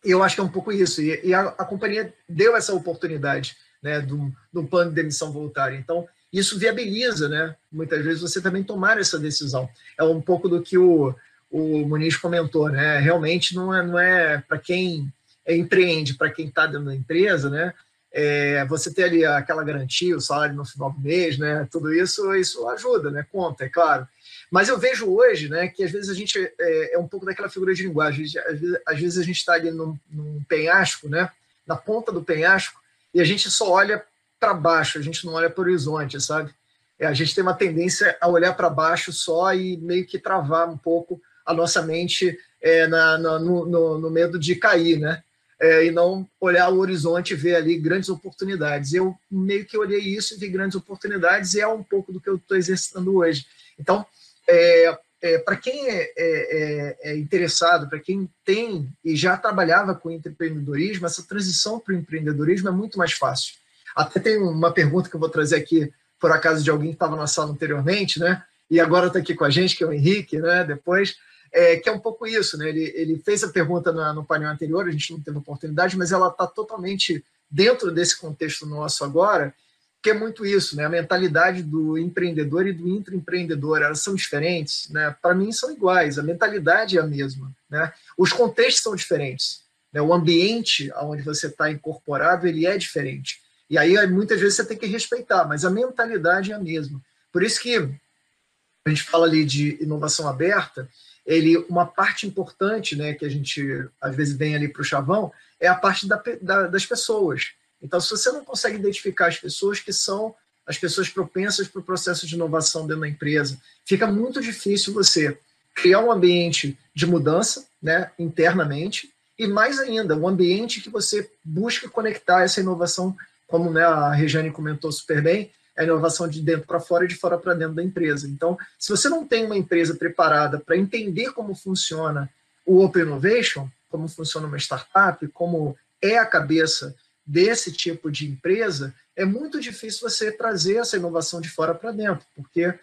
Eu 0.03 0.23
acho 0.23 0.35
que 0.35 0.41
é 0.41 0.43
um 0.43 0.49
pouco 0.49 0.71
isso. 0.71 1.01
E, 1.01 1.19
e 1.23 1.33
a, 1.33 1.41
a 1.41 1.65
companhia 1.65 2.13
deu 2.27 2.55
essa 2.55 2.73
oportunidade 2.73 3.57
né, 3.81 3.99
do, 4.01 4.31
do 4.51 4.63
plano 4.63 4.89
de 4.89 4.95
demissão 4.95 5.31
voluntária. 5.31 5.77
Então, 5.77 6.07
isso 6.31 6.59
viabiliza, 6.59 7.27
né, 7.27 7.55
muitas 7.71 8.03
vezes, 8.03 8.21
você 8.21 8.41
também 8.41 8.63
tomar 8.63 8.99
essa 8.99 9.17
decisão. 9.17 9.67
É 9.97 10.03
um 10.03 10.21
pouco 10.21 10.47
do 10.47 10.61
que 10.61 10.77
o, 10.77 11.15
o 11.49 11.87
Muniz 11.87 12.15
comentou, 12.15 12.69
né? 12.69 12.99
Realmente 12.99 13.55
não 13.55 13.73
é, 13.73 13.85
não 13.85 13.99
é 13.99 14.37
para 14.47 14.59
quem 14.59 15.11
empreende, 15.47 16.13
para 16.13 16.29
quem 16.29 16.47
está 16.47 16.67
dentro 16.67 16.85
da 16.85 16.95
empresa, 16.95 17.49
né? 17.49 17.73
É, 18.11 18.65
você 18.65 18.93
ter 18.93 19.03
ali 19.03 19.25
aquela 19.25 19.63
garantia, 19.63 20.15
o 20.15 20.21
salário 20.21 20.55
no 20.55 20.65
final 20.65 20.91
do 20.91 20.99
mês, 20.99 21.37
né? 21.37 21.67
Tudo 21.71 21.93
isso, 21.93 22.33
isso 22.35 22.67
ajuda, 22.69 23.09
né? 23.09 23.25
Conta, 23.31 23.65
é 23.65 23.69
claro. 23.69 24.07
Mas 24.51 24.67
eu 24.67 24.77
vejo 24.77 25.07
hoje, 25.07 25.47
né, 25.47 25.67
que 25.67 25.83
às 25.83 25.91
vezes 25.91 26.09
a 26.09 26.13
gente 26.13 26.39
é, 26.59 26.95
é 26.95 26.97
um 26.97 27.07
pouco 27.07 27.25
daquela 27.25 27.49
figura 27.49 27.73
de 27.73 27.83
linguagem. 27.83 28.25
Às 28.25 28.59
vezes, 28.59 28.77
às 28.85 28.99
vezes 28.99 29.17
a 29.19 29.23
gente 29.23 29.37
está 29.37 29.53
ali 29.53 29.71
num, 29.71 29.97
num 30.09 30.43
penhasco, 30.47 31.07
né? 31.07 31.29
Na 31.67 31.75
ponta 31.75 32.11
do 32.11 32.23
penhasco, 32.23 32.79
e 33.13 33.21
a 33.21 33.23
gente 33.23 33.49
só 33.49 33.69
olha 33.71 34.03
para 34.39 34.53
baixo, 34.53 34.97
a 34.97 35.01
gente 35.01 35.25
não 35.25 35.33
olha 35.33 35.49
para 35.49 35.61
o 35.61 35.65
horizonte, 35.65 36.19
sabe? 36.19 36.51
É, 36.97 37.05
a 37.05 37.13
gente 37.13 37.33
tem 37.33 37.41
uma 37.41 37.53
tendência 37.53 38.17
a 38.19 38.27
olhar 38.27 38.53
para 38.53 38.69
baixo 38.69 39.11
só 39.13 39.53
e 39.53 39.77
meio 39.77 40.05
que 40.05 40.19
travar 40.19 40.67
um 40.67 40.77
pouco 40.77 41.21
a 41.45 41.53
nossa 41.53 41.81
mente 41.81 42.37
é, 42.61 42.87
na, 42.87 43.17
na 43.17 43.39
no, 43.39 43.65
no, 43.65 43.99
no, 43.99 44.09
medo 44.09 44.37
de 44.37 44.55
cair, 44.55 44.99
né? 44.99 45.23
É, 45.61 45.85
e 45.85 45.91
não 45.91 46.27
olhar 46.39 46.69
o 46.69 46.79
horizonte 46.79 47.33
e 47.33 47.35
ver 47.35 47.55
ali 47.55 47.77
grandes 47.77 48.09
oportunidades. 48.09 48.93
Eu 48.93 49.15
meio 49.29 49.65
que 49.65 49.77
olhei 49.77 49.99
isso 49.99 50.33
e 50.33 50.37
vi 50.37 50.47
grandes 50.47 50.75
oportunidades 50.75 51.53
e 51.53 51.61
é 51.61 51.67
um 51.67 51.83
pouco 51.83 52.13
do 52.13 52.19
que 52.19 52.29
eu 52.29 52.35
estou 52.35 52.55
exercitando 52.55 53.15
hoje. 53.15 53.45
Então, 53.77 54.05
é, 54.49 54.97
é, 55.21 55.37
para 55.37 55.55
quem 55.55 55.89
é, 55.89 56.01
é, 56.01 56.13
é, 56.17 56.97
é 57.11 57.17
interessado, 57.17 57.87
para 57.87 57.99
quem 57.99 58.29
tem 58.43 58.89
e 59.03 59.15
já 59.15 59.37
trabalhava 59.37 59.93
com 59.93 60.09
empreendedorismo, 60.09 61.05
essa 61.05 61.23
transição 61.23 61.79
para 61.79 61.93
o 61.93 61.97
empreendedorismo 61.97 62.69
é 62.69 62.71
muito 62.71 62.97
mais 62.97 63.13
fácil. 63.13 63.53
Até 63.95 64.19
tem 64.19 64.37
uma 64.37 64.71
pergunta 64.71 65.09
que 65.09 65.15
eu 65.15 65.19
vou 65.19 65.29
trazer 65.29 65.57
aqui, 65.57 65.91
por 66.19 66.31
acaso, 66.31 66.63
de 66.63 66.69
alguém 66.69 66.89
que 66.89 66.95
estava 66.95 67.15
na 67.15 67.27
sala 67.27 67.51
anteriormente, 67.51 68.19
né? 68.19 68.43
E 68.69 68.79
agora 68.79 69.07
está 69.07 69.19
aqui 69.19 69.33
com 69.33 69.43
a 69.43 69.49
gente, 69.49 69.75
que 69.75 69.83
é 69.83 69.87
o 69.87 69.93
Henrique, 69.93 70.39
né? 70.39 70.63
Depois, 70.63 71.17
é, 71.51 71.77
que 71.77 71.89
é 71.89 71.91
um 71.91 71.99
pouco 71.99 72.25
isso, 72.25 72.57
né? 72.57 72.69
Ele, 72.69 72.93
ele 72.95 73.21
fez 73.23 73.43
a 73.43 73.49
pergunta 73.49 73.91
na, 73.91 74.13
no 74.13 74.23
painel 74.23 74.49
anterior, 74.49 74.87
a 74.87 74.91
gente 74.91 75.11
não 75.11 75.19
teve 75.19 75.37
oportunidade, 75.37 75.97
mas 75.97 76.11
ela 76.11 76.29
está 76.29 76.47
totalmente 76.47 77.23
dentro 77.49 77.91
desse 77.91 78.17
contexto 78.17 78.65
nosso 78.65 79.03
agora, 79.03 79.53
que 80.01 80.11
é 80.11 80.13
muito 80.13 80.45
isso, 80.45 80.75
né? 80.77 80.85
A 80.85 80.89
mentalidade 80.89 81.61
do 81.61 81.97
empreendedor 81.97 82.65
e 82.65 82.73
do 82.73 82.87
intraempreendedor, 82.87 83.81
elas 83.81 84.01
são 84.01 84.15
diferentes, 84.15 84.89
né? 84.89 85.15
Para 85.21 85.35
mim 85.35 85.51
são 85.51 85.71
iguais, 85.71 86.17
a 86.17 86.23
mentalidade 86.23 86.97
é 86.97 87.01
a 87.01 87.07
mesma, 87.07 87.51
né? 87.69 87.91
Os 88.17 88.31
contextos 88.31 88.83
são 88.83 88.95
diferentes, 88.95 89.61
né? 89.91 90.01
O 90.01 90.13
ambiente 90.13 90.89
onde 91.01 91.21
você 91.21 91.47
está 91.47 91.69
incorporado, 91.69 92.47
ele 92.47 92.65
é 92.65 92.77
diferente. 92.77 93.41
E 93.69 93.77
aí 93.77 93.95
muitas 94.07 94.39
vezes 94.39 94.55
você 94.55 94.65
tem 94.65 94.77
que 94.77 94.85
respeitar, 94.85 95.45
mas 95.45 95.65
a 95.65 95.69
mentalidade 95.69 96.51
é 96.51 96.55
a 96.55 96.59
mesma. 96.59 97.01
Por 97.31 97.43
isso 97.43 97.61
que 97.61 97.75
a 97.75 98.89
gente 98.89 99.03
fala 99.03 99.27
ali 99.27 99.43
de 99.43 99.77
inovação 99.81 100.27
aberta, 100.27 100.89
ele 101.25 101.57
uma 101.69 101.85
parte 101.85 102.25
importante, 102.25 102.95
né, 102.95 103.13
que 103.13 103.25
a 103.25 103.29
gente 103.29 103.87
às 104.01 104.15
vezes 104.15 104.33
vem 104.33 104.55
ali 104.55 104.69
para 104.69 104.81
o 104.81 104.85
chavão, 104.85 105.31
é 105.59 105.67
a 105.67 105.75
parte 105.75 106.07
da, 106.07 106.21
da, 106.41 106.67
das 106.67 106.85
pessoas 106.85 107.51
então, 107.81 107.99
se 107.99 108.09
você 108.09 108.31
não 108.31 108.43
consegue 108.43 108.77
identificar 108.77 109.27
as 109.27 109.37
pessoas 109.37 109.79
que 109.79 109.93
são 109.93 110.35
as 110.65 110.77
pessoas 110.77 111.09
propensas 111.09 111.67
para 111.67 111.79
o 111.79 111.83
processo 111.83 112.27
de 112.27 112.35
inovação 112.35 112.85
dentro 112.85 113.01
da 113.01 113.09
empresa, 113.09 113.59
fica 113.85 114.05
muito 114.05 114.39
difícil 114.39 114.93
você 114.93 115.35
criar 115.73 115.99
um 115.99 116.11
ambiente 116.11 116.77
de 116.93 117.07
mudança 117.07 117.65
né, 117.81 118.11
internamente 118.19 119.11
e, 119.37 119.47
mais 119.47 119.79
ainda, 119.79 120.15
um 120.15 120.27
ambiente 120.27 120.81
que 120.81 120.89
você 120.89 121.27
busque 121.43 121.87
conectar 121.87 122.43
essa 122.43 122.59
inovação, 122.59 123.15
como 123.47 123.71
né, 123.71 123.83
a 123.83 124.11
Regiane 124.11 124.51
comentou 124.51 124.91
super 124.91 125.23
bem, 125.23 125.51
a 125.75 125.83
inovação 125.83 126.27
de 126.27 126.41
dentro 126.41 126.67
para 126.67 126.79
fora 126.79 127.05
e 127.05 127.07
de 127.07 127.15
fora 127.15 127.37
para 127.37 127.53
dentro 127.53 127.73
da 127.73 127.83
empresa. 127.83 128.27
Então, 128.27 128.57
se 128.77 128.91
você 128.91 129.07
não 129.09 129.25
tem 129.25 129.45
uma 129.45 129.57
empresa 129.57 129.95
preparada 129.95 130.59
para 130.59 130.77
entender 130.77 131.31
como 131.31 131.55
funciona 131.55 132.29
o 132.65 132.83
Open 132.83 133.03
Innovation, 133.03 133.67
como 133.89 134.07
funciona 134.07 134.45
uma 134.45 134.57
startup, 134.57 135.25
como 135.29 135.75
é 136.01 136.17
a 136.17 136.25
cabeça 136.25 136.93
desse 137.29 137.71
tipo 137.71 138.11
de 138.11 138.27
empresa, 138.27 138.93
é 139.15 139.23
muito 139.23 139.59
difícil 139.59 140.09
você 140.09 140.31
trazer 140.31 140.77
essa 140.77 140.97
inovação 140.97 141.39
de 141.39 141.47
fora 141.47 141.75
para 141.75 141.91
dentro, 141.91 142.25
porque 142.35 142.73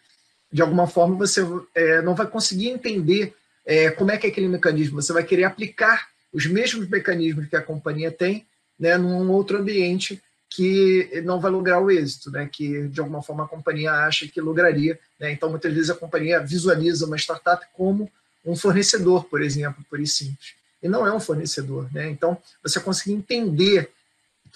de 0.52 0.62
alguma 0.62 0.86
forma 0.86 1.16
você 1.16 1.42
é, 1.74 2.00
não 2.02 2.14
vai 2.14 2.28
conseguir 2.28 2.68
entender 2.68 3.34
é, 3.64 3.90
como 3.90 4.12
é 4.12 4.16
que 4.16 4.26
é 4.26 4.30
aquele 4.30 4.46
mecanismo. 4.46 5.02
Você 5.02 5.12
vai 5.12 5.24
querer 5.24 5.44
aplicar 5.44 6.06
os 6.32 6.46
mesmos 6.46 6.88
mecanismos 6.88 7.48
que 7.48 7.56
a 7.56 7.62
companhia 7.62 8.12
tem 8.12 8.46
né, 8.78 8.96
num 8.96 9.28
outro 9.32 9.58
ambiente 9.58 10.22
que 10.48 11.22
não 11.24 11.40
vai 11.40 11.50
lograr 11.50 11.80
o 11.80 11.90
êxito, 11.90 12.30
né, 12.30 12.48
que 12.50 12.86
de 12.86 13.00
alguma 13.00 13.22
forma 13.22 13.44
a 13.44 13.48
companhia 13.48 13.92
acha 13.92 14.28
que 14.28 14.40
lograria. 14.40 14.96
Né? 15.18 15.32
Então, 15.32 15.50
muitas 15.50 15.74
vezes 15.74 15.90
a 15.90 15.94
companhia 15.94 16.38
visualiza 16.38 17.04
uma 17.04 17.16
startup 17.16 17.66
como 17.74 18.08
um 18.44 18.54
fornecedor, 18.54 19.24
por 19.24 19.42
exemplo, 19.42 19.84
por 19.90 19.98
isso 19.98 20.18
simples. 20.18 20.54
E 20.80 20.88
não 20.88 21.04
é 21.04 21.12
um 21.12 21.18
fornecedor. 21.18 21.92
Né? 21.92 22.08
Então, 22.08 22.38
você 22.62 22.78
conseguir 22.78 23.14
entender 23.14 23.90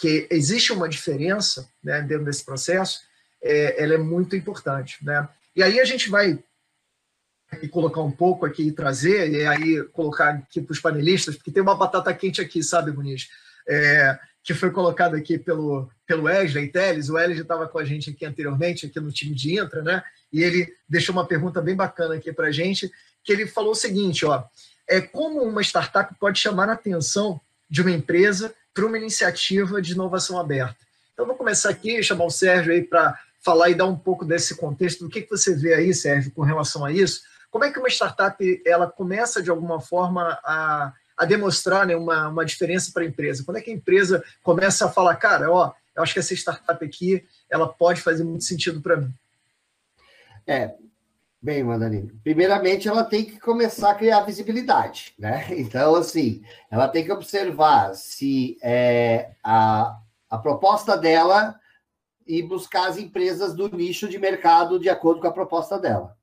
que 0.00 0.26
existe 0.30 0.72
uma 0.72 0.88
diferença 0.88 1.68
né, 1.84 2.00
dentro 2.00 2.24
desse 2.24 2.42
processo, 2.42 3.02
é, 3.42 3.82
ela 3.82 3.94
é 3.94 3.98
muito 3.98 4.34
importante. 4.34 4.96
Né? 5.04 5.28
E 5.54 5.62
aí 5.62 5.78
a 5.78 5.84
gente 5.84 6.08
vai 6.08 6.42
colocar 7.70 8.00
um 8.00 8.10
pouco 8.10 8.46
aqui 8.46 8.62
e 8.62 8.72
trazer, 8.72 9.30
e 9.30 9.46
aí 9.46 9.82
colocar 9.92 10.30
aqui 10.30 10.62
para 10.62 10.72
os 10.72 10.80
panelistas, 10.80 11.36
porque 11.36 11.50
tem 11.50 11.62
uma 11.62 11.74
batata 11.74 12.14
quente 12.14 12.40
aqui, 12.40 12.62
sabe, 12.62 12.92
Muniz? 12.92 13.28
É, 13.68 14.18
que 14.42 14.54
foi 14.54 14.70
colocado 14.70 15.16
aqui 15.16 15.36
pelo, 15.38 15.90
pelo 16.06 16.22
Wesley 16.22 16.68
Teles. 16.68 17.10
O 17.10 17.14
Wesley 17.14 17.42
estava 17.42 17.68
com 17.68 17.78
a 17.78 17.84
gente 17.84 18.08
aqui 18.08 18.24
anteriormente, 18.24 18.86
aqui 18.86 18.98
no 18.98 19.12
time 19.12 19.34
de 19.34 19.58
Intra, 19.58 19.82
né? 19.82 20.02
E 20.32 20.42
ele 20.42 20.72
deixou 20.88 21.12
uma 21.12 21.26
pergunta 21.26 21.60
bem 21.60 21.76
bacana 21.76 22.14
aqui 22.14 22.32
para 22.32 22.46
a 22.46 22.52
gente, 22.52 22.90
que 23.22 23.32
ele 23.32 23.46
falou 23.46 23.72
o 23.72 23.76
seguinte, 23.76 24.24
ó, 24.24 24.44
é 24.88 25.00
como 25.00 25.42
uma 25.42 25.60
startup 25.60 26.14
pode 26.18 26.38
chamar 26.38 26.70
a 26.70 26.72
atenção 26.72 27.38
de 27.68 27.82
uma 27.82 27.90
empresa 27.90 28.54
uma 28.84 28.98
iniciativa 28.98 29.80
de 29.80 29.92
inovação 29.92 30.38
aberta. 30.38 30.76
Então, 31.12 31.26
vou 31.26 31.36
começar 31.36 31.70
aqui, 31.70 32.02
chamar 32.02 32.24
o 32.24 32.30
Sérgio 32.30 32.72
aí 32.72 32.82
para 32.82 33.18
falar 33.42 33.70
e 33.70 33.74
dar 33.74 33.86
um 33.86 33.96
pouco 33.96 34.24
desse 34.24 34.56
contexto, 34.56 35.04
do 35.04 35.10
que, 35.10 35.22
que 35.22 35.30
você 35.30 35.54
vê 35.54 35.74
aí, 35.74 35.92
Sérgio, 35.94 36.32
com 36.32 36.42
relação 36.42 36.84
a 36.84 36.92
isso. 36.92 37.22
Como 37.50 37.64
é 37.64 37.72
que 37.72 37.78
uma 37.78 37.88
startup 37.88 38.62
ela 38.64 38.86
começa, 38.86 39.42
de 39.42 39.50
alguma 39.50 39.80
forma, 39.80 40.38
a, 40.44 40.92
a 41.16 41.24
demonstrar 41.24 41.86
né, 41.86 41.96
uma, 41.96 42.28
uma 42.28 42.44
diferença 42.44 42.90
para 42.92 43.02
a 43.02 43.06
empresa? 43.06 43.42
Quando 43.44 43.56
é 43.56 43.60
que 43.60 43.70
a 43.70 43.74
empresa 43.74 44.22
começa 44.42 44.86
a 44.86 44.90
falar, 44.90 45.16
cara, 45.16 45.50
ó, 45.50 45.72
eu 45.96 46.02
acho 46.02 46.12
que 46.12 46.20
essa 46.20 46.34
startup 46.34 46.84
aqui, 46.84 47.26
ela 47.48 47.68
pode 47.68 48.00
fazer 48.00 48.24
muito 48.24 48.44
sentido 48.44 48.80
para 48.80 48.96
mim? 48.96 49.12
É, 50.46 50.74
Bem, 51.42 51.64
Mandarina, 51.64 52.12
primeiramente 52.22 52.86
ela 52.86 53.02
tem 53.02 53.24
que 53.24 53.40
começar 53.40 53.92
a 53.92 53.94
criar 53.94 54.20
visibilidade, 54.20 55.14
né? 55.18 55.46
Então, 55.56 55.94
assim, 55.94 56.42
ela 56.70 56.86
tem 56.86 57.02
que 57.02 57.12
observar 57.12 57.94
se 57.94 58.58
é, 58.62 59.30
a, 59.42 59.98
a 60.28 60.36
proposta 60.38 60.98
dela 60.98 61.58
e 62.26 62.42
buscar 62.42 62.88
as 62.88 62.98
empresas 62.98 63.54
do 63.54 63.74
nicho 63.74 64.06
de 64.06 64.18
mercado 64.18 64.78
de 64.78 64.90
acordo 64.90 65.22
com 65.22 65.28
a 65.28 65.32
proposta 65.32 65.78
dela. 65.78 66.14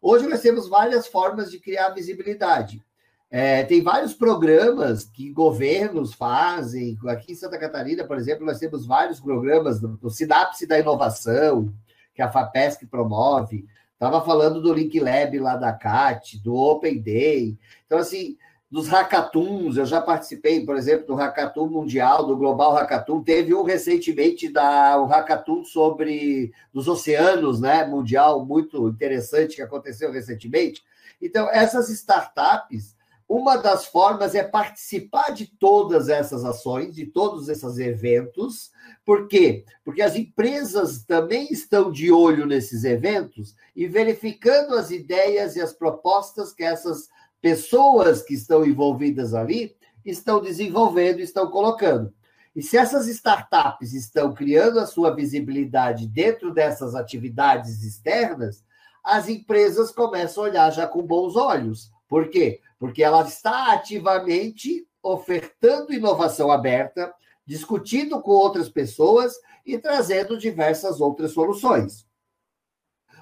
Hoje 0.00 0.28
nós 0.28 0.40
temos 0.40 0.68
várias 0.68 1.08
formas 1.08 1.50
de 1.50 1.58
criar 1.58 1.90
visibilidade. 1.90 2.80
É, 3.28 3.64
tem 3.64 3.82
vários 3.82 4.14
programas 4.14 5.04
que 5.04 5.30
governos 5.30 6.14
fazem. 6.14 6.96
Aqui 7.06 7.32
em 7.32 7.36
Santa 7.36 7.58
Catarina, 7.58 8.04
por 8.04 8.16
exemplo, 8.16 8.46
nós 8.46 8.58
temos 8.58 8.86
vários 8.86 9.20
programas 9.20 9.80
do, 9.80 9.96
do 9.96 10.10
Sinapse 10.10 10.66
da 10.66 10.78
Inovação, 10.78 11.72
que 12.14 12.22
a 12.22 12.30
FAPESC 12.30 12.86
promove. 12.86 13.66
Estava 14.00 14.24
falando 14.24 14.62
do 14.62 14.72
Link 14.72 14.98
Lab 14.98 15.38
lá 15.38 15.56
da 15.56 15.74
CAT, 15.74 16.38
do 16.38 16.54
Open 16.54 17.02
Day. 17.02 17.58
Então, 17.84 17.98
assim, 17.98 18.34
dos 18.70 18.88
hackathons, 18.88 19.76
eu 19.76 19.84
já 19.84 20.00
participei, 20.00 20.64
por 20.64 20.74
exemplo, 20.74 21.08
do 21.08 21.14
hackathon 21.14 21.66
mundial, 21.66 22.26
do 22.26 22.34
Global 22.34 22.72
Hackathon. 22.72 23.22
Teve 23.22 23.54
um 23.54 23.62
recentemente 23.62 24.50
da 24.50 24.98
o 24.98 25.04
hackathon 25.04 25.64
sobre 25.64 26.50
os 26.72 26.88
oceanos, 26.88 27.60
né, 27.60 27.84
mundial, 27.84 28.42
muito 28.42 28.88
interessante 28.88 29.56
que 29.56 29.62
aconteceu 29.62 30.10
recentemente. 30.10 30.82
Então, 31.20 31.50
essas 31.50 31.90
startups, 31.90 32.96
uma 33.32 33.56
das 33.56 33.86
formas 33.86 34.34
é 34.34 34.42
participar 34.42 35.30
de 35.30 35.46
todas 35.46 36.08
essas 36.08 36.44
ações, 36.44 36.96
de 36.96 37.06
todos 37.06 37.48
esses 37.48 37.78
eventos. 37.78 38.72
Por 39.04 39.28
quê? 39.28 39.64
Porque 39.84 40.02
as 40.02 40.16
empresas 40.16 41.04
também 41.04 41.46
estão 41.48 41.92
de 41.92 42.10
olho 42.10 42.44
nesses 42.44 42.82
eventos 42.82 43.54
e 43.76 43.86
verificando 43.86 44.74
as 44.74 44.90
ideias 44.90 45.54
e 45.54 45.60
as 45.60 45.72
propostas 45.72 46.52
que 46.52 46.64
essas 46.64 47.08
pessoas 47.40 48.20
que 48.20 48.34
estão 48.34 48.66
envolvidas 48.66 49.32
ali 49.32 49.76
estão 50.04 50.42
desenvolvendo, 50.42 51.20
estão 51.20 51.48
colocando. 51.52 52.12
E 52.56 52.60
se 52.60 52.76
essas 52.76 53.06
startups 53.06 53.92
estão 53.92 54.34
criando 54.34 54.80
a 54.80 54.86
sua 54.86 55.14
visibilidade 55.14 56.08
dentro 56.08 56.52
dessas 56.52 56.96
atividades 56.96 57.84
externas, 57.84 58.64
as 59.04 59.28
empresas 59.28 59.92
começam 59.92 60.42
a 60.42 60.48
olhar 60.48 60.70
já 60.72 60.84
com 60.84 61.00
bons 61.00 61.36
olhos. 61.36 61.92
Por 62.08 62.28
quê? 62.28 62.60
Porque 62.80 63.04
ela 63.04 63.22
está 63.22 63.74
ativamente 63.74 64.84
ofertando 65.02 65.92
inovação 65.92 66.50
aberta, 66.50 67.14
discutindo 67.46 68.20
com 68.20 68.32
outras 68.32 68.68
pessoas 68.68 69.34
e 69.64 69.78
trazendo 69.78 70.36
diversas 70.36 71.00
outras 71.00 71.32
soluções. 71.32 72.06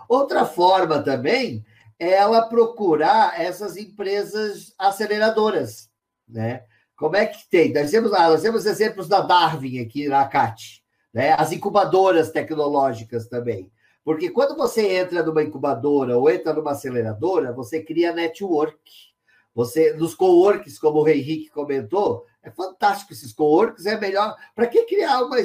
Outra 0.09 0.47
forma 0.47 1.03
também 1.03 1.65
é 1.99 2.13
ela 2.13 2.49
procurar 2.49 3.39
essas 3.39 3.77
empresas 3.77 4.73
aceleradoras, 4.79 5.91
né? 6.27 6.65
Como 6.97 7.17
é 7.17 7.27
que 7.27 7.49
tem? 7.51 7.73
Nós 7.73 7.91
temos, 7.91 8.11
nós 8.11 8.43
temos 8.43 8.65
exemplos 8.65 9.09
da 9.09 9.21
Darwin 9.21 9.81
aqui 9.81 10.09
na 10.09 10.27
CAT, 10.27 10.83
né? 11.13 11.33
As 11.33 11.53
incubadoras 11.53 12.31
tecnológicas 12.31 13.29
também. 13.29 13.71
Porque 14.05 14.31
quando 14.31 14.57
você 14.57 14.97
entra 14.97 15.23
numa 15.23 15.43
incubadora 15.43 16.17
ou 16.17 16.31
entra 16.31 16.55
numa 16.55 16.71
aceleradora, 16.71 17.53
você 17.53 17.83
cria 17.83 18.13
network. 18.13 18.79
Você, 19.55 19.93
nos 19.95 20.15
coworks, 20.15 20.79
como 20.79 21.03
o 21.03 21.09
Henrique 21.09 21.51
comentou, 21.51 22.25
é 22.43 22.51
fantástico 22.51 23.13
esses 23.13 23.33
coworks, 23.33 23.87
é 23.87 23.99
melhor. 23.99 24.37
Para 24.55 24.67
que 24.67 24.85
criar 24.85 25.23
uma. 25.23 25.37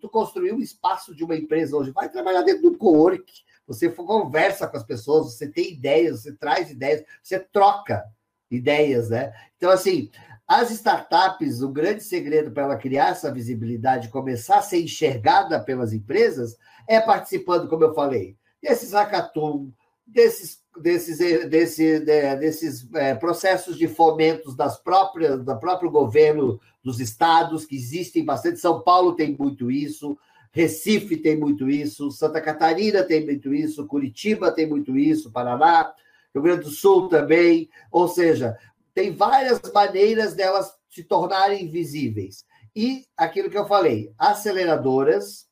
Tu 0.00 0.08
construir 0.08 0.52
um 0.52 0.60
espaço 0.60 1.14
de 1.14 1.24
uma 1.24 1.36
empresa 1.36 1.76
hoje? 1.76 1.90
Vai 1.90 2.10
trabalhar 2.10 2.42
dentro 2.42 2.70
do 2.70 2.78
cowork. 2.78 3.32
Você 3.66 3.88
conversa 3.88 4.68
com 4.68 4.76
as 4.76 4.84
pessoas, 4.84 5.34
você 5.34 5.48
tem 5.48 5.72
ideias, 5.72 6.22
você 6.22 6.32
traz 6.32 6.70
ideias, 6.70 7.04
você 7.22 7.40
troca 7.40 8.04
ideias, 8.50 9.10
né? 9.10 9.32
Então, 9.56 9.70
assim, 9.70 10.08
as 10.46 10.70
startups, 10.70 11.60
o 11.62 11.68
grande 11.68 12.04
segredo 12.04 12.52
para 12.52 12.62
ela 12.62 12.76
criar 12.76 13.08
essa 13.08 13.32
visibilidade, 13.32 14.08
começar 14.08 14.58
a 14.58 14.62
ser 14.62 14.80
enxergada 14.80 15.58
pelas 15.58 15.92
empresas, 15.92 16.56
é 16.86 17.00
participando, 17.00 17.68
como 17.68 17.82
eu 17.82 17.94
falei, 17.94 18.36
desses 18.62 18.92
hackathon, 18.92 19.72
desses, 20.06 20.62
desses, 20.80 21.18
desse, 21.48 22.00
desses 22.00 22.88
é, 22.94 23.14
processos 23.14 23.76
de 23.76 23.88
fomentos 23.88 24.54
das 24.56 24.78
próprias, 24.78 25.42
do 25.42 25.56
próprio 25.58 25.90
governo 25.90 26.60
dos 26.82 27.00
estados, 27.00 27.64
que 27.64 27.76
existem 27.76 28.24
bastante. 28.24 28.60
São 28.60 28.80
Paulo 28.80 29.14
tem 29.14 29.36
muito 29.38 29.70
isso, 29.70 30.16
Recife 30.52 31.16
tem 31.16 31.36
muito 31.36 31.68
isso, 31.68 32.10
Santa 32.10 32.40
Catarina 32.40 33.02
tem 33.02 33.24
muito 33.24 33.52
isso, 33.52 33.86
Curitiba 33.86 34.50
tem 34.50 34.66
muito 34.66 34.96
isso, 34.96 35.30
Paraná, 35.30 35.92
Rio 36.34 36.42
Grande 36.42 36.64
do 36.64 36.70
Sul 36.70 37.08
também. 37.08 37.68
Ou 37.90 38.08
seja, 38.08 38.56
tem 38.94 39.12
várias 39.12 39.60
maneiras 39.72 40.34
delas 40.34 40.72
se 40.88 41.04
tornarem 41.04 41.68
visíveis. 41.70 42.44
E 42.74 43.04
aquilo 43.16 43.50
que 43.50 43.58
eu 43.58 43.66
falei, 43.66 44.12
aceleradoras, 44.18 45.46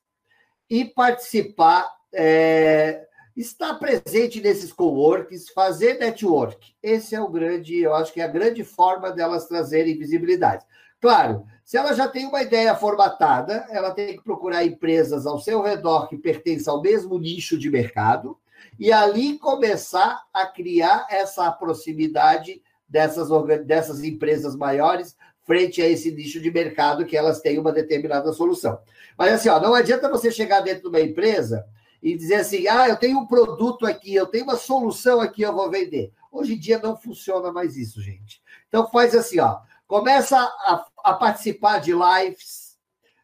e 0.69 0.85
participar, 0.85 1.87
é, 2.13 3.04
estar 3.35 3.73
presente 3.75 4.41
nesses 4.41 4.71
coworks, 4.71 5.49
fazer 5.49 5.99
network. 5.99 6.73
Esse 6.81 7.15
é 7.15 7.21
o 7.21 7.29
grande, 7.29 7.77
eu 7.79 7.93
acho 7.93 8.13
que 8.13 8.21
é 8.21 8.23
a 8.23 8.29
grande 8.29 8.63
forma 8.63 9.11
delas 9.11 9.47
trazerem 9.47 9.97
visibilidade. 9.97 10.65
Claro, 11.01 11.45
se 11.63 11.77
ela 11.77 11.93
já 11.93 12.07
tem 12.07 12.25
uma 12.25 12.41
ideia 12.41 12.73
formatada, 12.75 13.65
ela 13.69 13.91
tem 13.91 14.15
que 14.15 14.23
procurar 14.23 14.65
empresas 14.65 15.25
ao 15.25 15.39
seu 15.39 15.61
redor 15.61 16.07
que 16.07 16.17
pertençam 16.17 16.75
ao 16.75 16.81
mesmo 16.81 17.19
nicho 17.19 17.57
de 17.57 17.69
mercado 17.69 18.37
e 18.79 18.91
ali 18.91 19.37
começar 19.37 20.23
a 20.33 20.45
criar 20.45 21.05
essa 21.09 21.51
proximidade 21.51 22.61
dessas, 22.87 23.29
dessas 23.65 24.03
empresas 24.03 24.55
maiores 24.55 25.15
frente 25.43 25.81
a 25.81 25.87
esse 25.87 26.11
nicho 26.11 26.41
de 26.41 26.49
mercado 26.49 27.05
que 27.05 27.15
elas 27.15 27.39
têm 27.39 27.59
uma 27.59 27.71
determinada 27.71 28.33
solução. 28.33 28.79
Mas 29.17 29.33
assim, 29.33 29.49
ó, 29.49 29.59
não 29.59 29.75
adianta 29.75 30.09
você 30.09 30.31
chegar 30.31 30.61
dentro 30.61 30.83
de 30.83 30.87
uma 30.89 31.01
empresa 31.01 31.65
e 32.01 32.15
dizer 32.15 32.35
assim: 32.35 32.67
ah, 32.67 32.87
eu 32.87 32.97
tenho 32.97 33.19
um 33.19 33.25
produto 33.25 33.85
aqui, 33.85 34.13
eu 34.13 34.27
tenho 34.27 34.43
uma 34.43 34.57
solução 34.57 35.21
aqui, 35.21 35.41
eu 35.41 35.53
vou 35.53 35.69
vender. 35.69 36.11
Hoje 36.31 36.53
em 36.53 36.59
dia 36.59 36.79
não 36.79 36.97
funciona 36.97 37.51
mais 37.51 37.77
isso, 37.77 38.01
gente. 38.01 38.41
Então 38.67 38.89
faz 38.89 39.15
assim, 39.15 39.39
ó, 39.39 39.59
começa 39.87 40.37
a, 40.37 40.85
a 41.03 41.13
participar 41.13 41.79
de 41.79 41.93
lives, 41.93 42.77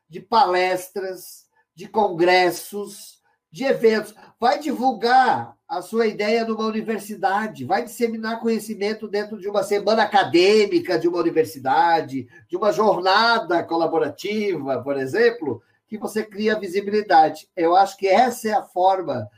de 0.07 0.19
palestras, 0.19 1.45
de 1.75 1.87
congressos, 1.87 3.21
de 3.51 3.65
eventos. 3.65 4.15
Vai 4.39 4.59
divulgar 4.59 5.57
a 5.67 5.81
sua 5.81 6.07
ideia 6.07 6.45
numa 6.45 6.65
universidade, 6.65 7.65
vai 7.65 7.83
disseminar 7.83 8.39
conhecimento 8.39 9.07
dentro 9.07 9.39
de 9.39 9.47
uma 9.47 9.63
semana 9.63 10.03
acadêmica 10.03 10.97
de 10.97 11.07
uma 11.07 11.19
universidade, 11.19 12.27
de 12.47 12.57
uma 12.57 12.71
jornada 12.71 13.63
colaborativa, 13.63 14.81
por 14.81 14.97
exemplo, 14.97 15.61
que 15.91 15.97
você 15.97 16.23
cria 16.23 16.57
visibilidade. 16.57 17.49
Eu 17.53 17.75
acho 17.75 17.97
que 17.97 18.07
essa 18.07 18.47
é 18.47 18.53
a 18.53 18.63
forma 18.63 19.29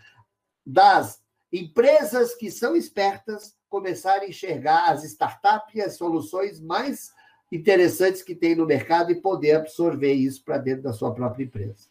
das 0.63 1.19
empresas 1.51 2.35
que 2.35 2.51
são 2.51 2.75
espertas 2.75 3.55
começarem 3.67 4.27
a 4.27 4.29
enxergar 4.29 4.91
as 4.91 5.03
startups 5.03 5.73
e 5.73 5.81
as 5.81 5.97
soluções 5.97 6.61
mais 6.61 7.11
interessantes 7.51 8.21
que 8.21 8.35
tem 8.35 8.53
no 8.53 8.67
mercado 8.67 9.11
e 9.11 9.19
poder 9.19 9.53
absorver 9.53 10.13
isso 10.13 10.43
para 10.43 10.59
dentro 10.59 10.83
da 10.83 10.93
sua 10.93 11.11
própria 11.11 11.43
empresa. 11.43 11.87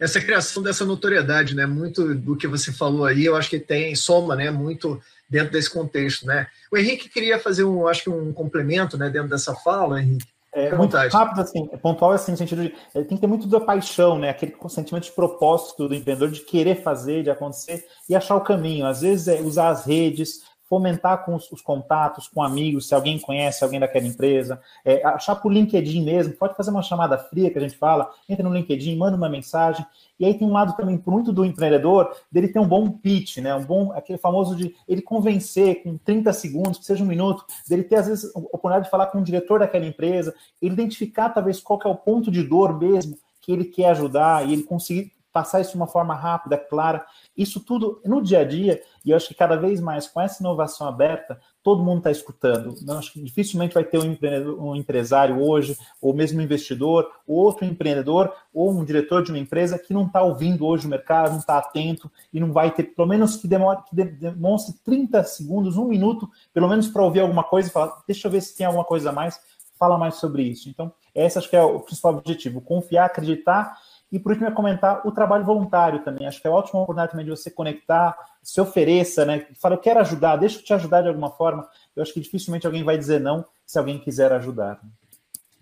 Essa 0.00 0.18
criação 0.18 0.62
dessa 0.62 0.86
notoriedade, 0.86 1.54
né? 1.54 1.66
Muito 1.66 2.14
do 2.14 2.36
que 2.38 2.46
você 2.46 2.72
falou 2.72 3.04
aí, 3.04 3.26
eu 3.26 3.36
acho 3.36 3.50
que 3.50 3.60
tem 3.60 3.94
soma, 3.94 4.34
né? 4.34 4.50
Muito 4.50 4.98
dentro 5.28 5.52
desse 5.52 5.70
contexto, 5.70 6.26
né? 6.26 6.46
O 6.72 6.76
Henrique 6.76 7.08
queria 7.08 7.38
fazer 7.38 7.64
um, 7.64 7.86
acho 7.86 8.04
que 8.04 8.10
um 8.10 8.32
complemento, 8.32 8.96
né? 8.96 9.10
Dentro 9.10 9.28
dessa 9.28 9.54
fala, 9.54 10.00
Henrique. 10.00 10.26
É, 10.50 10.74
muito 10.74 10.96
rápido, 10.96 11.42
assim, 11.42 11.68
é 11.72 11.76
pontual 11.76 12.12
assim, 12.12 12.32
no 12.32 12.38
sentido 12.38 12.62
de 12.62 12.74
tem 12.92 13.04
que 13.04 13.18
ter 13.18 13.26
muito 13.26 13.46
da 13.46 13.60
paixão, 13.60 14.18
né? 14.18 14.30
Aquele 14.30 14.56
sentimento 14.68 15.04
de 15.04 15.12
propósito 15.12 15.86
do 15.86 15.94
empreendedor 15.94 16.30
de 16.30 16.40
querer 16.40 16.82
fazer, 16.82 17.22
de 17.22 17.30
acontecer 17.30 17.84
e 18.08 18.16
achar 18.16 18.34
o 18.34 18.40
caminho. 18.40 18.86
Às 18.86 19.02
vezes 19.02 19.28
é 19.28 19.40
usar 19.42 19.68
as 19.68 19.84
redes, 19.84 20.42
fomentar 20.68 21.24
com 21.24 21.34
os, 21.34 21.50
os, 21.50 21.62
contatos, 21.62 22.28
com 22.28 22.42
amigos, 22.42 22.88
se 22.88 22.94
alguém 22.94 23.18
conhece 23.18 23.64
alguém 23.64 23.80
daquela 23.80 24.06
empresa, 24.06 24.60
é, 24.84 25.04
achar 25.06 25.36
por 25.36 25.52
LinkedIn 25.52 26.04
mesmo, 26.04 26.34
pode 26.34 26.54
fazer 26.54 26.70
uma 26.70 26.82
chamada 26.82 27.16
fria 27.16 27.50
que 27.50 27.58
a 27.58 27.60
gente 27.60 27.76
fala, 27.76 28.10
entra 28.28 28.46
no 28.46 28.54
LinkedIn, 28.54 28.96
manda 28.96 29.16
uma 29.16 29.28
mensagem, 29.28 29.84
e 30.20 30.24
aí 30.24 30.34
tem 30.34 30.46
um 30.46 30.52
lado 30.52 30.76
também 30.76 31.02
muito 31.06 31.32
do 31.32 31.44
empreendedor, 31.44 32.14
dele 32.30 32.48
ter 32.48 32.58
um 32.58 32.68
bom 32.68 32.90
pitch, 32.90 33.38
né, 33.38 33.54
um 33.54 33.64
bom, 33.64 33.92
aquele 33.92 34.18
famoso 34.18 34.54
de 34.54 34.74
ele 34.86 35.00
convencer 35.00 35.82
com 35.82 35.96
30 35.96 36.32
segundos, 36.32 36.78
que 36.78 36.84
seja 36.84 37.02
um 37.02 37.06
minuto, 37.06 37.44
dele 37.68 37.84
ter 37.84 37.96
às 37.96 38.06
vezes 38.06 38.36
a 38.36 38.38
oportunidade 38.38 38.84
de 38.84 38.90
falar 38.90 39.06
com 39.06 39.18
o 39.18 39.24
diretor 39.24 39.60
daquela 39.60 39.86
empresa, 39.86 40.34
ele 40.60 40.74
identificar 40.74 41.30
talvez 41.30 41.60
qual 41.60 41.80
é 41.84 41.88
o 41.88 41.94
ponto 41.94 42.30
de 42.30 42.42
dor 42.42 42.78
mesmo 42.78 43.16
que 43.40 43.52
ele 43.52 43.64
quer 43.64 43.90
ajudar, 43.92 44.46
e 44.46 44.52
ele 44.52 44.62
conseguir 44.62 45.12
passar 45.32 45.60
isso 45.60 45.72
de 45.72 45.76
uma 45.76 45.86
forma 45.86 46.14
rápida, 46.14 46.56
clara. 46.56 47.04
Isso 47.36 47.60
tudo 47.60 48.00
no 48.04 48.22
dia 48.22 48.40
a 48.40 48.44
dia, 48.44 48.82
e 49.04 49.10
eu 49.10 49.16
acho 49.16 49.28
que 49.28 49.34
cada 49.34 49.56
vez 49.56 49.80
mais 49.80 50.06
com 50.06 50.20
essa 50.20 50.42
inovação 50.42 50.86
aberta, 50.86 51.38
todo 51.62 51.84
mundo 51.84 51.98
está 51.98 52.10
escutando. 52.10 52.74
Eu 52.86 52.98
acho 52.98 53.12
que 53.12 53.22
dificilmente 53.22 53.74
vai 53.74 53.84
ter 53.84 53.98
um, 53.98 54.16
um, 54.58 54.74
empresário 54.74 55.40
hoje, 55.40 55.76
ou 56.00 56.14
mesmo 56.14 56.40
um 56.40 56.42
investidor, 56.42 57.10
ou 57.26 57.36
outro 57.36 57.64
empreendedor, 57.64 58.32
ou 58.52 58.70
um 58.70 58.84
diretor 58.84 59.22
de 59.22 59.30
uma 59.30 59.38
empresa 59.38 59.78
que 59.78 59.92
não 59.92 60.06
está 60.06 60.22
ouvindo 60.22 60.66
hoje 60.66 60.86
o 60.86 60.90
mercado, 60.90 61.32
não 61.32 61.38
está 61.38 61.58
atento 61.58 62.10
e 62.32 62.40
não 62.40 62.52
vai 62.52 62.70
ter, 62.70 62.84
pelo 62.84 63.06
menos 63.06 63.36
que, 63.36 63.46
demore, 63.46 63.82
que 63.88 63.94
demonstre 63.94 64.74
30 64.84 65.22
segundos, 65.24 65.76
um 65.76 65.86
minuto, 65.86 66.28
pelo 66.52 66.68
menos 66.68 66.88
para 66.88 67.02
ouvir 67.02 67.20
alguma 67.20 67.44
coisa 67.44 67.68
e 67.68 67.72
falar, 67.72 68.02
deixa 68.06 68.26
eu 68.26 68.32
ver 68.32 68.40
se 68.40 68.56
tem 68.56 68.66
alguma 68.66 68.84
coisa 68.84 69.10
a 69.10 69.12
mais, 69.12 69.38
fala 69.78 69.98
mais 69.98 70.16
sobre 70.16 70.42
isso. 70.42 70.68
Então, 70.68 70.92
esse 71.14 71.38
acho 71.38 71.48
que 71.48 71.56
é 71.56 71.62
o 71.62 71.80
principal 71.80 72.14
objetivo, 72.14 72.60
confiar, 72.60 73.06
acreditar 73.06 73.76
E 74.10 74.18
por 74.18 74.32
último, 74.32 74.48
é 74.48 74.50
comentar 74.50 75.06
o 75.06 75.12
trabalho 75.12 75.44
voluntário 75.44 76.02
também. 76.02 76.26
Acho 76.26 76.40
que 76.40 76.46
é 76.46 76.50
uma 76.50 76.58
ótima 76.58 76.80
oportunidade 76.80 77.10
também 77.10 77.26
de 77.26 77.30
você 77.30 77.50
conectar, 77.50 78.16
se 78.42 78.60
ofereça, 78.60 79.24
né? 79.24 79.46
Fala, 79.60 79.74
eu 79.74 79.80
quero 79.80 80.00
ajudar, 80.00 80.36
deixa 80.36 80.58
eu 80.58 80.64
te 80.64 80.72
ajudar 80.72 81.02
de 81.02 81.08
alguma 81.08 81.30
forma. 81.30 81.68
Eu 81.94 82.02
acho 82.02 82.14
que 82.14 82.20
dificilmente 82.20 82.66
alguém 82.66 82.82
vai 82.82 82.96
dizer 82.96 83.20
não 83.20 83.44
se 83.66 83.78
alguém 83.78 83.98
quiser 83.98 84.32
ajudar. 84.32 84.80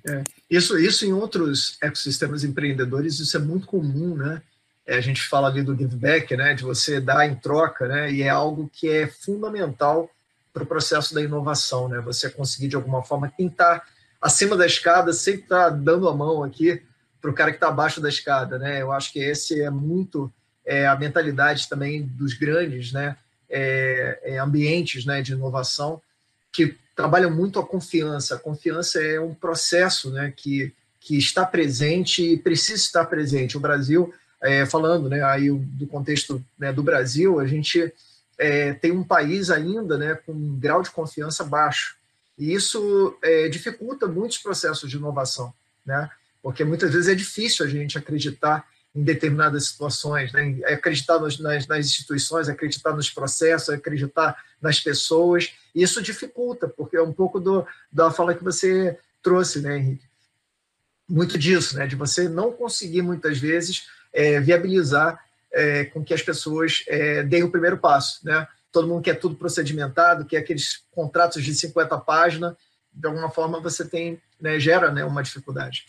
É. 0.09 0.22
Isso, 0.49 0.78
isso 0.78 1.05
em 1.05 1.12
outros 1.12 1.76
ecossistemas 1.82 2.44
empreendedores, 2.44 3.18
isso 3.18 3.36
é 3.36 3.40
muito 3.40 3.66
comum, 3.66 4.14
né? 4.14 4.40
É, 4.86 4.97
a 4.97 5.01
gente 5.01 5.20
fala 5.22 5.49
ali 5.49 5.64
do 5.64 5.76
give 5.76 5.97
back, 5.97 6.36
né? 6.36 6.55
De 6.55 6.62
você 6.62 7.01
dar 7.01 7.26
em 7.26 7.34
troca, 7.34 7.88
né? 7.88 8.12
E 8.12 8.22
é 8.22 8.28
algo 8.28 8.70
que 8.72 8.88
é 8.88 9.09
fundamental 9.09 10.09
para 10.55 10.62
o 10.62 10.66
processo 10.66 11.12
da 11.12 11.20
inovação, 11.20 11.88
né? 11.88 11.99
Você 12.03 12.30
conseguir 12.30 12.68
de 12.68 12.76
alguma 12.76 13.03
forma 13.03 13.32
quem 13.36 13.49
está 13.49 13.82
acima 14.22 14.57
da 14.57 14.64
escada 14.64 15.12
sempre 15.12 15.42
está 15.42 15.68
dando 15.68 16.09
a 16.09 16.14
mão 16.14 16.44
aqui 16.44 16.80
para 17.20 17.30
o 17.30 17.34
cara 17.34 17.50
que 17.50 17.56
está 17.56 17.68
abaixo 17.68 18.00
da 18.00 18.08
escada, 18.08 18.58
né? 18.58 18.82
Eu 18.82 18.92
acho 18.92 19.12
que 19.12 19.18
esse 19.18 19.60
é 19.60 19.70
muito 19.70 20.32
é, 20.64 20.86
a 20.86 20.96
mentalidade 20.96 21.68
também 21.68 22.02
dos 22.02 22.34
grandes, 22.34 22.92
né? 22.92 23.16
É, 23.48 24.20
é, 24.22 24.38
ambientes, 24.38 25.04
né? 25.04 25.22
De 25.22 25.32
inovação 25.32 26.00
que 26.52 26.76
trabalham 26.94 27.30
muito 27.30 27.58
a 27.58 27.66
confiança. 27.66 28.36
A 28.36 28.38
confiança 28.38 29.00
é 29.00 29.20
um 29.20 29.34
processo, 29.34 30.10
né? 30.10 30.32
Que 30.34 30.72
que 31.06 31.16
está 31.16 31.46
presente 31.46 32.32
e 32.32 32.36
precisa 32.36 32.82
estar 32.82 33.04
presente. 33.04 33.56
O 33.56 33.60
Brasil, 33.60 34.12
é, 34.42 34.66
falando, 34.66 35.08
né? 35.08 35.22
Aí 35.22 35.48
do 35.48 35.86
contexto 35.86 36.44
né, 36.58 36.72
do 36.72 36.82
Brasil, 36.82 37.38
a 37.38 37.46
gente 37.46 37.92
é, 38.36 38.72
tem 38.72 38.90
um 38.90 39.04
país 39.04 39.48
ainda, 39.48 39.96
né? 39.96 40.16
Com 40.26 40.32
um 40.32 40.58
grau 40.58 40.82
de 40.82 40.90
confiança 40.90 41.44
baixo. 41.44 41.96
E 42.36 42.52
isso 42.52 43.16
é, 43.22 43.48
dificulta 43.48 44.08
muitos 44.08 44.38
processos 44.38 44.90
de 44.90 44.96
inovação, 44.96 45.54
né? 45.86 46.10
Porque 46.47 46.62
muitas 46.62 46.92
vezes 46.92 47.09
é 47.09 47.14
difícil 47.16 47.66
a 47.66 47.68
gente 47.68 47.99
acreditar 47.99 48.64
em 48.94 49.03
determinadas 49.03 49.66
situações, 49.66 50.32
né? 50.32 50.57
É 50.62 50.74
acreditar 50.74 51.18
nas, 51.18 51.40
nas, 51.40 51.66
nas, 51.66 51.86
instituições, 51.86 52.49
acreditar 52.49 52.92
nos 52.94 53.11
processos, 53.11 53.70
acreditar 53.70 54.40
nas 54.62 54.78
pessoas. 54.78 55.53
E 55.74 55.82
isso 55.82 56.01
dificulta, 56.01 56.68
porque 56.68 56.97
é 56.97 57.03
um 57.03 57.12
pouco 57.12 57.40
do, 57.40 57.66
da 57.90 58.12
fala 58.12 58.32
que 58.32 58.44
você 58.44 58.97
trouxe, 59.20 59.61
né, 59.61 59.76
Henrique? 59.76 60.07
Muito 61.09 61.36
disso, 61.36 61.76
né? 61.76 61.84
De 61.84 61.97
você 61.97 62.28
não 62.28 62.53
conseguir, 62.53 63.03
muitas 63.03 63.38
vezes, 63.38 63.88
é, 64.12 64.38
viabilizar 64.38 65.18
é, 65.53 65.86
com 65.86 66.05
que 66.05 66.14
as 66.14 66.22
pessoas 66.22 66.84
é, 66.86 67.24
deem 67.24 67.42
o 67.42 67.51
primeiro 67.51 67.76
passo, 67.76 68.20
né? 68.24 68.47
Todo 68.70 68.86
mundo 68.86 69.03
quer 69.03 69.14
tudo 69.14 69.34
procedimentado, 69.34 70.24
quer 70.24 70.36
aqueles 70.36 70.84
contratos 70.92 71.42
de 71.42 71.53
50 71.53 71.99
páginas, 71.99 72.55
de 72.92 73.09
alguma 73.09 73.30
forma 73.30 73.61
você 73.61 73.84
tem, 73.84 74.22
né, 74.40 74.61
gera 74.61 74.92
né, 74.92 75.05
uma 75.05 75.24
dificuldade. 75.24 75.84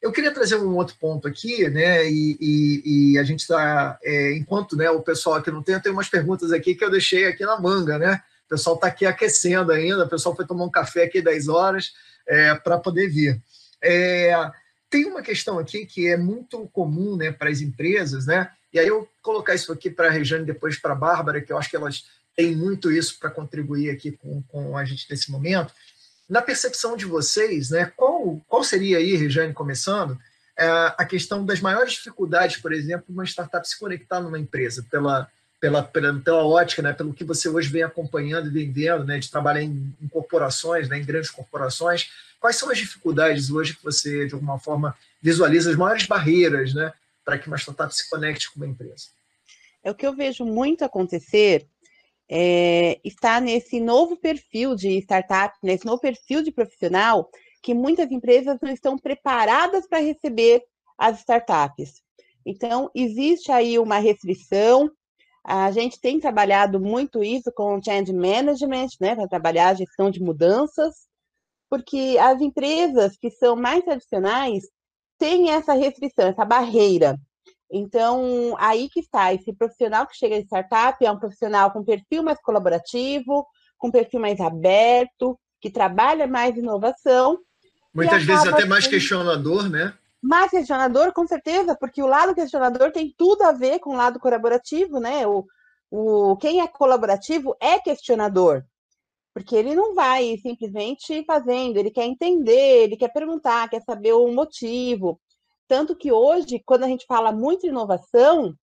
Eu 0.00 0.12
queria 0.12 0.32
trazer 0.32 0.56
um 0.56 0.74
outro 0.76 0.96
ponto 0.98 1.28
aqui, 1.28 1.68
né? 1.68 2.10
E, 2.10 2.36
e, 2.40 3.12
e 3.12 3.18
a 3.18 3.22
gente 3.22 3.40
está, 3.40 3.98
é, 4.02 4.32
enquanto 4.34 4.76
né, 4.76 4.90
o 4.90 5.02
pessoal 5.02 5.36
aqui 5.36 5.50
não 5.50 5.62
tem, 5.62 5.74
eu 5.74 5.82
tenho 5.82 5.94
umas 5.94 6.08
perguntas 6.08 6.52
aqui 6.52 6.74
que 6.74 6.84
eu 6.84 6.90
deixei 6.90 7.26
aqui 7.26 7.44
na 7.44 7.60
manga, 7.60 7.98
né? 7.98 8.22
O 8.46 8.48
pessoal 8.48 8.76
está 8.76 8.86
aqui 8.86 9.04
aquecendo 9.04 9.72
ainda, 9.72 10.04
o 10.04 10.08
pessoal 10.08 10.34
foi 10.34 10.46
tomar 10.46 10.64
um 10.64 10.70
café 10.70 11.04
aqui 11.04 11.20
10 11.20 11.48
horas 11.48 11.92
é, 12.26 12.54
para 12.54 12.78
poder 12.78 13.08
vir. 13.08 13.40
É, 13.82 14.34
tem 14.88 15.04
uma 15.04 15.22
questão 15.22 15.58
aqui 15.58 15.86
que 15.86 16.08
é 16.08 16.16
muito 16.16 16.66
comum 16.72 17.16
né, 17.16 17.30
para 17.30 17.50
as 17.50 17.60
empresas, 17.60 18.26
né? 18.26 18.50
E 18.72 18.78
aí 18.78 18.88
eu 18.88 19.08
colocar 19.22 19.54
isso 19.54 19.72
aqui 19.72 19.90
para 19.90 20.08
a 20.08 20.10
Rejane 20.10 20.44
depois 20.44 20.78
para 20.78 20.92
a 20.92 20.96
Bárbara, 20.96 21.40
que 21.40 21.52
eu 21.52 21.58
acho 21.58 21.70
que 21.70 21.76
elas 21.76 22.04
têm 22.34 22.56
muito 22.56 22.90
isso 22.90 23.18
para 23.18 23.30
contribuir 23.30 23.90
aqui 23.90 24.12
com, 24.12 24.42
com 24.42 24.76
a 24.76 24.84
gente 24.84 25.06
nesse 25.10 25.30
momento, 25.30 25.72
na 26.30 26.40
percepção 26.40 26.96
de 26.96 27.04
vocês, 27.04 27.70
né, 27.70 27.92
qual, 27.96 28.40
qual 28.46 28.62
seria 28.62 28.98
aí, 28.98 29.16
Rejane, 29.16 29.52
começando, 29.52 30.16
é, 30.56 30.64
a 30.96 31.04
questão 31.04 31.44
das 31.44 31.60
maiores 31.60 31.94
dificuldades, 31.94 32.56
por 32.58 32.72
exemplo, 32.72 33.06
uma 33.08 33.24
startup 33.24 33.68
se 33.68 33.76
conectar 33.76 34.20
numa 34.20 34.38
empresa, 34.38 34.86
pela, 34.88 35.28
pela, 35.58 35.82
pela, 35.82 36.14
pela 36.20 36.46
ótica, 36.46 36.82
né, 36.82 36.92
pelo 36.92 37.12
que 37.12 37.24
você 37.24 37.48
hoje 37.48 37.68
vem 37.68 37.82
acompanhando 37.82 38.46
e 38.46 38.50
vendendo, 38.50 39.04
né, 39.04 39.18
de 39.18 39.28
trabalhar 39.28 39.62
em, 39.62 39.92
em 40.00 40.06
corporações, 40.06 40.88
né, 40.88 40.98
em 40.98 41.04
grandes 41.04 41.30
corporações, 41.30 42.08
quais 42.38 42.54
são 42.54 42.70
as 42.70 42.78
dificuldades 42.78 43.50
hoje 43.50 43.74
que 43.74 43.82
você, 43.82 44.26
de 44.26 44.34
alguma 44.34 44.58
forma, 44.60 44.96
visualiza 45.20 45.70
as 45.70 45.76
maiores 45.76 46.06
barreiras 46.06 46.72
né, 46.72 46.92
para 47.24 47.38
que 47.38 47.48
uma 47.48 47.58
startup 47.58 47.92
se 47.92 48.08
conecte 48.08 48.48
com 48.52 48.60
uma 48.60 48.68
empresa? 48.68 49.08
É 49.82 49.90
o 49.90 49.94
que 49.96 50.06
eu 50.06 50.14
vejo 50.14 50.44
muito 50.44 50.84
acontecer 50.84 51.66
é, 52.32 53.00
está 53.02 53.40
nesse 53.40 53.80
novo 53.80 54.16
perfil 54.16 54.76
de 54.76 54.98
startup, 54.98 55.56
nesse 55.60 55.84
novo 55.84 56.00
perfil 56.00 56.42
de 56.42 56.52
profissional, 56.52 57.28
que 57.60 57.74
muitas 57.74 58.10
empresas 58.12 58.56
não 58.62 58.70
estão 58.70 58.96
preparadas 58.96 59.86
para 59.88 59.98
receber 59.98 60.62
as 60.96 61.18
startups. 61.18 62.00
Então, 62.46 62.88
existe 62.94 63.50
aí 63.50 63.78
uma 63.80 63.98
restrição. 63.98 64.88
A 65.42 65.72
gente 65.72 66.00
tem 66.00 66.20
trabalhado 66.20 66.78
muito 66.78 67.22
isso 67.24 67.50
com 67.52 67.76
o 67.76 67.82
change 67.82 68.12
management, 68.12 68.88
né, 69.00 69.16
para 69.16 69.26
trabalhar 69.26 69.70
a 69.70 69.74
gestão 69.74 70.08
de 70.08 70.22
mudanças, 70.22 70.94
porque 71.68 72.16
as 72.20 72.40
empresas 72.40 73.16
que 73.16 73.30
são 73.30 73.56
mais 73.56 73.84
tradicionais 73.84 74.64
têm 75.18 75.50
essa 75.50 75.72
restrição, 75.72 76.28
essa 76.28 76.44
barreira. 76.44 77.18
Então, 77.70 78.56
aí 78.58 78.88
que 78.88 79.00
está, 79.00 79.32
esse 79.32 79.52
profissional 79.52 80.06
que 80.06 80.16
chega 80.16 80.36
de 80.36 80.46
startup 80.46 81.04
é 81.04 81.10
um 81.10 81.18
profissional 81.18 81.70
com 81.70 81.84
perfil 81.84 82.22
mais 82.22 82.40
colaborativo, 82.40 83.46
com 83.78 83.90
perfil 83.90 84.20
mais 84.20 84.40
aberto, 84.40 85.38
que 85.60 85.70
trabalha 85.70 86.26
mais 86.26 86.56
inovação. 86.56 87.38
Muitas 87.94 88.24
vezes 88.24 88.46
até 88.46 88.64
mais 88.64 88.86
questionador, 88.86 89.68
né? 89.68 89.94
Mais 90.22 90.50
questionador, 90.50 91.12
com 91.12 91.26
certeza, 91.26 91.76
porque 91.78 92.02
o 92.02 92.06
lado 92.06 92.34
questionador 92.34 92.92
tem 92.92 93.14
tudo 93.16 93.42
a 93.42 93.52
ver 93.52 93.78
com 93.78 93.90
o 93.90 93.96
lado 93.96 94.18
colaborativo, 94.18 94.98
né? 94.98 95.26
O, 95.26 95.46
o, 95.90 96.36
quem 96.36 96.60
é 96.60 96.68
colaborativo 96.68 97.56
é 97.60 97.78
questionador, 97.78 98.64
porque 99.32 99.56
ele 99.56 99.74
não 99.74 99.94
vai 99.94 100.36
simplesmente 100.42 101.24
fazendo, 101.24 101.78
ele 101.78 101.90
quer 101.90 102.04
entender, 102.04 102.84
ele 102.84 102.96
quer 102.96 103.12
perguntar, 103.12 103.68
quer 103.68 103.82
saber 103.82 104.12
o 104.12 104.28
motivo. 104.32 105.20
Tanto 105.70 105.94
que 105.94 106.10
hoje, 106.10 106.60
quando 106.66 106.82
a 106.82 106.88
gente 106.88 107.06
fala 107.06 107.30
muito 107.30 107.60
de 107.60 107.68
inovação, 107.68 108.56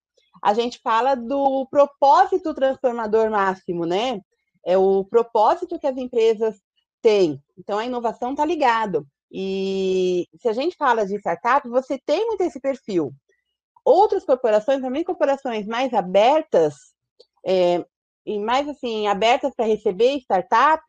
a 0.44 0.54
gente 0.54 0.78
fala 0.84 1.16
do 1.16 1.66
propósito 1.68 2.54
transformador 2.54 3.32
máximo, 3.32 3.86
né? 3.86 4.20
É 4.66 4.78
o 4.78 5.06
propósito 5.06 5.80
que 5.80 5.88
as 5.88 5.96
empresas 5.96 6.60
têm. 7.02 7.42
Então, 7.58 7.80
a 7.80 7.86
inovação 7.86 8.32
está 8.32 8.44
ligado. 8.44 9.08
E 9.32 10.28
se 10.42 10.50
a 10.50 10.52
gente 10.52 10.76
fala 10.76 11.06
de 11.06 11.16
startup, 11.16 11.66
você 11.70 11.98
tem 12.06 12.28
muito 12.28 12.42
esse 12.42 12.60
perfil. 12.60 13.14
Outras 13.86 14.26
corporações, 14.26 14.82
também 14.82 15.06
corporações 15.06 15.66
mais 15.66 15.94
abertas, 15.94 16.76
é, 17.46 17.86
e 18.26 18.38
mais 18.38 18.68
assim, 18.68 19.08
abertas 19.08 19.54
para 19.56 19.66
receber 19.66 20.18
startup, 20.18 20.84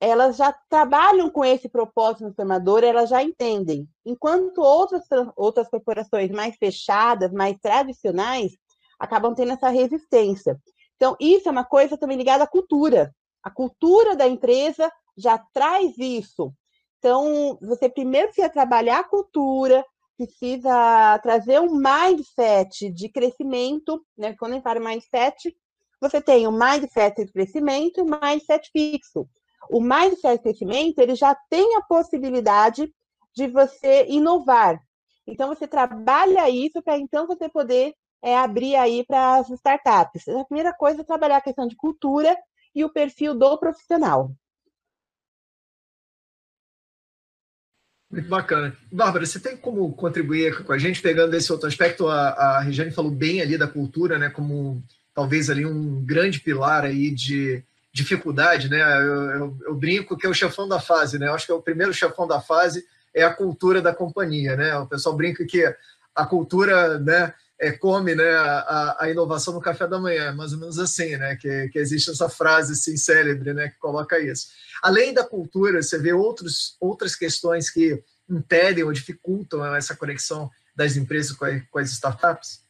elas 0.00 0.36
já 0.36 0.52
trabalham 0.68 1.30
com 1.30 1.44
esse 1.44 1.68
propósito 1.68 2.20
transformador, 2.20 2.84
elas 2.84 3.08
já 3.08 3.22
entendem. 3.22 3.88
Enquanto 4.04 4.58
outras, 4.58 5.04
outras 5.34 5.68
corporações 5.68 6.30
mais 6.30 6.56
fechadas, 6.56 7.32
mais 7.32 7.56
tradicionais, 7.58 8.52
acabam 8.98 9.34
tendo 9.34 9.52
essa 9.52 9.68
resistência. 9.68 10.58
Então, 10.96 11.16
isso 11.20 11.48
é 11.48 11.52
uma 11.52 11.64
coisa 11.64 11.96
também 11.96 12.16
ligada 12.16 12.44
à 12.44 12.46
cultura. 12.46 13.14
A 13.42 13.50
cultura 13.50 14.16
da 14.16 14.26
empresa 14.26 14.90
já 15.16 15.38
traz 15.52 15.96
isso. 15.98 16.52
Então, 16.98 17.58
você 17.60 17.88
primeiro 17.88 18.28
precisa 18.28 18.48
trabalhar 18.48 19.00
a 19.00 19.08
cultura, 19.08 19.84
precisa 20.16 21.18
trazer 21.22 21.60
um 21.60 21.74
mindset 21.74 22.90
de 22.90 23.08
crescimento, 23.08 24.02
né? 24.16 24.34
Quando 24.38 24.52
a 24.52 24.54
gente 24.54 24.64
fala 24.64 24.80
mindset, 24.80 25.54
você 26.00 26.20
tem 26.20 26.46
o 26.46 26.52
mindset 26.52 27.24
de 27.24 27.32
crescimento 27.32 27.98
e 27.98 28.02
o 28.02 28.20
mindset 28.20 28.70
fixo 28.70 29.28
o 29.70 29.80
mindset 29.80 30.42
crescimento 30.42 30.98
ele 30.98 31.14
já 31.14 31.34
tem 31.48 31.76
a 31.76 31.82
possibilidade 31.82 32.92
de 33.34 33.46
você 33.48 34.06
inovar. 34.08 34.80
Então 35.26 35.48
você 35.48 35.66
trabalha 35.66 36.48
isso 36.48 36.82
para 36.82 36.98
então 36.98 37.26
você 37.26 37.48
poder 37.48 37.94
é, 38.22 38.36
abrir 38.36 38.76
aí 38.76 39.04
para 39.04 39.36
as 39.36 39.50
startups. 39.50 40.28
A 40.28 40.44
primeira 40.44 40.72
coisa 40.72 41.00
é 41.00 41.04
trabalhar 41.04 41.38
a 41.38 41.42
questão 41.42 41.66
de 41.66 41.76
cultura 41.76 42.36
e 42.74 42.84
o 42.84 42.92
perfil 42.92 43.34
do 43.34 43.58
profissional. 43.58 44.32
Muito 48.10 48.28
bacana. 48.28 48.76
Bárbara, 48.90 49.26
você 49.26 49.40
tem 49.40 49.56
como 49.56 49.92
contribuir 49.94 50.64
com 50.64 50.72
a 50.72 50.78
gente, 50.78 51.02
pegando 51.02 51.34
esse 51.34 51.52
outro 51.52 51.66
aspecto? 51.66 52.08
A, 52.08 52.28
a 52.30 52.60
Regiane 52.60 52.92
falou 52.92 53.10
bem 53.10 53.42
ali 53.42 53.58
da 53.58 53.66
cultura, 53.66 54.18
né, 54.18 54.30
como 54.30 54.82
talvez 55.12 55.50
ali 55.50 55.66
um 55.66 56.04
grande 56.04 56.40
pilar 56.40 56.84
aí 56.84 57.10
de, 57.10 57.64
dificuldade, 57.96 58.68
né? 58.68 58.78
Eu, 59.00 59.22
eu, 59.30 59.58
eu, 59.68 59.74
brinco 59.74 60.18
que 60.18 60.26
é 60.26 60.28
o 60.28 60.34
chefão 60.34 60.68
da 60.68 60.78
fase, 60.78 61.18
né? 61.18 61.28
Eu 61.28 61.34
acho 61.34 61.46
que 61.46 61.52
é 61.52 61.54
o 61.54 61.62
primeiro 61.62 61.94
chefão 61.94 62.26
da 62.26 62.40
fase 62.40 62.84
é 63.14 63.24
a 63.24 63.32
cultura 63.32 63.80
da 63.80 63.94
companhia, 63.94 64.54
né? 64.54 64.76
O 64.76 64.86
pessoal 64.86 65.16
brinca 65.16 65.46
que 65.46 65.64
a 66.14 66.26
cultura, 66.26 66.98
né? 66.98 67.32
É, 67.58 67.72
come 67.72 68.14
né, 68.14 68.34
a, 68.34 68.96
a, 69.00 69.10
inovação 69.10 69.54
no 69.54 69.62
café 69.62 69.86
da 69.86 69.98
manhã, 69.98 70.30
mais 70.34 70.52
ou 70.52 70.58
menos 70.58 70.78
assim, 70.78 71.16
né, 71.16 71.36
que, 71.36 71.70
que 71.70 71.78
existe 71.78 72.10
essa 72.10 72.28
frase 72.28 72.74
assim, 72.74 72.98
célebre 72.98 73.54
né, 73.54 73.70
que 73.70 73.78
coloca 73.78 74.20
isso. 74.20 74.48
Além 74.82 75.14
da 75.14 75.24
cultura, 75.24 75.82
você 75.82 75.98
vê 75.98 76.12
outros, 76.12 76.76
outras 76.78 77.16
questões 77.16 77.70
que 77.70 77.98
impedem 78.28 78.84
ou 78.84 78.92
dificultam 78.92 79.74
essa 79.74 79.96
conexão 79.96 80.50
das 80.76 80.98
empresas 80.98 81.32
com, 81.32 81.46
com 81.70 81.78
as 81.78 81.90
startups? 81.92 82.60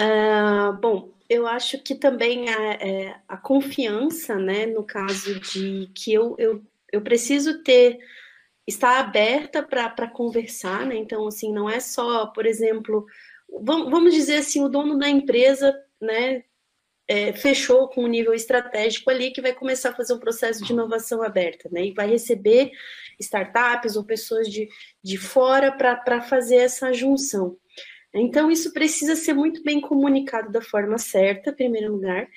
Uh, 0.00 0.72
bom, 0.80 1.16
eu 1.28 1.46
acho 1.46 1.82
que 1.82 1.94
também 1.94 2.48
a, 2.48 2.72
é, 2.74 3.20
a, 3.28 3.36
confiança, 3.36 4.36
né, 4.36 4.66
no 4.66 4.82
caso 4.82 5.38
de 5.40 5.90
que 5.94 6.12
eu, 6.12 6.34
eu, 6.38 6.64
eu 6.90 7.02
preciso 7.02 7.62
ter, 7.62 7.98
estar 8.66 8.98
aberta 8.98 9.62
para 9.62 10.08
conversar, 10.08 10.86
né, 10.86 10.96
então, 10.96 11.26
assim, 11.26 11.52
não 11.52 11.68
é 11.68 11.80
só, 11.80 12.26
por 12.28 12.46
exemplo, 12.46 13.06
vamos, 13.62 14.14
dizer 14.14 14.36
assim, 14.36 14.64
o 14.64 14.68
dono 14.68 14.98
da 14.98 15.08
empresa, 15.08 15.74
né, 16.00 16.44
é, 17.06 17.32
fechou 17.32 17.88
com 17.88 18.04
um 18.04 18.08
nível 18.08 18.34
estratégico 18.34 19.10
ali 19.10 19.30
que 19.30 19.40
vai 19.40 19.54
começar 19.54 19.90
a 19.90 19.94
fazer 19.94 20.12
um 20.12 20.18
processo 20.18 20.62
de 20.62 20.72
inovação 20.72 21.22
aberta, 21.22 21.66
né? 21.72 21.86
E 21.86 21.94
vai 21.94 22.06
receber 22.06 22.70
startups 23.18 23.96
ou 23.96 24.04
pessoas 24.04 24.46
de, 24.46 24.68
de 25.02 25.16
fora 25.16 25.72
para 25.72 26.20
fazer 26.20 26.56
essa 26.56 26.92
junção. 26.92 27.56
Então, 28.14 28.50
isso 28.50 28.72
precisa 28.72 29.14
ser 29.14 29.34
muito 29.34 29.62
bem 29.62 29.80
comunicado 29.80 30.50
da 30.50 30.62
forma 30.62 30.98
certa, 30.98 31.50
em 31.50 31.54
primeiro 31.54 31.92
lugar. 31.92 32.28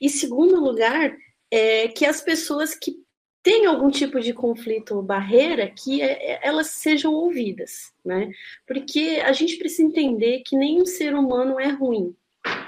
E, 0.00 0.08
segundo 0.08 0.58
lugar, 0.60 1.16
é 1.50 1.88
que 1.88 2.04
as 2.04 2.20
pessoas 2.20 2.74
que 2.74 2.96
têm 3.42 3.66
algum 3.66 3.90
tipo 3.90 4.20
de 4.20 4.32
conflito 4.32 4.96
ou 4.96 5.02
barreira, 5.02 5.70
que 5.70 6.02
é, 6.02 6.32
é, 6.32 6.40
elas 6.42 6.68
sejam 6.68 7.12
ouvidas, 7.12 7.92
né? 8.04 8.30
Porque 8.66 9.20
a 9.24 9.32
gente 9.32 9.56
precisa 9.56 9.82
entender 9.82 10.42
que 10.44 10.56
nenhum 10.56 10.84
ser 10.84 11.14
humano 11.14 11.58
é 11.58 11.68
ruim. 11.68 12.14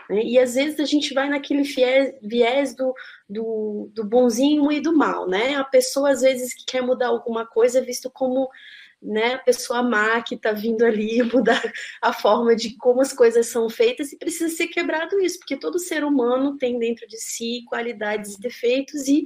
Né? 0.09 0.23
E 0.25 0.39
às 0.39 0.55
vezes 0.55 0.81
a 0.81 0.85
gente 0.85 1.15
vai 1.15 1.29
naquele 1.29 1.63
viés, 1.63 2.75
do, 2.75 2.95
do, 3.29 3.91
do, 3.93 4.05
bonzinho 4.05 4.71
e 4.73 4.81
do 4.81 4.97
mal, 4.97 5.29
né? 5.29 5.55
A 5.57 5.65
pessoa, 5.65 6.11
às 6.11 6.23
vezes, 6.23 6.55
que 6.55 6.65
quer 6.67 6.83
mudar 6.83 7.09
alguma 7.09 7.47
coisa 7.47 7.79
é 7.79 7.83
visto 7.83 8.11
como 8.11 8.49
né, 9.03 9.35
a 9.35 9.39
pessoa 9.39 9.83
má 9.83 10.23
que 10.23 10.37
está 10.37 10.53
vindo 10.53 10.85
ali 10.85 11.23
mudar 11.33 11.63
a 12.01 12.13
forma 12.13 12.55
de 12.55 12.77
como 12.77 13.01
as 13.01 13.13
coisas 13.13 13.47
são 13.47 13.69
feitas 13.69 14.13
e 14.13 14.19
precisa 14.19 14.55
ser 14.55 14.69
quebrado 14.69 15.21
isso, 15.21 15.39
porque 15.39 15.57
todo 15.57 15.79
ser 15.79 16.05
humano 16.05 16.57
tem 16.57 16.79
dentro 16.79 17.07
de 17.09 17.19
si 17.19 17.65
qualidades 17.67 18.35
e 18.35 18.41
defeitos 18.41 19.09
e, 19.09 19.25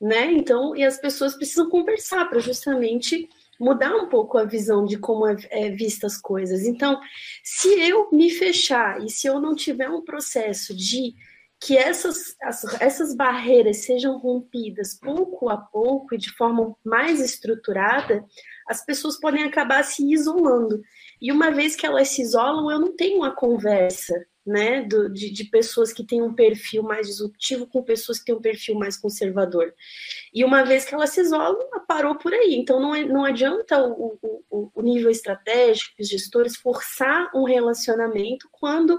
né, 0.00 0.32
então, 0.32 0.74
e 0.74 0.84
as 0.84 0.98
pessoas 0.98 1.36
precisam 1.36 1.70
conversar 1.70 2.28
para 2.28 2.40
justamente 2.40 3.28
mudar 3.58 3.94
um 3.94 4.08
pouco 4.08 4.36
a 4.36 4.44
visão 4.44 4.84
de 4.84 4.98
como 4.98 5.26
é, 5.26 5.36
é 5.50 5.70
vista 5.70 6.06
as 6.06 6.20
coisas. 6.20 6.64
Então, 6.64 7.00
se 7.42 7.68
eu 7.80 8.10
me 8.12 8.30
fechar 8.30 9.02
e 9.02 9.08
se 9.08 9.26
eu 9.26 9.40
não 9.40 9.54
tiver 9.54 9.88
um 9.88 10.04
processo 10.04 10.74
de 10.74 11.14
que 11.58 11.76
essas, 11.76 12.36
as, 12.42 12.64
essas 12.80 13.14
barreiras 13.14 13.78
sejam 13.78 14.18
rompidas 14.18 14.98
pouco 14.98 15.48
a 15.48 15.56
pouco 15.56 16.14
e 16.14 16.18
de 16.18 16.30
forma 16.30 16.76
mais 16.84 17.18
estruturada, 17.20 18.24
as 18.66 18.84
pessoas 18.84 19.18
podem 19.18 19.44
acabar 19.44 19.82
se 19.84 20.04
isolando. 20.12 20.82
E 21.20 21.30
uma 21.32 21.50
vez 21.50 21.76
que 21.76 21.86
elas 21.86 22.08
se 22.08 22.22
isolam, 22.22 22.70
eu 22.70 22.80
não 22.80 22.94
tenho 22.94 23.18
uma 23.18 23.34
conversa, 23.34 24.14
né, 24.46 24.82
do, 24.82 25.08
de, 25.12 25.30
de, 25.30 25.44
pessoas 25.44 25.92
que 25.92 26.06
têm 26.06 26.22
um 26.22 26.34
perfil 26.34 26.82
mais 26.82 27.08
disruptivo 27.08 27.66
com 27.66 27.82
pessoas 27.82 28.18
que 28.18 28.26
têm 28.26 28.34
um 28.34 28.40
perfil 28.40 28.76
mais 28.76 28.96
conservador. 28.96 29.74
E 30.36 30.44
uma 30.44 30.64
vez 30.64 30.84
que 30.84 30.94
ela 30.94 31.06
se 31.06 31.18
isola, 31.22 31.56
parou 31.88 32.14
por 32.14 32.30
aí. 32.34 32.56
Então 32.56 32.78
não, 32.78 32.92
não 33.06 33.24
adianta 33.24 33.82
o, 33.82 34.18
o, 34.50 34.70
o 34.74 34.82
nível 34.82 35.10
estratégico, 35.10 35.94
os 35.98 36.06
gestores, 36.06 36.56
forçar 36.56 37.30
um 37.34 37.44
relacionamento 37.44 38.46
quando 38.52 38.98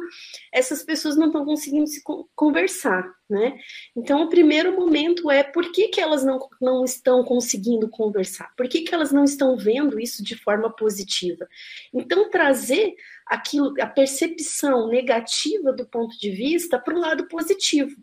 essas 0.52 0.82
pessoas 0.82 1.16
não 1.16 1.28
estão 1.28 1.46
conseguindo 1.46 1.86
se 1.86 2.02
conversar. 2.36 3.08
Né? 3.30 3.60
Então, 3.96 4.24
o 4.24 4.30
primeiro 4.30 4.74
momento 4.76 5.30
é 5.30 5.44
por 5.44 5.70
que, 5.72 5.90
que 5.90 6.00
elas 6.00 6.24
não, 6.24 6.40
não 6.62 6.86
estão 6.86 7.24
conseguindo 7.24 7.90
conversar? 7.90 8.52
Por 8.56 8.68
que, 8.70 8.82
que 8.82 8.96
elas 8.96 9.12
não 9.12 9.26
estão 9.26 9.56
vendo 9.58 10.00
isso 10.00 10.24
de 10.24 10.36
forma 10.36 10.74
positiva? 10.74 11.48
Então, 11.94 12.30
trazer 12.32 12.96
aquilo, 13.28 13.74
a 13.82 13.86
percepção 13.86 14.88
negativa 14.88 15.74
do 15.74 15.86
ponto 15.86 16.18
de 16.18 16.32
vista 16.32 16.80
para 16.80 16.96
o 16.96 17.00
lado 17.00 17.28
positivo. 17.28 17.96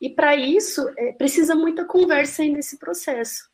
E 0.00 0.10
para 0.10 0.36
isso 0.36 0.86
é, 0.96 1.12
precisa 1.12 1.54
muita 1.54 1.84
conversa 1.84 2.42
aí 2.42 2.50
nesse 2.50 2.78
processo. 2.78 3.50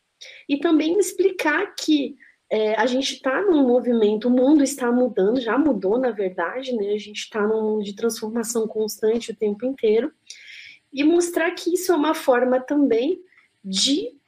E 0.48 0.58
também 0.58 0.98
explicar 0.98 1.74
que 1.74 2.16
é, 2.50 2.74
a 2.76 2.86
gente 2.86 3.14
está 3.14 3.42
num 3.42 3.66
movimento, 3.66 4.28
o 4.28 4.30
mundo 4.30 4.62
está 4.62 4.90
mudando, 4.90 5.40
já 5.40 5.58
mudou, 5.58 5.98
na 5.98 6.10
verdade, 6.10 6.74
né? 6.74 6.94
A 6.94 6.98
gente 6.98 7.18
está 7.18 7.46
num 7.46 7.62
mundo 7.62 7.84
de 7.84 7.94
transformação 7.94 8.66
constante 8.66 9.30
o 9.30 9.36
tempo 9.36 9.66
inteiro. 9.66 10.12
E 10.92 11.04
mostrar 11.04 11.50
que 11.50 11.74
isso 11.74 11.92
é 11.92 11.96
uma 11.96 12.14
forma 12.14 12.58
também 12.58 13.20
de 13.62 14.18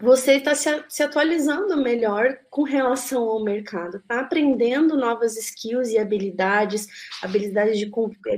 você 0.00 0.34
está 0.34 0.54
se, 0.54 0.68
se, 0.88 1.02
atualizando 1.02 1.76
melhor 1.76 2.38
com 2.48 2.62
relação 2.62 3.24
ao 3.24 3.42
mercado, 3.42 3.96
está 3.96 4.20
aprendendo 4.20 4.96
novas 4.96 5.36
skills 5.36 5.88
e 5.90 5.98
habilidades, 5.98 6.86
habilidades 7.20 7.76
de, 7.76 7.90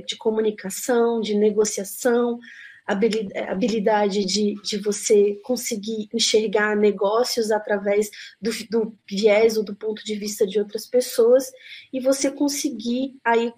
de 0.07 0.17
comunicação, 0.17 1.21
de 1.21 1.35
negociação, 1.35 2.39
habilidade 2.87 4.25
de, 4.25 4.55
de 4.61 4.77
você 4.77 5.39
conseguir 5.43 6.09
enxergar 6.13 6.75
negócios 6.75 7.51
através 7.51 8.09
do, 8.41 8.51
do 8.69 8.97
viés 9.09 9.57
ou 9.57 9.63
do 9.63 9.75
ponto 9.75 10.03
de 10.03 10.15
vista 10.15 10.45
de 10.45 10.59
outras 10.59 10.85
pessoas 10.85 11.51
e 11.93 11.99
você 11.99 12.29
conseguir 12.29 13.15
aí 13.23 13.53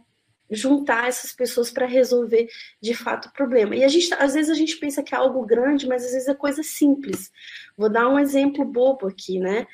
juntar 0.52 1.08
essas 1.08 1.34
pessoas 1.34 1.72
para 1.72 1.86
resolver 1.86 2.48
de 2.82 2.94
fato 2.94 3.28
o 3.28 3.34
problema. 3.34 3.76
E 3.76 3.84
a 3.84 3.88
gente, 3.88 4.14
às 4.16 4.34
vezes 4.34 4.52
a 4.52 4.56
gente 4.56 4.78
pensa 4.78 5.02
que 5.02 5.16
é 5.16 5.18
algo 5.18 5.46
grande, 5.46 5.88
mas 5.88 6.06
às 6.06 6.12
vezes 6.12 6.28
é 6.28 6.36
coisa 6.36 6.62
simples. 6.62 7.32
Vou 7.78 7.90
dar 7.90 8.08
um 8.08 8.20
exemplo 8.20 8.64
bobo 8.64 9.08
aqui, 9.08 9.40
né? 9.40 9.66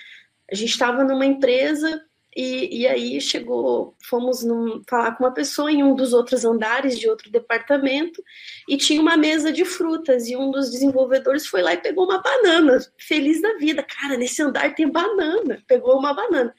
A 0.52 0.56
gente 0.56 0.72
estava 0.72 1.04
numa 1.04 1.26
empresa 1.26 2.02
e, 2.36 2.82
e, 2.82 2.88
aí 2.88 3.20
chegou, 3.20 3.96
fomos 4.04 4.44
num, 4.44 4.84
falar 4.88 5.14
com 5.16 5.24
uma 5.24 5.34
pessoa 5.34 5.72
em 5.72 5.82
um 5.82 5.96
dos 5.96 6.14
outros 6.14 6.46
andares 6.46 7.00
de 7.00 7.10
outro 7.10 7.32
departamento 7.32 8.24
e 8.68 8.78
tinha 8.78 9.02
uma 9.02 9.18
mesa 9.18 9.52
de 9.52 9.66
frutas 9.66 10.28
e 10.28 10.36
um 10.36 10.52
dos 10.52 10.70
desenvolvedores 10.70 11.48
foi 11.48 11.64
lá 11.64 11.74
e 11.74 11.78
pegou 11.78 12.06
uma 12.06 12.22
banana, 12.22 12.78
feliz 13.00 13.42
da 13.42 13.58
vida, 13.58 13.82
cara, 13.82 14.16
nesse 14.16 14.42
andar 14.44 14.76
tem 14.76 14.88
banana, 14.88 15.64
pegou 15.68 15.98
uma 15.98 16.14
banana. 16.14 16.54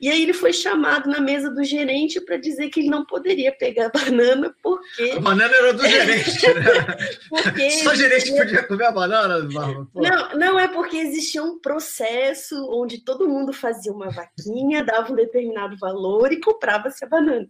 E 0.00 0.08
aí 0.08 0.22
ele 0.22 0.32
foi 0.32 0.52
chamado 0.52 1.10
na 1.10 1.20
mesa 1.20 1.50
do 1.50 1.64
gerente 1.64 2.20
para 2.20 2.36
dizer 2.36 2.68
que 2.68 2.80
ele 2.80 2.88
não 2.88 3.04
poderia 3.04 3.50
pegar 3.50 3.86
a 3.86 3.90
banana 3.90 4.54
porque. 4.62 5.12
A 5.16 5.20
banana 5.20 5.54
era 5.54 5.72
do 5.72 5.86
gerente, 5.86 6.54
né? 6.54 6.96
porque 7.28 7.70
Só 7.70 7.90
o 7.90 7.96
gerente 7.96 8.36
podia 8.36 8.62
comer 8.62 8.86
a 8.86 8.92
banana, 8.92 9.40
Não, 9.94 10.38
não, 10.38 10.58
é 10.58 10.68
porque 10.68 10.96
existia 10.96 11.42
um 11.42 11.58
processo 11.58 12.54
onde 12.70 12.98
todo 12.98 13.28
mundo 13.28 13.52
fazia 13.52 13.92
uma 13.92 14.10
vaquinha, 14.10 14.84
dava 14.84 15.12
um 15.12 15.16
determinado 15.16 15.76
valor 15.76 16.32
e 16.32 16.40
comprava-se 16.40 17.04
a 17.04 17.08
banana. 17.08 17.48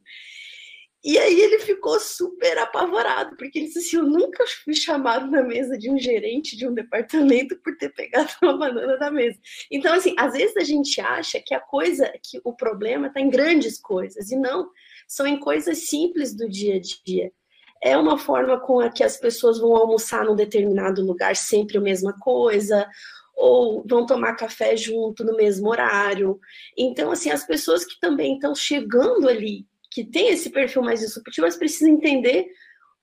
E 1.05 1.17
aí 1.17 1.41
ele 1.41 1.61
ficou 1.61 1.99
super 2.01 2.59
apavorado, 2.59 3.37
porque 3.37 3.59
ele 3.59 3.67
disse 3.67 3.79
assim: 3.79 3.97
Eu 3.99 4.03
nunca 4.03 4.45
fui 4.65 4.75
chamado 4.75 5.31
na 5.31 5.43
mesa 5.43 5.79
de 5.79 5.91
um 5.91 5.99
gerente 5.99 6.57
de 6.57 6.67
um 6.67 6.75
departamento 6.75 7.57
por 7.63 7.77
ter 7.77 7.91
pegado 7.91 8.31
uma 8.43 8.57
banana 8.57 8.97
da 8.99 9.11
mesa. 9.11 9.39
Então, 9.71 9.95
assim, 9.95 10.15
às 10.19 10.33
vezes 10.33 10.57
a 10.57 10.65
gente 10.65 11.01
acha 11.01 11.41
que 11.41 11.55
a 11.55 11.61
coisa, 11.61 12.13
que 12.23 12.41
o 12.43 12.53
problema 12.53 13.07
está 13.07 13.21
em 13.21 13.31
grandes 13.31 13.81
coisas, 13.81 14.31
e 14.31 14.37
não, 14.37 14.71
são 15.07 15.27
em 15.27 15.39
coisas 15.39 15.79
simples 15.89 16.35
do 16.35 16.49
dia 16.49 16.77
a 16.77 16.81
dia. 16.81 17.33
É 17.81 17.97
uma 17.97 18.19
forma 18.19 18.59
com 18.59 18.81
a 18.81 18.91
que 18.91 19.05
as 19.05 19.17
pessoas 19.17 19.61
vão 19.61 19.77
almoçar 19.77 20.25
num 20.25 20.35
determinado 20.35 21.01
lugar 21.01 21.37
sempre 21.37 21.79
a 21.79 21.81
mesma 21.81 22.13
coisa, 22.19 22.89
ou 23.37 23.85
vão 23.87 24.05
tomar 24.05 24.35
café 24.35 24.77
junto 24.77 25.25
no 25.25 25.37
mesmo 25.37 25.69
horário. 25.69 26.41
Então, 26.77 27.13
assim, 27.13 27.31
as 27.31 27.47
pessoas 27.47 27.85
que 27.85 28.01
também 28.01 28.35
estão 28.35 28.53
chegando 28.53 29.29
ali 29.29 29.65
que 29.99 30.05
tem 30.05 30.29
esse 30.29 30.49
perfil 30.51 30.81
mais 30.81 31.01
disruptivo, 31.01 31.45
elas 31.45 31.57
precisam 31.57 31.93
entender 31.93 32.47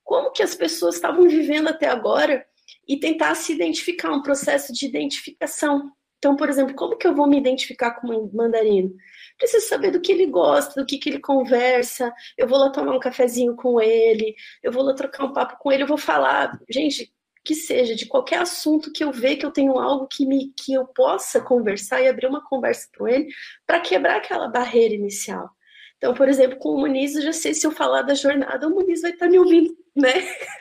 como 0.02 0.32
que 0.32 0.42
as 0.42 0.56
pessoas 0.56 0.96
estavam 0.96 1.28
vivendo 1.28 1.68
até 1.68 1.90
agora 1.90 2.46
e 2.88 2.98
tentar 2.98 3.36
se 3.36 3.52
identificar, 3.52 4.14
um 4.14 4.22
processo 4.22 4.72
de 4.72 4.86
identificação. 4.86 5.92
Então, 6.18 6.38
por 6.38 6.48
exemplo, 6.48 6.74
como 6.74 6.96
que 6.96 7.06
eu 7.06 7.14
vou 7.14 7.28
me 7.28 7.38
identificar 7.38 8.00
com 8.00 8.08
o 8.08 8.34
mandarino? 8.34 8.96
Preciso 9.38 9.68
saber 9.68 9.92
do 9.92 10.00
que 10.00 10.10
ele 10.10 10.28
gosta, 10.28 10.80
do 10.80 10.88
que, 10.88 10.98
que 10.98 11.10
ele 11.10 11.20
conversa. 11.20 12.14
Eu 12.38 12.48
vou 12.48 12.58
lá 12.58 12.70
tomar 12.70 12.96
um 12.96 13.00
cafezinho 13.00 13.58
com 13.58 13.82
ele, 13.82 14.34
eu 14.64 14.72
vou 14.72 14.82
lá 14.82 14.94
trocar 14.94 15.26
um 15.26 15.34
papo 15.34 15.58
com 15.60 15.74
ele, 15.74 15.84
eu 15.84 15.88
vou 15.88 15.98
falar, 15.98 16.58
gente, 16.70 17.14
que 17.44 17.56
seja 17.56 17.94
de 17.94 18.06
qualquer 18.06 18.40
assunto 18.40 18.90
que 18.94 19.04
eu 19.04 19.12
ver 19.12 19.36
que 19.36 19.46
eu 19.46 19.52
tenho 19.52 19.78
algo 19.78 20.08
que 20.08 20.26
me 20.26 20.54
que 20.54 20.74
eu 20.74 20.88
possa 20.88 21.42
conversar 21.42 22.02
e 22.02 22.08
abrir 22.08 22.28
uma 22.28 22.48
conversa 22.48 22.88
com 22.98 23.06
ele 23.06 23.28
para 23.68 23.82
quebrar 23.82 24.16
aquela 24.16 24.48
barreira 24.48 24.96
inicial. 24.96 25.55
Então, 26.06 26.14
por 26.14 26.30
exemplo, 26.30 26.60
com 26.60 26.70
o 26.70 26.78
Muniz, 26.78 27.16
eu 27.16 27.24
já 27.24 27.34
sei 27.34 27.52
se 27.56 27.66
eu 27.66 27.72
falar 27.72 28.04
da 28.04 28.14
jornada, 28.14 28.68
o 28.68 28.70
Muniz 28.70 29.02
vai 29.02 29.10
estar 29.10 29.28
me 29.28 29.40
ouvindo, 29.40 29.76
né? 29.96 30.14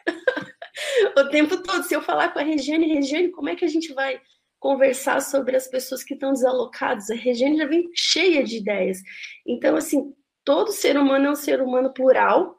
o 1.19 1.29
tempo 1.29 1.63
todo. 1.63 1.83
Se 1.83 1.93
eu 1.93 2.01
falar 2.01 2.33
com 2.33 2.39
a 2.39 2.43
Regiane, 2.43 2.95
Regiane, 2.95 3.31
como 3.31 3.51
é 3.51 3.55
que 3.55 3.63
a 3.63 3.69
gente 3.69 3.93
vai 3.93 4.19
conversar 4.59 5.21
sobre 5.21 5.55
as 5.55 5.69
pessoas 5.69 6.03
que 6.03 6.15
estão 6.15 6.33
desalocadas? 6.33 7.11
A 7.11 7.15
Regiane 7.15 7.59
já 7.59 7.67
vem 7.67 7.91
cheia 7.95 8.43
de 8.43 8.57
ideias. 8.57 9.03
Então, 9.47 9.77
assim, 9.77 10.15
todo 10.43 10.73
ser 10.73 10.97
humano 10.97 11.27
é 11.27 11.31
um 11.33 11.37
ser 11.37 11.61
humano 11.61 11.93
plural, 11.93 12.59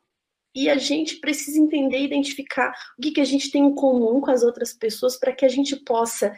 e 0.53 0.69
a 0.69 0.77
gente 0.77 1.15
precisa 1.15 1.59
entender 1.59 1.97
e 1.97 2.05
identificar 2.05 2.71
o 2.99 3.01
que, 3.01 3.13
que 3.13 3.21
a 3.21 3.25
gente 3.25 3.49
tem 3.49 3.65
em 3.65 3.73
comum 3.73 4.21
com 4.21 4.29
as 4.29 4.43
outras 4.43 4.73
pessoas 4.73 5.17
para 5.17 5.33
que 5.33 5.43
a 5.43 5.49
gente 5.49 5.75
possa 5.77 6.31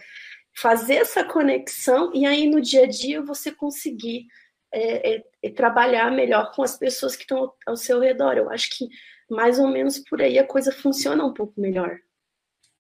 fazer 0.55 0.95
essa 0.95 1.25
conexão 1.25 2.09
e 2.15 2.25
aí 2.25 2.49
no 2.49 2.61
dia 2.61 2.85
a 2.85 2.87
dia 2.87 3.21
você 3.21 3.51
conseguir 3.51 4.25
é, 4.71 5.15
é, 5.15 5.23
é 5.43 5.49
trabalhar 5.49 6.11
melhor 6.11 6.51
com 6.51 6.63
as 6.63 6.77
pessoas 6.77 7.15
que 7.15 7.23
estão 7.23 7.37
ao, 7.37 7.57
ao 7.65 7.75
seu 7.77 7.99
redor. 7.99 8.37
Eu 8.37 8.49
acho 8.49 8.69
que 8.77 8.87
mais 9.29 9.59
ou 9.59 9.67
menos 9.67 9.99
por 9.99 10.21
aí 10.21 10.39
a 10.39 10.47
coisa 10.47 10.71
funciona 10.71 11.23
um 11.23 11.33
pouco 11.33 11.59
melhor. 11.59 11.99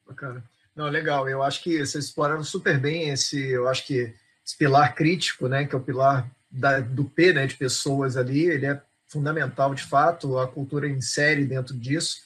Bacana. 0.05 0.43
Não, 0.75 0.87
legal. 0.87 1.27
Eu 1.27 1.41
acho 1.41 1.63
que 1.63 1.77
vocês 1.77 2.05
exploraram 2.05 2.43
super 2.43 2.79
bem 2.79 3.09
esse, 3.09 3.49
eu 3.49 3.67
acho 3.67 3.85
que 3.85 4.13
esse 4.45 4.55
pilar 4.55 4.95
crítico, 4.95 5.47
né, 5.47 5.65
que 5.65 5.75
é 5.75 5.77
o 5.77 5.81
pilar 5.81 6.29
da, 6.49 6.79
do 6.79 7.03
P, 7.03 7.33
né, 7.33 7.47
de 7.47 7.55
pessoas 7.55 8.15
ali, 8.15 8.45
ele 8.45 8.67
é 8.67 8.81
fundamental 9.07 9.73
de 9.73 9.83
fato. 9.83 10.37
A 10.37 10.47
cultura 10.47 10.87
insere 10.87 11.45
dentro 11.45 11.73
disso. 11.73 12.21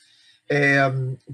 É, 0.50 0.82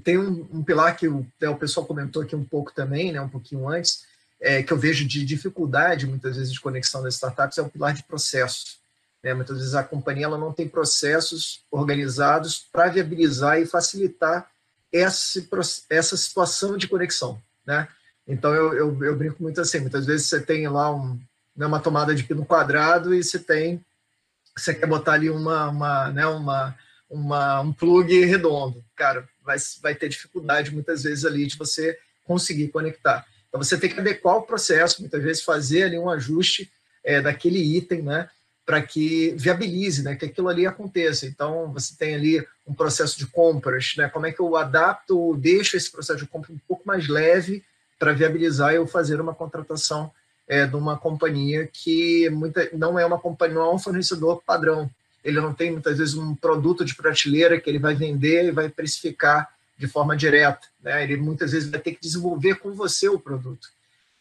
tem 0.04 0.16
um, 0.16 0.48
um, 0.52 0.62
pilar 0.62 0.96
que 0.96 1.08
o, 1.08 1.26
o 1.42 1.56
pessoal 1.56 1.84
comentou 1.84 2.22
aqui 2.22 2.36
um 2.36 2.44
pouco 2.44 2.72
também, 2.72 3.10
né, 3.10 3.20
um 3.20 3.28
pouquinho 3.28 3.68
antes, 3.68 4.06
é, 4.40 4.62
que 4.62 4.72
eu 4.72 4.78
vejo 4.78 5.06
de 5.06 5.24
dificuldade 5.24 6.06
muitas 6.06 6.36
vezes 6.36 6.52
de 6.52 6.60
conexão 6.60 7.02
das 7.02 7.14
startups 7.14 7.58
é 7.58 7.62
o 7.62 7.68
pilar 7.68 7.92
de 7.92 8.04
processos. 8.04 8.78
Né? 9.22 9.34
Muitas 9.34 9.58
vezes 9.58 9.74
a 9.74 9.82
companhia 9.82 10.26
ela 10.26 10.38
não 10.38 10.52
tem 10.52 10.68
processos 10.68 11.62
organizados 11.70 12.66
para 12.72 12.88
viabilizar 12.88 13.60
e 13.60 13.66
facilitar 13.66 14.48
esse, 14.92 15.48
essa 15.90 16.16
situação 16.16 16.76
de 16.76 16.88
conexão. 16.88 17.40
Né? 17.66 17.88
Então 18.26 18.54
eu, 18.54 18.74
eu, 18.74 19.04
eu, 19.04 19.16
brinco 19.16 19.42
muito 19.42 19.60
assim, 19.60 19.80
muitas 19.80 20.06
vezes 20.06 20.26
você 20.26 20.40
tem 20.40 20.68
lá 20.68 20.94
um, 20.94 21.18
né, 21.56 21.66
uma 21.66 21.80
tomada 21.80 22.14
de 22.14 22.22
pino 22.22 22.44
quadrado 22.44 23.14
e 23.14 23.22
você 23.22 23.38
tem, 23.38 23.84
você 24.56 24.74
quer 24.74 24.86
botar 24.86 25.14
ali 25.14 25.30
uma, 25.30 25.68
uma, 25.68 26.12
né, 26.12 26.26
uma, 26.26 26.76
uma, 27.10 27.60
um 27.60 27.72
plug 27.72 28.24
redondo. 28.24 28.84
Cara, 28.94 29.28
vai, 29.42 29.56
vai 29.82 29.94
ter 29.94 30.08
dificuldade 30.08 30.72
muitas 30.72 31.02
vezes 31.02 31.24
ali 31.24 31.46
de 31.46 31.56
você 31.56 31.98
conseguir 32.24 32.68
conectar. 32.68 33.26
Então 33.48 33.62
você 33.62 33.78
tem 33.78 33.90
que 33.90 33.98
adequar 33.98 34.36
o 34.36 34.42
processo, 34.42 35.00
muitas 35.00 35.22
vezes 35.22 35.42
fazer 35.42 35.84
ali 35.84 35.98
um 35.98 36.10
ajuste 36.10 36.70
é, 37.04 37.20
daquele 37.20 37.58
item, 37.58 38.02
né? 38.02 38.28
Para 38.66 38.82
que 38.82 39.30
viabilize, 39.36 40.02
né? 40.02 40.14
Que 40.14 40.26
aquilo 40.26 40.48
ali 40.48 40.66
aconteça. 40.66 41.26
Então 41.26 41.72
você 41.72 41.94
tem 41.96 42.14
ali 42.14 42.46
um 42.66 42.74
processo 42.74 43.18
de 43.18 43.26
compras, 43.26 43.94
né? 43.96 44.08
Como 44.08 44.26
é 44.26 44.32
que 44.32 44.40
eu 44.40 44.56
adapto, 44.56 45.36
deixo 45.36 45.76
esse 45.76 45.90
processo 45.90 46.18
de 46.18 46.26
compra 46.26 46.52
um 46.52 46.58
pouco 46.68 46.86
mais 46.86 47.08
leve 47.08 47.64
para 47.98 48.12
viabilizar 48.12 48.74
eu 48.74 48.86
fazer 48.86 49.20
uma 49.20 49.34
contratação 49.34 50.12
é, 50.46 50.66
de 50.66 50.76
uma 50.76 50.96
companhia 50.96 51.68
que 51.70 52.28
muita, 52.30 52.68
não 52.72 52.98
é 52.98 53.04
uma 53.04 53.18
companhia, 53.18 53.56
não 53.56 53.70
é 53.70 53.74
um 53.74 53.78
fornecedor 53.78 54.42
padrão. 54.44 54.90
Ele 55.24 55.40
não 55.40 55.52
tem 55.52 55.72
muitas 55.72 55.98
vezes 55.98 56.14
um 56.14 56.34
produto 56.34 56.84
de 56.84 56.94
prateleira 56.94 57.60
que 57.60 57.68
ele 57.68 57.78
vai 57.78 57.94
vender 57.94 58.46
e 58.46 58.50
vai 58.50 58.68
precificar 58.68 59.48
de 59.78 59.86
forma 59.86 60.16
direta. 60.16 60.66
Né? 60.82 61.04
Ele 61.04 61.16
muitas 61.16 61.52
vezes 61.52 61.70
vai 61.70 61.80
ter 61.80 61.92
que 61.92 62.00
desenvolver 62.02 62.56
com 62.56 62.72
você 62.72 63.08
o 63.08 63.18
produto. 63.18 63.68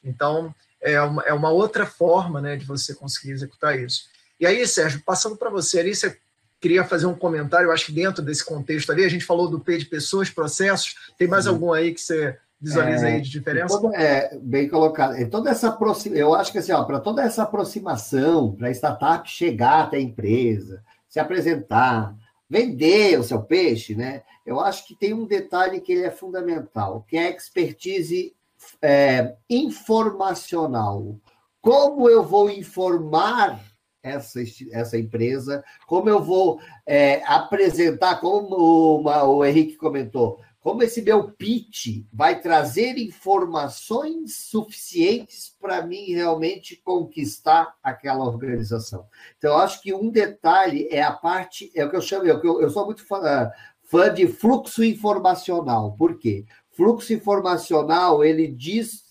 Então, 0.03 0.53
é 0.79 1.01
uma, 1.01 1.23
é 1.23 1.33
uma 1.33 1.49
outra 1.49 1.85
forma 1.85 2.39
né, 2.39 2.55
de 2.55 2.65
você 2.65 2.93
conseguir 2.93 3.31
executar 3.31 3.77
isso. 3.77 4.03
E 4.39 4.45
aí, 4.45 4.65
Sérgio, 4.67 5.01
passando 5.03 5.35
para 5.35 5.49
você 5.49 5.79
ali, 5.79 5.95
você 5.95 6.15
queria 6.61 6.83
fazer 6.83 7.07
um 7.07 7.15
comentário, 7.15 7.67
eu 7.67 7.71
acho 7.71 7.87
que 7.87 7.91
dentro 7.91 8.23
desse 8.23 8.45
contexto 8.45 8.91
ali, 8.91 9.03
a 9.03 9.09
gente 9.09 9.25
falou 9.25 9.49
do 9.49 9.59
P 9.59 9.77
de 9.77 9.85
pessoas, 9.85 10.29
processos, 10.29 10.95
tem 11.17 11.27
mais 11.27 11.45
Sim. 11.45 11.49
algum 11.51 11.73
aí 11.73 11.93
que 11.93 12.01
você 12.01 12.37
visualiza 12.59 13.07
é, 13.07 13.13
aí 13.13 13.21
de 13.21 13.29
diferença? 13.29 13.79
Toda, 13.79 13.95
é, 13.95 14.37
bem 14.37 14.67
colocado. 14.67 15.15
É 15.15 15.25
toda 15.25 15.49
essa 15.49 15.75
eu 16.13 16.33
acho 16.33 16.51
que 16.51 16.57
assim, 16.57 16.71
para 16.71 16.99
toda 16.99 17.23
essa 17.23 17.43
aproximação, 17.43 18.53
para 18.53 18.67
a 18.67 18.71
startup 18.71 19.29
chegar 19.29 19.83
até 19.83 19.97
a 19.97 20.01
empresa, 20.01 20.83
se 21.07 21.19
apresentar, 21.19 22.15
vender 22.49 23.19
o 23.19 23.23
seu 23.23 23.41
peixe, 23.41 23.95
né? 23.95 24.23
Eu 24.47 24.61
acho 24.61 24.87
que 24.87 24.95
tem 24.95 25.13
um 25.13 25.25
detalhe 25.25 25.81
que 25.81 25.91
ele 25.91 26.05
é 26.05 26.09
fundamental, 26.09 27.05
que 27.05 27.17
é 27.17 27.27
a 27.27 27.29
expertise 27.29 28.33
é, 28.81 29.35
informacional. 29.49 31.19
Como 31.61 32.09
eu 32.09 32.23
vou 32.23 32.49
informar 32.49 33.59
essa, 34.01 34.39
essa 34.71 34.97
empresa, 34.97 35.61
como 35.85 36.07
eu 36.07 36.23
vou 36.23 36.61
é, 36.85 37.21
apresentar, 37.25 38.21
como 38.21 38.99
uma, 38.99 39.21
o 39.25 39.43
Henrique 39.43 39.75
comentou, 39.75 40.39
como 40.61 40.81
esse 40.81 41.01
meu 41.01 41.31
pitch 41.31 42.05
vai 42.11 42.39
trazer 42.41 42.97
informações 42.97 44.35
suficientes 44.35 45.55
para 45.59 45.85
mim 45.85 46.13
realmente 46.13 46.75
conquistar 46.83 47.75
aquela 47.83 48.25
organização. 48.25 49.07
Então, 49.37 49.51
eu 49.51 49.57
acho 49.57 49.81
que 49.81 49.93
um 49.93 50.09
detalhe 50.09 50.87
é 50.89 51.01
a 51.01 51.11
parte, 51.11 51.69
é 51.75 51.85
o 51.85 51.89
que 51.89 51.95
eu 51.95 52.01
chamo, 52.01 52.25
é 52.25 52.31
eu, 52.31 52.61
eu 52.61 52.69
sou 52.69 52.85
muito 52.85 53.05
fã, 53.05 53.49
fã 53.87 54.13
de 54.13 54.27
fluxo 54.27 54.83
informacional. 54.83 55.93
Por 55.93 56.17
quê? 56.17 56.45
Fluxo 56.71 57.13
informacional, 57.13 58.23
ele 58.23 58.47
diz 58.47 59.03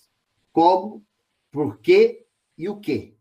como, 0.53 1.03
por 1.51 1.79
quê 1.81 2.27
e 2.57 2.69
o 2.69 2.77
quê. 2.77 3.15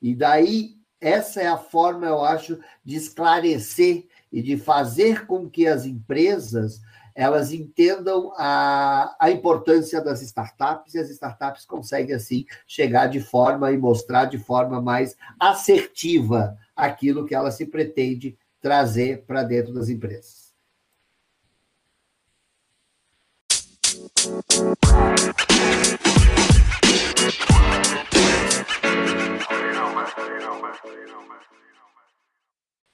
E 0.00 0.14
daí, 0.14 0.76
essa 1.00 1.40
é 1.40 1.46
a 1.46 1.56
forma, 1.56 2.06
eu 2.06 2.24
acho, 2.24 2.58
de 2.84 2.96
esclarecer 2.96 4.06
e 4.32 4.42
de 4.42 4.56
fazer 4.56 5.26
com 5.26 5.48
que 5.48 5.66
as 5.66 5.86
empresas 5.86 6.80
elas 7.14 7.52
entendam 7.52 8.32
a, 8.38 9.14
a 9.20 9.30
importância 9.30 10.00
das 10.00 10.22
startups 10.22 10.94
e 10.94 10.98
as 10.98 11.10
startups 11.10 11.66
conseguem, 11.66 12.14
assim, 12.14 12.46
chegar 12.66 13.06
de 13.06 13.20
forma 13.20 13.70
e 13.70 13.76
mostrar 13.76 14.24
de 14.24 14.38
forma 14.38 14.80
mais 14.80 15.14
assertiva 15.38 16.56
aquilo 16.74 17.26
que 17.26 17.34
ela 17.34 17.50
se 17.50 17.66
pretende 17.66 18.36
trazer 18.62 19.24
para 19.26 19.42
dentro 19.42 19.74
das 19.74 19.90
empresas. 19.90 20.41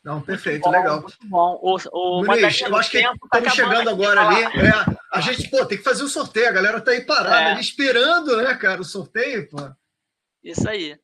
Não, 0.02 0.22
perfeito, 0.22 0.62
bom, 0.62 0.70
legal. 0.70 1.02
Muito 1.02 1.18
bom. 1.24 1.60
O, 1.62 1.76
o 1.92 2.24
Muniz, 2.24 2.62
eu 2.62 2.74
acho 2.76 2.90
que 2.90 2.96
estamos 2.96 3.18
tá 3.30 3.50
chegando 3.50 3.90
agora 3.90 4.26
ali. 4.26 4.42
É, 4.42 4.96
a 5.12 5.20
gente, 5.20 5.50
pô, 5.50 5.66
tem 5.66 5.76
que 5.76 5.84
fazer 5.84 6.02
o 6.02 6.08
sorteio. 6.08 6.48
A 6.48 6.52
galera 6.52 6.80
tá 6.80 6.92
aí 6.92 7.02
parada 7.02 7.40
é. 7.40 7.50
ali 7.52 7.60
esperando, 7.60 8.38
né, 8.38 8.54
cara, 8.54 8.80
o 8.80 8.84
sorteio, 8.84 9.46
pô. 9.50 9.58
Isso 10.42 10.66
aí. 10.66 10.98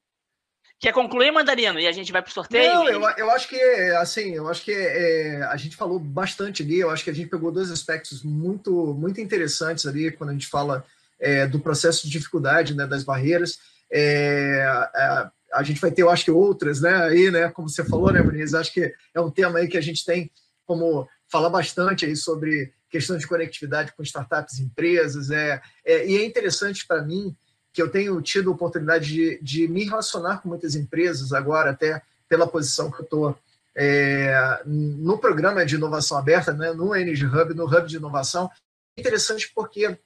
Quer 0.78 0.92
concluir, 0.92 1.30
Mandarino? 1.30 1.78
E 1.78 1.86
a 1.86 1.92
gente 1.92 2.12
vai 2.12 2.20
para 2.20 2.30
o 2.30 2.34
sorteio? 2.34 2.74
Não, 2.74 2.88
eu, 2.88 3.00
eu 3.16 3.30
acho 3.30 3.48
que, 3.48 3.60
assim, 3.98 4.34
eu 4.34 4.48
acho 4.48 4.62
que 4.62 4.72
é, 4.72 5.42
a 5.44 5.56
gente 5.56 5.76
falou 5.76 5.98
bastante 5.98 6.62
ali. 6.62 6.80
Eu 6.80 6.90
acho 6.90 7.02
que 7.02 7.10
a 7.10 7.14
gente 7.14 7.30
pegou 7.30 7.50
dois 7.50 7.70
aspectos 7.70 8.22
muito, 8.22 8.94
muito 8.94 9.20
interessantes 9.20 9.86
ali 9.86 10.10
quando 10.10 10.30
a 10.30 10.32
gente 10.34 10.46
fala 10.46 10.84
é, 11.18 11.46
do 11.46 11.58
processo 11.58 12.04
de 12.04 12.10
dificuldade, 12.10 12.74
né, 12.74 12.86
das 12.86 13.02
barreiras. 13.02 13.58
É, 13.90 14.62
a, 14.66 15.30
a 15.54 15.62
gente 15.62 15.80
vai 15.80 15.90
ter, 15.90 16.02
eu 16.02 16.10
acho 16.10 16.24
que 16.24 16.30
outras, 16.30 16.80
né? 16.80 16.94
Aí, 17.04 17.30
né? 17.30 17.48
Como 17.50 17.68
você 17.68 17.84
falou, 17.84 18.12
né, 18.12 18.20
Muniz? 18.20 18.54
Acho 18.54 18.72
que 18.72 18.92
é 19.14 19.20
um 19.20 19.30
tema 19.30 19.60
aí 19.60 19.68
que 19.68 19.78
a 19.78 19.82
gente 19.82 20.04
tem 20.04 20.30
como 20.66 21.08
falar 21.28 21.48
bastante 21.48 22.04
aí 22.04 22.16
sobre 22.16 22.72
questão 22.90 23.16
de 23.16 23.26
conectividade 23.26 23.92
com 23.92 24.02
startups, 24.02 24.60
empresas, 24.60 25.30
é, 25.30 25.60
é 25.84 26.06
e 26.06 26.16
é 26.16 26.24
interessante 26.24 26.86
para 26.86 27.02
mim 27.02 27.34
que 27.74 27.82
eu 27.82 27.90
tenho 27.90 28.22
tido 28.22 28.50
a 28.50 28.54
oportunidade 28.54 29.12
de, 29.12 29.38
de, 29.42 29.66
me 29.66 29.84
relacionar 29.84 30.40
com 30.40 30.48
muitas 30.48 30.76
empresas 30.76 31.32
agora, 31.32 31.72
até 31.72 32.00
pela 32.28 32.46
posição 32.46 32.88
que 32.88 33.00
eu 33.00 33.04
estou 33.04 33.38
é, 33.74 34.62
no 34.64 35.18
programa 35.18 35.66
de 35.66 35.74
inovação 35.74 36.16
aberta, 36.16 36.52
né, 36.52 36.72
no 36.72 36.94
Energy 36.94 37.26
Hub, 37.26 37.52
no 37.52 37.66
Hub 37.66 37.88
de 37.88 37.96
Inovação. 37.96 38.48
É 38.96 39.00
interessante 39.00 39.50
porque 39.52 39.98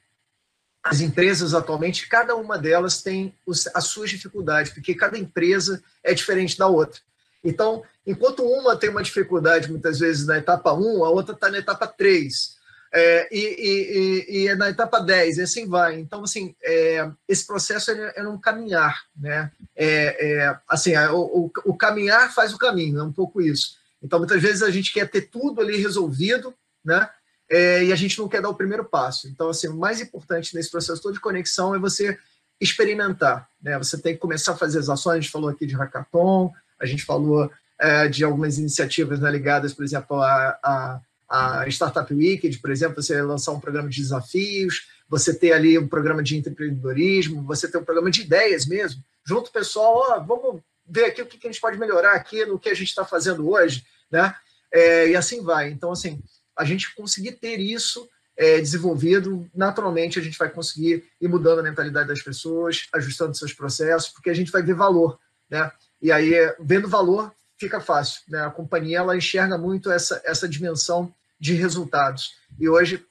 as 0.82 1.02
empresas 1.02 1.52
atualmente, 1.52 2.08
cada 2.08 2.34
uma 2.34 2.56
delas 2.56 3.02
tem 3.02 3.34
as 3.74 3.84
suas 3.84 4.08
dificuldades, 4.08 4.72
porque 4.72 4.94
cada 4.94 5.18
empresa 5.18 5.82
é 6.02 6.14
diferente 6.14 6.56
da 6.56 6.66
outra. 6.66 7.00
Então, 7.44 7.82
enquanto 8.06 8.42
uma 8.42 8.76
tem 8.76 8.88
uma 8.88 9.02
dificuldade, 9.02 9.70
muitas 9.70 9.98
vezes, 9.98 10.26
na 10.26 10.38
etapa 10.38 10.72
1, 10.72 11.04
a 11.04 11.10
outra 11.10 11.34
está 11.34 11.50
na 11.50 11.58
etapa 11.58 11.86
3. 11.86 12.56
É, 12.92 13.28
e, 13.30 13.40
e, 13.40 14.42
e, 14.42 14.48
é 14.48 14.56
na 14.56 14.70
etapa 14.70 14.98
10, 14.98 15.38
e 15.38 15.42
assim 15.42 15.66
vai. 15.66 15.98
Então, 15.98 16.24
assim, 16.24 16.54
é, 16.62 17.10
esse 17.28 17.46
processo 17.46 17.90
é, 17.90 18.14
é 18.16 18.22
um 18.26 18.38
caminhar, 18.38 19.02
né? 19.16 19.52
É, 19.76 20.40
é 20.40 20.58
assim, 20.68 20.96
o, 20.96 21.20
o, 21.20 21.52
o, 21.66 21.76
caminhar 21.76 22.32
faz 22.34 22.54
o 22.54 22.58
caminho, 22.58 22.98
é 22.98 23.02
um 23.02 23.12
pouco 23.12 23.42
isso. 23.42 23.76
Então, 24.02 24.18
muitas 24.18 24.40
vezes 24.40 24.62
a 24.62 24.70
gente 24.70 24.92
quer 24.92 25.08
ter 25.10 25.22
tudo 25.22 25.60
ali 25.60 25.76
resolvido, 25.76 26.54
né? 26.84 27.10
é, 27.48 27.84
e 27.84 27.92
a 27.92 27.96
gente 27.96 28.18
não 28.18 28.28
quer 28.28 28.42
dar 28.42 28.50
o 28.50 28.54
primeiro 28.54 28.84
passo. 28.84 29.26
Então, 29.28 29.48
assim, 29.48 29.68
o 29.68 29.76
mais 29.76 30.00
importante 30.00 30.54
nesse 30.54 30.70
processo 30.70 31.00
todo 31.00 31.14
de 31.14 31.20
conexão 31.20 31.74
é 31.74 31.78
você 31.78 32.18
experimentar. 32.60 33.48
Né? 33.62 33.78
Você 33.78 33.96
tem 33.96 34.14
que 34.14 34.20
começar 34.20 34.52
a 34.52 34.56
fazer 34.56 34.78
as 34.78 34.88
ações. 34.88 35.16
A 35.16 35.20
gente 35.20 35.32
falou 35.32 35.48
aqui 35.48 35.66
de 35.66 35.74
hackathon, 35.74 36.52
a 36.78 36.84
gente 36.84 37.04
falou 37.04 37.50
é, 37.78 38.08
de 38.08 38.22
algumas 38.22 38.58
iniciativas 38.58 39.20
né, 39.20 39.30
ligadas, 39.30 39.72
por 39.72 39.84
exemplo, 39.84 40.20
a, 40.20 40.58
a, 40.62 41.00
a 41.28 41.68
Startup 41.68 42.12
Weekend, 42.12 42.58
por 42.58 42.70
exemplo, 42.70 43.02
você 43.02 43.20
lançar 43.20 43.52
um 43.52 43.60
programa 43.60 43.88
de 43.88 44.00
desafios, 44.00 44.88
você 45.08 45.34
ter 45.34 45.52
ali 45.52 45.78
um 45.78 45.88
programa 45.88 46.22
de 46.22 46.36
empreendedorismo, 46.36 47.42
você 47.42 47.70
ter 47.70 47.78
um 47.78 47.84
programa 47.84 48.10
de 48.10 48.22
ideias 48.22 48.66
mesmo. 48.66 49.02
Junto 49.26 49.52
pessoal, 49.52 49.94
ó, 49.94 50.20
vamos 50.20 50.62
ver 50.86 51.06
aqui 51.06 51.20
o 51.20 51.26
que 51.26 51.46
a 51.46 51.50
gente 51.50 51.60
pode 51.60 51.78
melhorar 51.78 52.14
aqui 52.14 52.46
no 52.46 52.58
que 52.58 52.70
a 52.70 52.74
gente 52.74 52.88
está 52.88 53.04
fazendo 53.04 53.48
hoje, 53.50 53.84
né? 54.10 54.34
É, 54.72 55.08
e 55.08 55.16
assim 55.16 55.42
vai. 55.42 55.70
Então, 55.70 55.92
assim, 55.92 56.20
a 56.56 56.64
gente 56.64 56.94
conseguir 56.94 57.32
ter 57.32 57.60
isso 57.60 58.08
é, 58.36 58.60
desenvolvido, 58.60 59.48
naturalmente 59.54 60.18
a 60.18 60.22
gente 60.22 60.38
vai 60.38 60.48
conseguir 60.48 61.04
ir 61.20 61.28
mudando 61.28 61.58
a 61.58 61.62
mentalidade 61.62 62.08
das 62.08 62.22
pessoas, 62.22 62.86
ajustando 62.94 63.36
seus 63.36 63.52
processos, 63.52 64.10
porque 64.10 64.30
a 64.30 64.34
gente 64.34 64.52
vai 64.52 64.62
ver 64.62 64.74
valor. 64.74 65.18
Né? 65.50 65.70
E 66.00 66.12
aí, 66.12 66.32
vendo 66.60 66.88
valor, 66.88 67.32
fica 67.58 67.80
fácil. 67.80 68.22
Né? 68.28 68.40
A 68.40 68.50
companhia 68.50 68.98
ela 68.98 69.16
enxerga 69.16 69.58
muito 69.58 69.90
essa, 69.90 70.22
essa 70.24 70.48
dimensão 70.48 71.12
de 71.38 71.54
resultados. 71.54 72.34
E 72.58 72.68
hoje, 72.68 73.04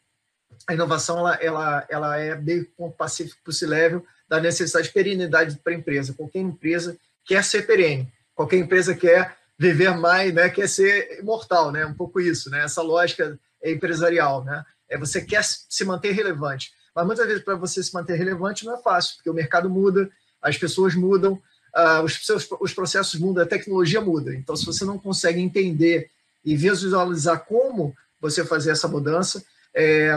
a 0.67 0.73
inovação 0.73 1.19
ela, 1.19 1.35
ela, 1.35 1.85
ela 1.89 2.17
é 2.17 2.35
bem 2.35 2.67
pacífico 2.97 3.39
para 3.43 3.53
o 3.65 3.69
level 3.69 4.05
da 4.27 4.39
necessidade 4.39 4.87
de 4.87 4.93
perenidade 4.93 5.59
para 5.63 5.73
a 5.73 5.75
empresa. 5.75 6.13
Qualquer 6.13 6.39
empresa 6.39 6.97
quer 7.25 7.43
ser 7.43 7.65
perene, 7.65 8.11
qualquer 8.35 8.57
empresa 8.57 8.95
quer 8.95 9.37
viver 9.57 9.95
mais, 9.97 10.33
né, 10.33 10.49
quer 10.49 10.69
ser 10.69 11.19
imortal, 11.19 11.71
né, 11.71 11.85
um 11.85 11.93
pouco 11.93 12.19
isso, 12.19 12.49
né, 12.49 12.63
essa 12.63 12.81
lógica 12.81 13.39
empresarial, 13.63 14.43
né, 14.43 14.63
é 14.87 14.97
você 14.97 15.21
quer 15.21 15.43
se 15.43 15.83
manter 15.83 16.11
relevante, 16.11 16.71
mas 16.95 17.05
muitas 17.05 17.25
vezes 17.25 17.43
para 17.43 17.55
você 17.55 17.81
se 17.81 17.93
manter 17.93 18.15
relevante 18.15 18.65
não 18.65 18.75
é 18.75 18.81
fácil, 18.81 19.15
porque 19.15 19.29
o 19.29 19.33
mercado 19.33 19.69
muda, 19.69 20.09
as 20.41 20.57
pessoas 20.57 20.93
mudam, 20.93 21.33
uh, 21.75 22.03
os, 22.03 22.25
seus, 22.25 22.47
os 22.61 22.73
processos 22.73 23.19
mudam, 23.19 23.43
a 23.43 23.47
tecnologia 23.47 23.99
muda, 23.99 24.33
então 24.35 24.55
se 24.55 24.65
você 24.65 24.85
não 24.85 24.99
consegue 24.99 25.39
entender 25.39 26.11
e 26.45 26.55
visualizar 26.55 27.43
como 27.45 27.95
você 28.19 28.45
fazer 28.45 28.71
essa 28.71 28.87
mudança, 28.87 29.43
é, 29.73 30.11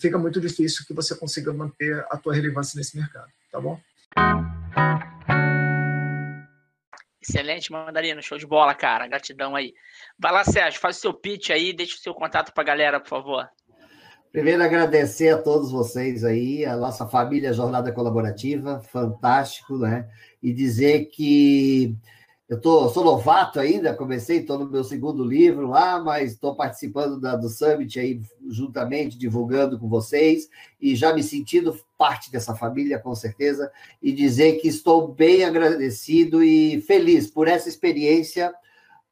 fica 0.00 0.18
muito 0.18 0.40
difícil 0.40 0.84
que 0.86 0.94
você 0.94 1.14
consiga 1.14 1.52
manter 1.52 2.04
a 2.10 2.16
tua 2.16 2.34
relevância 2.34 2.78
nesse 2.78 2.96
mercado, 2.96 3.30
tá 3.50 3.60
bom? 3.60 3.78
Excelente, 7.22 7.70
Mandarino. 7.70 8.20
Show 8.20 8.36
de 8.36 8.46
bola, 8.46 8.74
cara. 8.74 9.06
Gratidão 9.06 9.54
aí. 9.54 9.72
Vai 10.18 10.32
lá, 10.32 10.44
Sérgio, 10.44 10.80
faz 10.80 10.96
o 10.96 11.00
seu 11.00 11.14
pitch 11.14 11.50
aí, 11.50 11.72
deixa 11.72 11.94
o 11.94 12.00
seu 12.00 12.12
contato 12.12 12.52
para 12.52 12.62
a 12.62 12.66
galera, 12.66 12.98
por 12.98 13.08
favor. 13.08 13.48
Primeiro, 14.32 14.62
agradecer 14.62 15.28
a 15.28 15.38
todos 15.38 15.70
vocês 15.70 16.24
aí, 16.24 16.64
a 16.64 16.74
nossa 16.74 17.06
família 17.06 17.52
Jornada 17.52 17.92
Colaborativa, 17.92 18.80
fantástico, 18.80 19.76
né? 19.76 20.08
E 20.42 20.52
dizer 20.52 21.10
que 21.10 21.94
eu 22.52 22.60
tô, 22.60 22.86
sou 22.90 23.02
novato 23.02 23.58
ainda, 23.58 23.94
comecei, 23.94 24.40
estou 24.40 24.58
no 24.58 24.68
meu 24.68 24.84
segundo 24.84 25.24
livro 25.24 25.68
lá, 25.68 25.98
mas 25.98 26.32
estou 26.32 26.54
participando 26.54 27.18
da, 27.18 27.34
do 27.34 27.48
Summit 27.48 27.98
aí 27.98 28.20
juntamente, 28.46 29.16
divulgando 29.16 29.78
com 29.78 29.88
vocês, 29.88 30.50
e 30.78 30.94
já 30.94 31.14
me 31.14 31.22
sentindo 31.22 31.74
parte 31.96 32.30
dessa 32.30 32.54
família, 32.54 32.98
com 32.98 33.14
certeza, 33.14 33.72
e 34.02 34.12
dizer 34.12 34.60
que 34.60 34.68
estou 34.68 35.08
bem 35.08 35.44
agradecido 35.44 36.44
e 36.44 36.82
feliz 36.82 37.26
por 37.26 37.48
essa 37.48 37.70
experiência, 37.70 38.52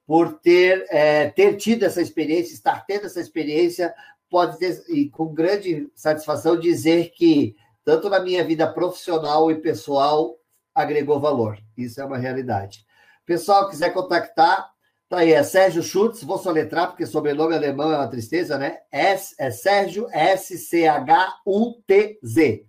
por 0.06 0.34
ter, 0.34 0.84
é, 0.90 1.30
ter 1.30 1.56
tido 1.56 1.84
essa 1.84 2.02
experiência, 2.02 2.52
estar 2.52 2.84
tendo 2.84 3.06
essa 3.06 3.22
experiência, 3.22 3.94
pode 4.28 4.58
ter, 4.58 4.84
e 4.90 5.08
com 5.08 5.32
grande 5.32 5.90
satisfação, 5.94 6.60
dizer 6.60 7.10
que, 7.12 7.56
tanto 7.86 8.10
na 8.10 8.20
minha 8.20 8.44
vida 8.44 8.70
profissional 8.70 9.50
e 9.50 9.54
pessoal, 9.54 10.36
agregou 10.74 11.18
valor. 11.18 11.56
Isso 11.74 12.02
é 12.02 12.04
uma 12.04 12.18
realidade. 12.18 12.84
Pessoal, 13.30 13.70
quiser 13.70 13.90
contactar, 13.90 14.72
tá 15.08 15.18
aí, 15.18 15.32
é 15.32 15.40
Sérgio 15.44 15.84
Schutz, 15.84 16.24
vou 16.24 16.36
soletrar, 16.36 16.88
porque 16.88 17.06
sobrenome 17.06 17.54
alemão 17.54 17.92
é 17.92 17.96
uma 17.96 18.10
tristeza, 18.10 18.58
né? 18.58 18.80
S, 18.90 19.36
é 19.38 19.52
Sérgio 19.52 20.08
S-C-H-U-T-Z, 20.10 21.06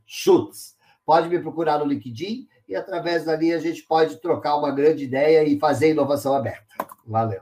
Schutz. 0.05 0.77
Pode 1.03 1.29
me 1.29 1.39
procurar 1.39 1.79
no 1.79 1.85
LinkedIn 1.85 2.47
e 2.69 2.75
através 2.75 3.25
dali 3.25 3.51
a 3.51 3.57
gente 3.57 3.81
pode 3.81 4.21
trocar 4.21 4.55
uma 4.55 4.69
grande 4.69 5.03
ideia 5.05 5.43
e 5.43 5.57
fazer 5.57 5.89
inovação 5.89 6.35
aberta. 6.35 6.75
Valeu. 7.07 7.41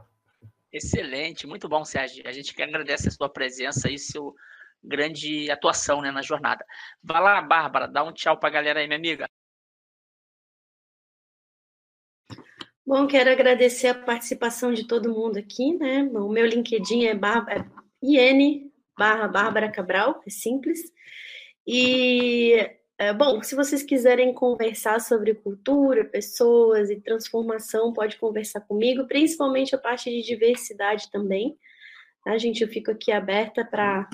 Excelente, 0.71 1.45
muito 1.45 1.67
bom, 1.67 1.83
Sérgio. 1.83 2.25
A 2.25 2.31
gente 2.31 2.55
agradece 2.61 3.09
a 3.09 3.11
sua 3.11 3.27
presença 3.27 3.91
e 3.91 3.99
sua 3.99 4.33
grande 4.81 5.51
atuação 5.51 6.01
né, 6.01 6.09
na 6.09 6.21
jornada. 6.21 6.63
Vai 7.03 7.21
lá, 7.21 7.41
Bárbara, 7.41 7.85
dá 7.85 8.01
um 8.01 8.13
tchau 8.13 8.39
para 8.39 8.47
a 8.47 8.53
galera 8.53 8.79
aí, 8.79 8.87
minha 8.87 8.97
amiga. 8.97 9.27
Bom, 12.89 13.05
quero 13.05 13.29
agradecer 13.29 13.89
a 13.89 13.93
participação 13.93 14.73
de 14.73 14.87
todo 14.87 15.13
mundo 15.13 15.37
aqui, 15.37 15.77
né? 15.77 16.09
O 16.11 16.27
meu 16.27 16.43
LinkedIn 16.43 17.05
é, 17.05 17.11
é 17.11 17.63
IN 18.01 18.71
barra 18.97 19.27
Bárbara 19.27 19.71
Cabral, 19.71 20.19
é 20.25 20.29
simples. 20.31 20.91
E, 21.67 22.55
é, 22.97 23.13
bom, 23.13 23.43
se 23.43 23.53
vocês 23.53 23.83
quiserem 23.83 24.33
conversar 24.33 24.99
sobre 25.01 25.35
cultura, 25.35 26.03
pessoas 26.03 26.89
e 26.89 26.99
transformação, 26.99 27.93
pode 27.93 28.17
conversar 28.17 28.61
comigo, 28.61 29.05
principalmente 29.05 29.75
a 29.75 29.77
parte 29.77 30.09
de 30.09 30.23
diversidade 30.23 31.11
também. 31.11 31.59
Tá, 32.23 32.39
gente? 32.39 32.63
Eu 32.63 32.69
fico 32.69 32.89
aqui 32.89 33.11
aberta 33.11 33.63
para 33.63 34.09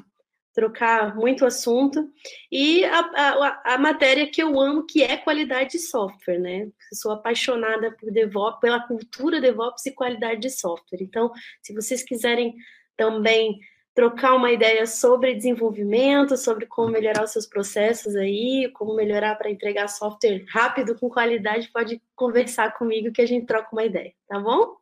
trocar 0.56 1.16
muito 1.16 1.46
assunto. 1.46 2.10
E 2.50 2.84
a, 2.86 3.00
a, 3.00 3.74
a, 3.74 3.78
matéria 3.78 4.26
que 4.26 4.42
eu 4.42 4.60
amo, 4.60 4.86
que 4.86 5.04
é 5.04 5.18
qualidade 5.18 5.72
de 5.72 5.80
software, 5.80 6.40
né? 6.40 6.70
Sou 6.94 7.12
apaixonada 7.12 7.92
por 7.92 8.10
DevOps, 8.10 8.62
pela 8.62 8.80
cultura 8.88 9.42
DevOps 9.42 9.86
e 9.86 9.92
qualidade 9.92 10.40
de 10.40 10.50
software. 10.50 11.02
Então, 11.02 11.30
se 11.62 11.74
vocês 11.74 12.02
quiserem 12.02 12.56
também 12.96 13.60
trocar 13.94 14.34
uma 14.34 14.52
ideia 14.52 14.88
sobre 14.88 15.36
desenvolvimento, 15.36 16.38
sobre 16.38 16.66
como 16.66 16.90
melhorar 16.90 17.24
os 17.24 17.32
seus 17.32 17.46
processos 17.46 18.16
aí, 18.16 18.70
como 18.74 18.96
melhorar 18.96 19.36
para 19.36 19.52
entregar 19.52 19.88
software 19.90 20.46
rápido, 20.50 20.98
com 20.98 21.10
qualidade, 21.10 21.70
pode 21.72 22.02
conversar 22.16 22.74
comigo 22.78 23.12
que 23.12 23.22
a 23.22 23.26
gente 23.26 23.46
troca 23.46 23.70
uma 23.74 23.84
ideia, 23.84 24.14
tá 24.28 24.40
bom? 24.40 24.78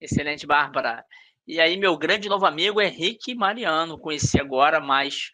Excelente, 0.00 0.46
Bárbara. 0.46 1.04
E 1.50 1.58
aí, 1.58 1.76
meu 1.76 1.98
grande 1.98 2.28
novo 2.28 2.46
amigo 2.46 2.80
Henrique 2.80 3.34
Mariano, 3.34 3.98
conheci 3.98 4.40
agora 4.40 4.78
mais 4.78 5.32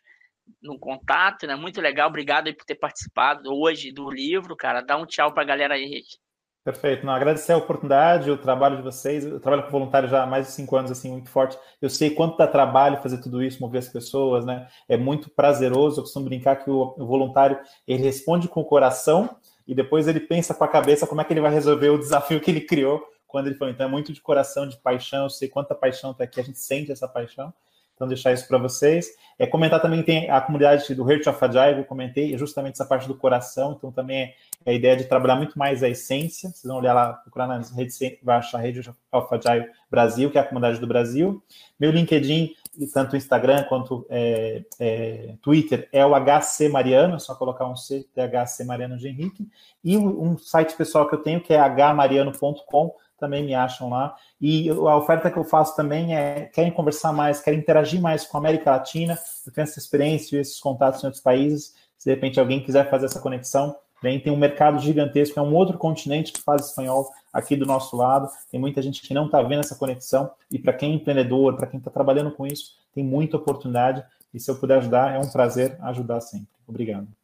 no 0.62 0.78
contato, 0.78 1.46
né? 1.46 1.54
Muito 1.54 1.78
legal, 1.78 2.08
obrigado 2.08 2.46
aí 2.46 2.54
por 2.54 2.64
ter 2.64 2.76
participado 2.76 3.52
hoje 3.52 3.92
do 3.92 4.10
livro, 4.10 4.56
cara. 4.56 4.80
Dá 4.80 4.96
um 4.96 5.04
tchau 5.04 5.34
para 5.34 5.42
a 5.42 5.46
galera 5.46 5.74
aí, 5.74 5.84
Henrique. 5.84 6.16
Perfeito. 6.64 7.04
Não, 7.04 7.12
agradecer 7.12 7.52
a 7.52 7.58
oportunidade, 7.58 8.30
o 8.30 8.38
trabalho 8.38 8.78
de 8.78 8.82
vocês. 8.82 9.26
Eu 9.26 9.38
trabalho 9.38 9.64
com 9.64 9.70
voluntário 9.70 10.08
já 10.08 10.22
há 10.22 10.26
mais 10.26 10.46
de 10.46 10.52
cinco 10.54 10.74
anos, 10.74 10.90
assim, 10.90 11.10
muito 11.10 11.28
forte. 11.28 11.58
Eu 11.82 11.90
sei 11.90 12.08
quanto 12.08 12.38
dá 12.38 12.46
trabalho 12.46 13.02
fazer 13.02 13.18
tudo 13.18 13.42
isso, 13.42 13.60
mover 13.60 13.80
as 13.80 13.88
pessoas, 13.88 14.46
né? 14.46 14.68
É 14.88 14.96
muito 14.96 15.28
prazeroso. 15.28 16.00
Eu 16.00 16.04
costumo 16.04 16.24
brincar 16.24 16.56
que 16.56 16.70
o, 16.70 16.94
voluntário, 16.96 17.60
ele 17.86 18.02
responde 18.02 18.48
com 18.48 18.62
o 18.62 18.64
coração 18.64 19.36
e 19.68 19.74
depois 19.74 20.08
ele 20.08 20.20
pensa 20.20 20.54
com 20.54 20.64
a 20.64 20.68
cabeça 20.68 21.06
como 21.06 21.20
é 21.20 21.24
que 21.24 21.32
ele 21.34 21.42
vai 21.42 21.52
resolver 21.52 21.90
o 21.90 21.98
desafio 21.98 22.40
que 22.40 22.50
ele 22.50 22.62
criou 22.62 23.06
quando 23.26 23.48
ele 23.48 23.56
falou, 23.56 23.72
então 23.72 23.86
é 23.86 23.90
muito 23.90 24.12
de 24.12 24.20
coração, 24.20 24.68
de 24.68 24.76
paixão, 24.76 25.24
eu 25.24 25.30
sei 25.30 25.48
quanta 25.48 25.74
paixão 25.74 26.12
está 26.12 26.24
aqui, 26.24 26.40
a 26.40 26.44
gente 26.44 26.58
sente 26.58 26.92
essa 26.92 27.08
paixão. 27.08 27.52
Então, 27.96 28.06
deixar 28.06 28.32
isso 28.32 28.46
para 28.46 28.58
vocês. 28.58 29.08
É, 29.38 29.46
comentar 29.46 29.80
também 29.80 30.02
tem 30.02 30.30
a 30.30 30.38
comunidade 30.38 30.94
do 30.94 31.10
Heart 31.10 31.26
of 31.28 31.42
Agile, 31.42 31.78
eu 31.78 31.84
comentei, 31.84 32.34
é 32.34 32.38
justamente 32.38 32.74
essa 32.74 32.84
parte 32.84 33.08
do 33.08 33.16
coração. 33.16 33.74
Então, 33.76 33.90
também 33.90 34.18
é, 34.18 34.34
é 34.66 34.70
a 34.70 34.74
ideia 34.74 34.96
de 34.98 35.04
trabalhar 35.04 35.36
muito 35.36 35.58
mais 35.58 35.82
a 35.82 35.88
essência. 35.88 36.50
Vocês 36.50 36.64
vão 36.64 36.76
olhar 36.76 36.92
lá, 36.92 37.14
procurar 37.14 37.46
nas 37.46 37.70
redes, 37.70 37.98
vai 38.22 38.36
achar 38.36 38.58
a 38.58 38.60
Rede 38.60 38.80
of 38.80 39.28
Agile 39.30 39.70
Brasil, 39.90 40.30
que 40.30 40.36
é 40.36 40.42
a 40.42 40.44
comunidade 40.44 40.78
do 40.78 40.86
Brasil. 40.86 41.42
Meu 41.80 41.90
LinkedIn, 41.90 42.54
tanto 42.92 43.16
Instagram 43.16 43.64
quanto 43.64 44.06
é, 44.10 44.62
é, 44.78 45.34
Twitter, 45.40 45.88
é 45.90 46.04
o 46.04 46.12
HC 46.14 46.68
Mariano, 46.68 47.16
é 47.16 47.18
só 47.18 47.34
colocar 47.34 47.66
um 47.66 47.76
C, 47.76 48.06
THC 48.14 48.64
Mariano 48.64 48.98
de 48.98 49.08
Henrique. 49.08 49.48
E 49.82 49.96
um 49.96 50.36
site 50.36 50.76
pessoal 50.76 51.08
que 51.08 51.14
eu 51.14 51.22
tenho, 51.22 51.40
que 51.40 51.54
é 51.54 51.58
hmariano.com 51.58 52.94
também 53.18 53.44
me 53.44 53.54
acham 53.54 53.88
lá. 53.88 54.14
E 54.40 54.68
a 54.68 54.96
oferta 54.96 55.30
que 55.30 55.38
eu 55.38 55.44
faço 55.44 55.74
também 55.76 56.16
é: 56.16 56.50
querem 56.52 56.70
conversar 56.70 57.12
mais, 57.12 57.40
querem 57.40 57.60
interagir 57.60 58.00
mais 58.00 58.26
com 58.26 58.36
a 58.36 58.40
América 58.40 58.70
Latina, 58.70 59.18
eu 59.46 59.52
tenho 59.52 59.64
essa 59.64 59.78
experiência 59.78 60.36
e 60.36 60.40
esses 60.40 60.60
contatos 60.60 61.02
em 61.02 61.06
outros 61.06 61.22
países. 61.22 61.74
Se 61.96 62.08
de 62.08 62.14
repente 62.14 62.38
alguém 62.38 62.62
quiser 62.62 62.90
fazer 62.90 63.06
essa 63.06 63.20
conexão, 63.20 63.74
bem, 64.02 64.20
tem 64.20 64.32
um 64.32 64.36
mercado 64.36 64.78
gigantesco, 64.78 65.38
é 65.38 65.42
um 65.42 65.54
outro 65.54 65.78
continente 65.78 66.32
que 66.32 66.42
faz 66.42 66.66
espanhol 66.66 67.10
aqui 67.32 67.56
do 67.56 67.66
nosso 67.66 67.96
lado. 67.96 68.28
Tem 68.50 68.60
muita 68.60 68.82
gente 68.82 69.02
que 69.02 69.14
não 69.14 69.26
está 69.26 69.42
vendo 69.42 69.60
essa 69.60 69.76
conexão. 69.76 70.30
E 70.50 70.58
para 70.58 70.72
quem 70.72 70.92
é 70.92 70.94
empreendedor, 70.94 71.56
para 71.56 71.66
quem 71.66 71.78
está 71.78 71.90
trabalhando 71.90 72.30
com 72.30 72.46
isso, 72.46 72.76
tem 72.94 73.02
muita 73.02 73.36
oportunidade. 73.36 74.04
E 74.32 74.40
se 74.40 74.50
eu 74.50 74.56
puder 74.56 74.78
ajudar, 74.78 75.14
é 75.14 75.18
um 75.18 75.30
prazer 75.30 75.76
ajudar 75.80 76.20
sempre. 76.20 76.48
Obrigado. 76.66 77.15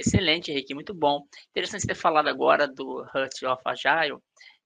Excelente, 0.00 0.50
Henrique, 0.50 0.74
muito 0.74 0.94
bom. 0.94 1.22
Interessante 1.50 1.86
ter 1.86 1.94
falado 1.94 2.28
agora 2.28 2.66
do 2.66 3.00
Hurt 3.14 3.42
of 3.44 3.62
Agile. 3.64 4.18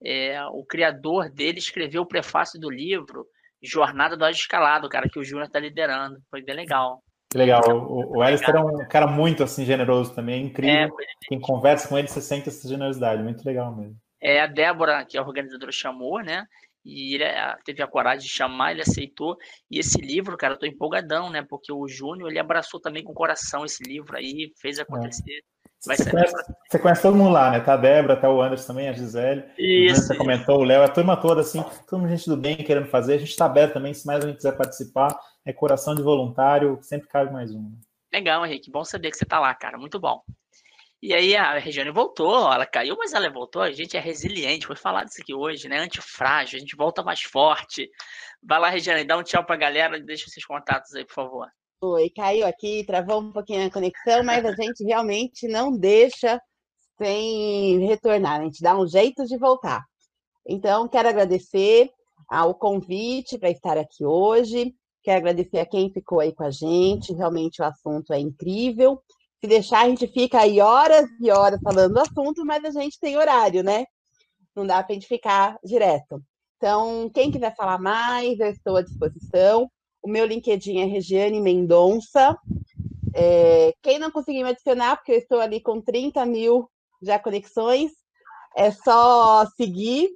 É, 0.03 0.43
o 0.47 0.64
criador 0.64 1.30
dele 1.30 1.59
escreveu 1.59 2.03
o 2.03 2.09
prefácio 2.09 2.61
do 2.61 2.70
livro 2.70 3.26
Jornada 3.62 4.16
do 4.16 4.28
Escalado, 4.28 4.89
cara, 4.89 5.09
que 5.09 5.18
o 5.18 5.24
Júnior 5.24 5.47
está 5.47 5.59
liderando. 5.59 6.18
Foi 6.30 6.43
bem 6.43 6.55
legal. 6.55 7.03
Que 7.30 7.39
legal. 7.39 7.62
O, 7.66 8.18
o 8.18 8.22
Alistair 8.22 8.57
é 8.57 8.61
um 8.61 8.87
cara 8.89 9.07
muito 9.07 9.43
assim 9.43 9.64
generoso 9.64 10.14
também, 10.14 10.43
é 10.43 10.47
incrível. 10.47 10.72
É, 10.72 10.89
Quem 11.26 11.41
conversa 11.41 11.89
com 11.89 11.99
ele, 11.99 12.07
você 12.07 12.20
sente 12.20 12.49
essa 12.49 12.68
generosidade, 12.68 13.22
muito 13.22 13.45
legal 13.45 13.74
mesmo. 13.74 13.97
É, 14.22 14.41
a 14.41 14.47
Débora, 14.47 15.05
que 15.05 15.16
é 15.16 15.20
a 15.20 15.24
organizadora, 15.24 15.72
chamou, 15.72 16.22
né? 16.22 16.45
E 16.85 17.14
ele 17.14 17.24
é, 17.24 17.57
teve 17.64 17.82
a 17.82 17.87
coragem 17.87 18.26
de 18.26 18.32
chamar, 18.32 18.72
ele 18.72 18.82
aceitou. 18.82 19.37
E 19.70 19.78
esse 19.78 19.99
livro, 20.01 20.37
cara, 20.37 20.55
eu 20.55 20.59
tô 20.59 20.66
empolgadão, 20.66 21.30
né? 21.30 21.43
Porque 21.49 21.72
o 21.72 21.89
Júnior, 21.89 22.30
ele 22.30 22.39
abraçou 22.39 22.78
também 22.78 23.03
com 23.03 23.12
o 23.12 23.14
coração 23.14 23.64
esse 23.64 23.82
livro 23.82 24.16
aí, 24.16 24.53
fez 24.61 24.78
acontecer. 24.78 25.39
É. 25.39 25.55
Você, 25.80 26.11
conhece, 26.11 26.35
você 26.70 26.78
conhece 26.78 27.03
todo 27.03 27.16
mundo 27.16 27.30
lá, 27.30 27.51
né? 27.51 27.61
Tá 27.61 27.74
a 27.74 27.76
Débora, 27.76 28.16
tá 28.16 28.30
o 28.30 28.41
Anderson 28.41 28.68
também, 28.68 28.89
a 28.89 28.93
Gisele. 28.93 29.45
Isso. 29.59 30.03
Você 30.03 30.16
comentou, 30.16 30.61
o 30.61 30.64
Léo, 30.64 30.82
a 30.82 30.89
turma 30.89 31.16
toda, 31.16 31.43
assim, 31.43 31.62
todo 31.89 32.01
mundo 32.01 32.11
gente 32.11 32.28
do 32.28 32.37
bem 32.37 32.57
querendo 32.57 32.87
fazer. 32.87 33.14
A 33.14 33.18
gente 33.18 33.30
está 33.30 33.47
aberto 33.47 33.74
também, 33.74 33.93
se 33.93 34.07
mais 34.07 34.20
alguém 34.20 34.37
quiser 34.37 34.57
participar. 34.57 35.14
É 35.45 35.53
coração 35.53 35.95
de 35.95 36.03
voluntário, 36.03 36.78
sempre 36.80 37.09
cabe 37.09 37.32
mais 37.32 37.55
um. 37.55 37.70
Legal, 38.12 38.47
Henrique. 38.47 38.70
Bom 38.70 38.85
saber 38.85 39.11
que 39.11 39.16
você 39.16 39.26
tá 39.26 39.39
lá, 39.39 39.55
cara. 39.55 39.76
Muito 39.76 39.99
bom. 40.01 40.22
E 41.07 41.12
aí 41.12 41.36
a 41.36 41.59
Regiane 41.59 41.90
voltou, 41.90 42.50
ela 42.50 42.64
caiu, 42.64 42.96
mas 42.96 43.12
ela 43.12 43.28
voltou. 43.28 43.61
A 43.61 43.70
gente 43.70 43.94
é 43.94 44.00
resiliente, 44.00 44.66
foi 44.66 44.74
falado 44.74 45.09
isso 45.09 45.20
aqui 45.20 45.34
hoje, 45.34 45.68
né? 45.68 45.80
Antifrágil, 45.80 46.57
a 46.57 46.61
gente 46.61 46.74
volta 46.74 47.02
mais 47.02 47.20
forte. 47.20 47.90
Vai 48.42 48.59
lá, 48.59 48.70
Regiane, 48.70 49.05
dá 49.05 49.18
um 49.18 49.22
tchau 49.22 49.44
pra 49.44 49.55
galera, 49.55 50.00
deixa 50.00 50.30
seus 50.30 50.46
contatos 50.46 50.94
aí, 50.94 51.05
por 51.05 51.12
favor. 51.12 51.46
Oi, 51.82 52.09
caiu 52.09 52.46
aqui, 52.46 52.84
travou 52.86 53.20
um 53.20 53.30
pouquinho 53.30 53.66
a 53.66 53.70
conexão, 53.70 54.24
mas 54.24 54.46
a 54.46 54.52
gente 54.52 54.82
realmente 54.82 55.46
não 55.46 55.76
deixa 55.76 56.40
sem 56.96 57.86
retornar, 57.86 58.40
a 58.40 58.44
gente 58.44 58.62
dá 58.62 58.74
um 58.74 58.86
jeito 58.86 59.26
de 59.26 59.36
voltar. 59.36 59.84
Então, 60.48 60.88
quero 60.88 61.11
agradecer 61.11 61.90
ao 62.30 62.55
convite 62.55 63.36
para 63.38 63.50
estar 63.50 63.76
aqui 63.76 64.07
hoje, 64.07 64.74
quero 65.02 65.18
agradecer 65.18 65.59
a 65.59 65.66
quem 65.66 65.92
ficou 65.92 66.20
aí 66.20 66.34
com 66.34 66.44
a 66.44 66.50
gente, 66.50 67.12
realmente 67.12 67.61
o 67.61 67.66
assunto 67.66 68.14
é 68.14 68.18
incrível. 68.18 69.02
Se 69.45 69.49
deixar, 69.49 69.84
a 69.84 69.88
gente 69.90 70.07
fica 70.07 70.40
aí 70.40 70.59
horas 70.59 71.07
e 71.20 71.30
horas 71.30 71.61
falando 71.62 71.92
do 71.92 72.01
assunto, 72.01 72.47
mas 72.47 72.64
a 72.64 72.70
gente 72.70 72.99
tem 72.99 73.18
horário, 73.18 73.62
né? 73.62 73.84
Não 74.57 74.66
dá 74.66 74.82
para 74.82 74.92
a 74.92 74.95
gente 74.95 75.07
ficar 75.07 75.59
direto. 75.62 76.24
Então, 76.57 77.11
quem 77.12 77.30
quiser 77.30 77.55
falar 77.55 77.78
mais, 77.78 78.40
eu 78.40 78.47
estou 78.47 78.76
à 78.76 78.80
disposição. 78.80 79.70
O 80.03 80.09
meu 80.09 80.24
LinkedIn 80.24 80.78
é 80.78 80.86
Regiane 80.86 81.42
Mendonça. 81.42 82.34
É, 83.14 83.74
quem 83.82 83.99
não 83.99 84.11
conseguir 84.11 84.42
me 84.42 84.49
adicionar, 84.49 84.97
porque 84.97 85.12
eu 85.12 85.18
estou 85.18 85.40
ali 85.40 85.61
com 85.61 85.78
30 85.78 86.24
mil 86.24 86.66
já 87.03 87.18
conexões, 87.18 87.92
é 88.57 88.70
só 88.70 89.45
seguir. 89.59 90.09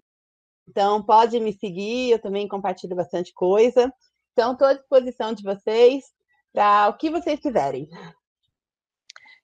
Então, 0.67 1.03
pode 1.03 1.39
me 1.39 1.53
seguir, 1.53 2.13
eu 2.13 2.19
também 2.19 2.49
compartilho 2.49 2.97
bastante 2.97 3.35
coisa. 3.35 3.93
Então, 4.33 4.53
estou 4.53 4.69
à 4.69 4.73
disposição 4.73 5.35
de 5.35 5.43
vocês 5.43 6.07
para 6.51 6.89
o 6.89 6.97
que 6.97 7.11
vocês 7.11 7.39
quiserem. 7.39 7.91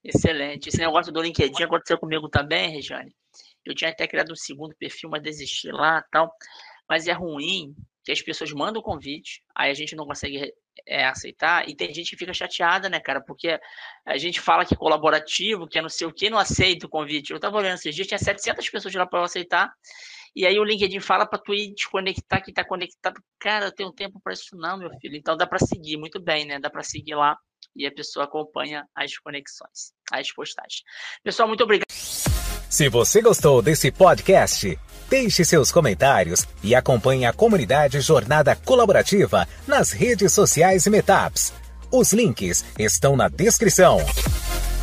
Excelente. 0.05 0.69
Esse 0.69 0.79
negócio 0.79 1.11
do 1.13 1.23
LinkedIn 1.23 1.63
aconteceu 1.63 1.99
comigo 1.99 2.29
também, 2.29 2.71
Regiane. 2.71 3.15
Eu 3.65 3.75
tinha 3.75 3.91
até 3.91 4.07
criado 4.07 4.33
um 4.33 4.37
segundo 4.37 4.77
perfil, 4.77 5.09
mas 5.09 5.23
desisti 5.23 5.71
lá 5.71 6.05
tal. 6.13 6.31
Mas 6.89 7.09
é 7.09 7.13
ruim 7.13 7.75
que 8.05 8.13
as 8.13 8.21
pessoas 8.21 8.53
mandam 8.53 8.81
o 8.83 8.85
convite, 8.85 9.43
aí 9.55 9.71
a 9.71 9.75
gente 9.75 9.97
não 9.97 10.05
consegue 10.05 10.53
é, 10.87 11.07
aceitar, 11.07 11.67
e 11.67 11.75
tem 11.75 11.93
gente 11.95 12.11
que 12.11 12.19
fica 12.19 12.35
chateada, 12.35 12.91
né, 12.91 13.01
cara? 13.01 13.23
Porque 13.23 13.59
a 14.05 14.19
gente 14.19 14.43
fala 14.43 14.67
que 14.67 14.75
é 14.75 14.77
colaborativo, 14.77 15.67
que 15.67 15.79
é 15.79 15.83
não 15.83 15.89
sei 15.89 16.07
o 16.07 16.13
que, 16.13 16.29
não 16.29 16.39
aceita 16.39 16.85
o 16.85 16.91
convite. 16.91 17.33
Eu 17.33 17.41
tava 17.41 17.57
olhando 17.57 17.77
esses 17.77 17.95
dias, 17.95 18.07
tinha 18.07 18.19
700 18.19 18.69
pessoas 18.69 18.95
lá 18.95 19.07
para 19.07 19.21
eu 19.21 19.25
aceitar, 19.25 19.73
e 20.37 20.47
aí 20.47 20.59
o 20.59 20.65
LinkedIn 20.65 21.01
fala 21.01 21.25
para 21.25 21.39
tu 21.39 21.55
ir 21.55 21.73
desconectar 21.75 22.45
que 22.45 22.53
tá 22.53 22.63
conectado. 22.63 23.19
Cara, 23.39 23.67
eu 23.67 23.73
tenho 23.73 23.93
tempo 23.93 24.21
para 24.23 24.35
isso 24.35 24.55
não, 24.57 24.77
meu 24.77 24.91
filho. 25.01 25.17
Então 25.17 25.37
dá 25.37 25.47
para 25.47 25.61
seguir 25.61 25.97
muito 25.97 26.21
bem, 26.21 26.45
né? 26.45 26.59
Dá 26.59 26.69
para 26.69 26.83
seguir 26.83 27.15
lá 27.15 27.39
e 27.77 27.87
a 27.87 27.93
pessoa 27.93 28.25
acompanha 28.25 28.87
as 28.95 29.17
conexões, 29.19 29.93
as 30.13 30.33
postagens. 30.33 30.83
Pessoal, 31.23 31.49
muito 31.49 31.65
obrigado. 31.65 31.87
Se 32.75 32.89
você 32.89 33.23
gostou 33.23 33.63
desse 33.63 33.93
podcast, 33.93 34.79
deixe 35.09 35.45
seus 35.45 35.71
comentários 35.71 36.47
e 36.63 36.75
acompanhe 36.75 37.25
a 37.25 37.33
comunidade 37.33 38.01
Jornada 38.01 38.57
Colaborativa 38.57 39.47
nas 39.67 39.93
redes 39.93 40.33
sociais 40.33 40.87
e 40.87 40.91
Metaps. 40.91 41.53
Os 41.93 42.13
links 42.13 42.65
estão 42.77 43.17
na 43.17 43.29
descrição. 43.29 43.99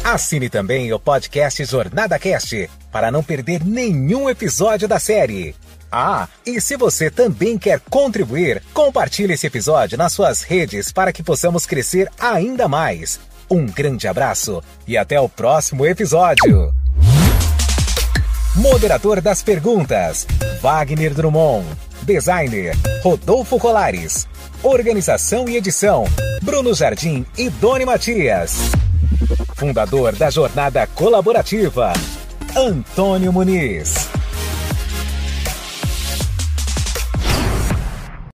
Assine 0.04 0.50
também 0.50 0.92
o 0.94 1.00
podcast 1.00 1.64
Jornada 1.66 2.18
Cast 2.18 2.70
para 2.92 3.12
não 3.12 3.24
perder 3.24 3.64
nenhum 3.64 4.30
episódio 4.30 4.88
da 4.88 5.00
série. 5.00 5.54
Ah, 5.92 6.30
e 6.46 6.62
se 6.62 6.78
você 6.78 7.12
também 7.12 7.58
quer 7.58 7.82
contribuir, 7.90 8.64
compartilhe 8.74 9.34
esse 9.34 9.46
episódio 9.46 9.98
nas 9.98 10.14
suas 10.14 10.42
redes 10.42 10.90
para 10.90 11.12
que 11.12 11.22
possamos 11.22 11.66
crescer 11.66 12.10
ainda 12.18 12.68
mais. 12.68 13.20
Um 13.50 13.66
grande 13.66 14.08
abraço 14.08 14.64
e 14.88 14.98
até 14.98 15.20
o 15.20 15.28
próximo 15.28 15.86
episódio. 15.86 16.74
Moderador 18.56 19.20
das 19.20 19.44
perguntas: 19.44 20.26
Wagner 20.62 21.14
Drummond. 21.14 21.68
Designer: 22.04 22.74
Rodolfo 23.04 23.60
Colares. 23.60 24.30
Organização 24.64 25.50
e 25.50 25.58
edição: 25.58 26.06
Bruno 26.42 26.74
Jardim 26.74 27.26
e 27.38 27.50
Doni 27.50 27.84
Matias. 27.84 28.72
Fundador 29.58 30.16
da 30.16 30.30
Jornada 30.30 30.88
Colaborativa: 30.88 31.92
Antônio 32.56 33.34
Muniz. 33.34 34.10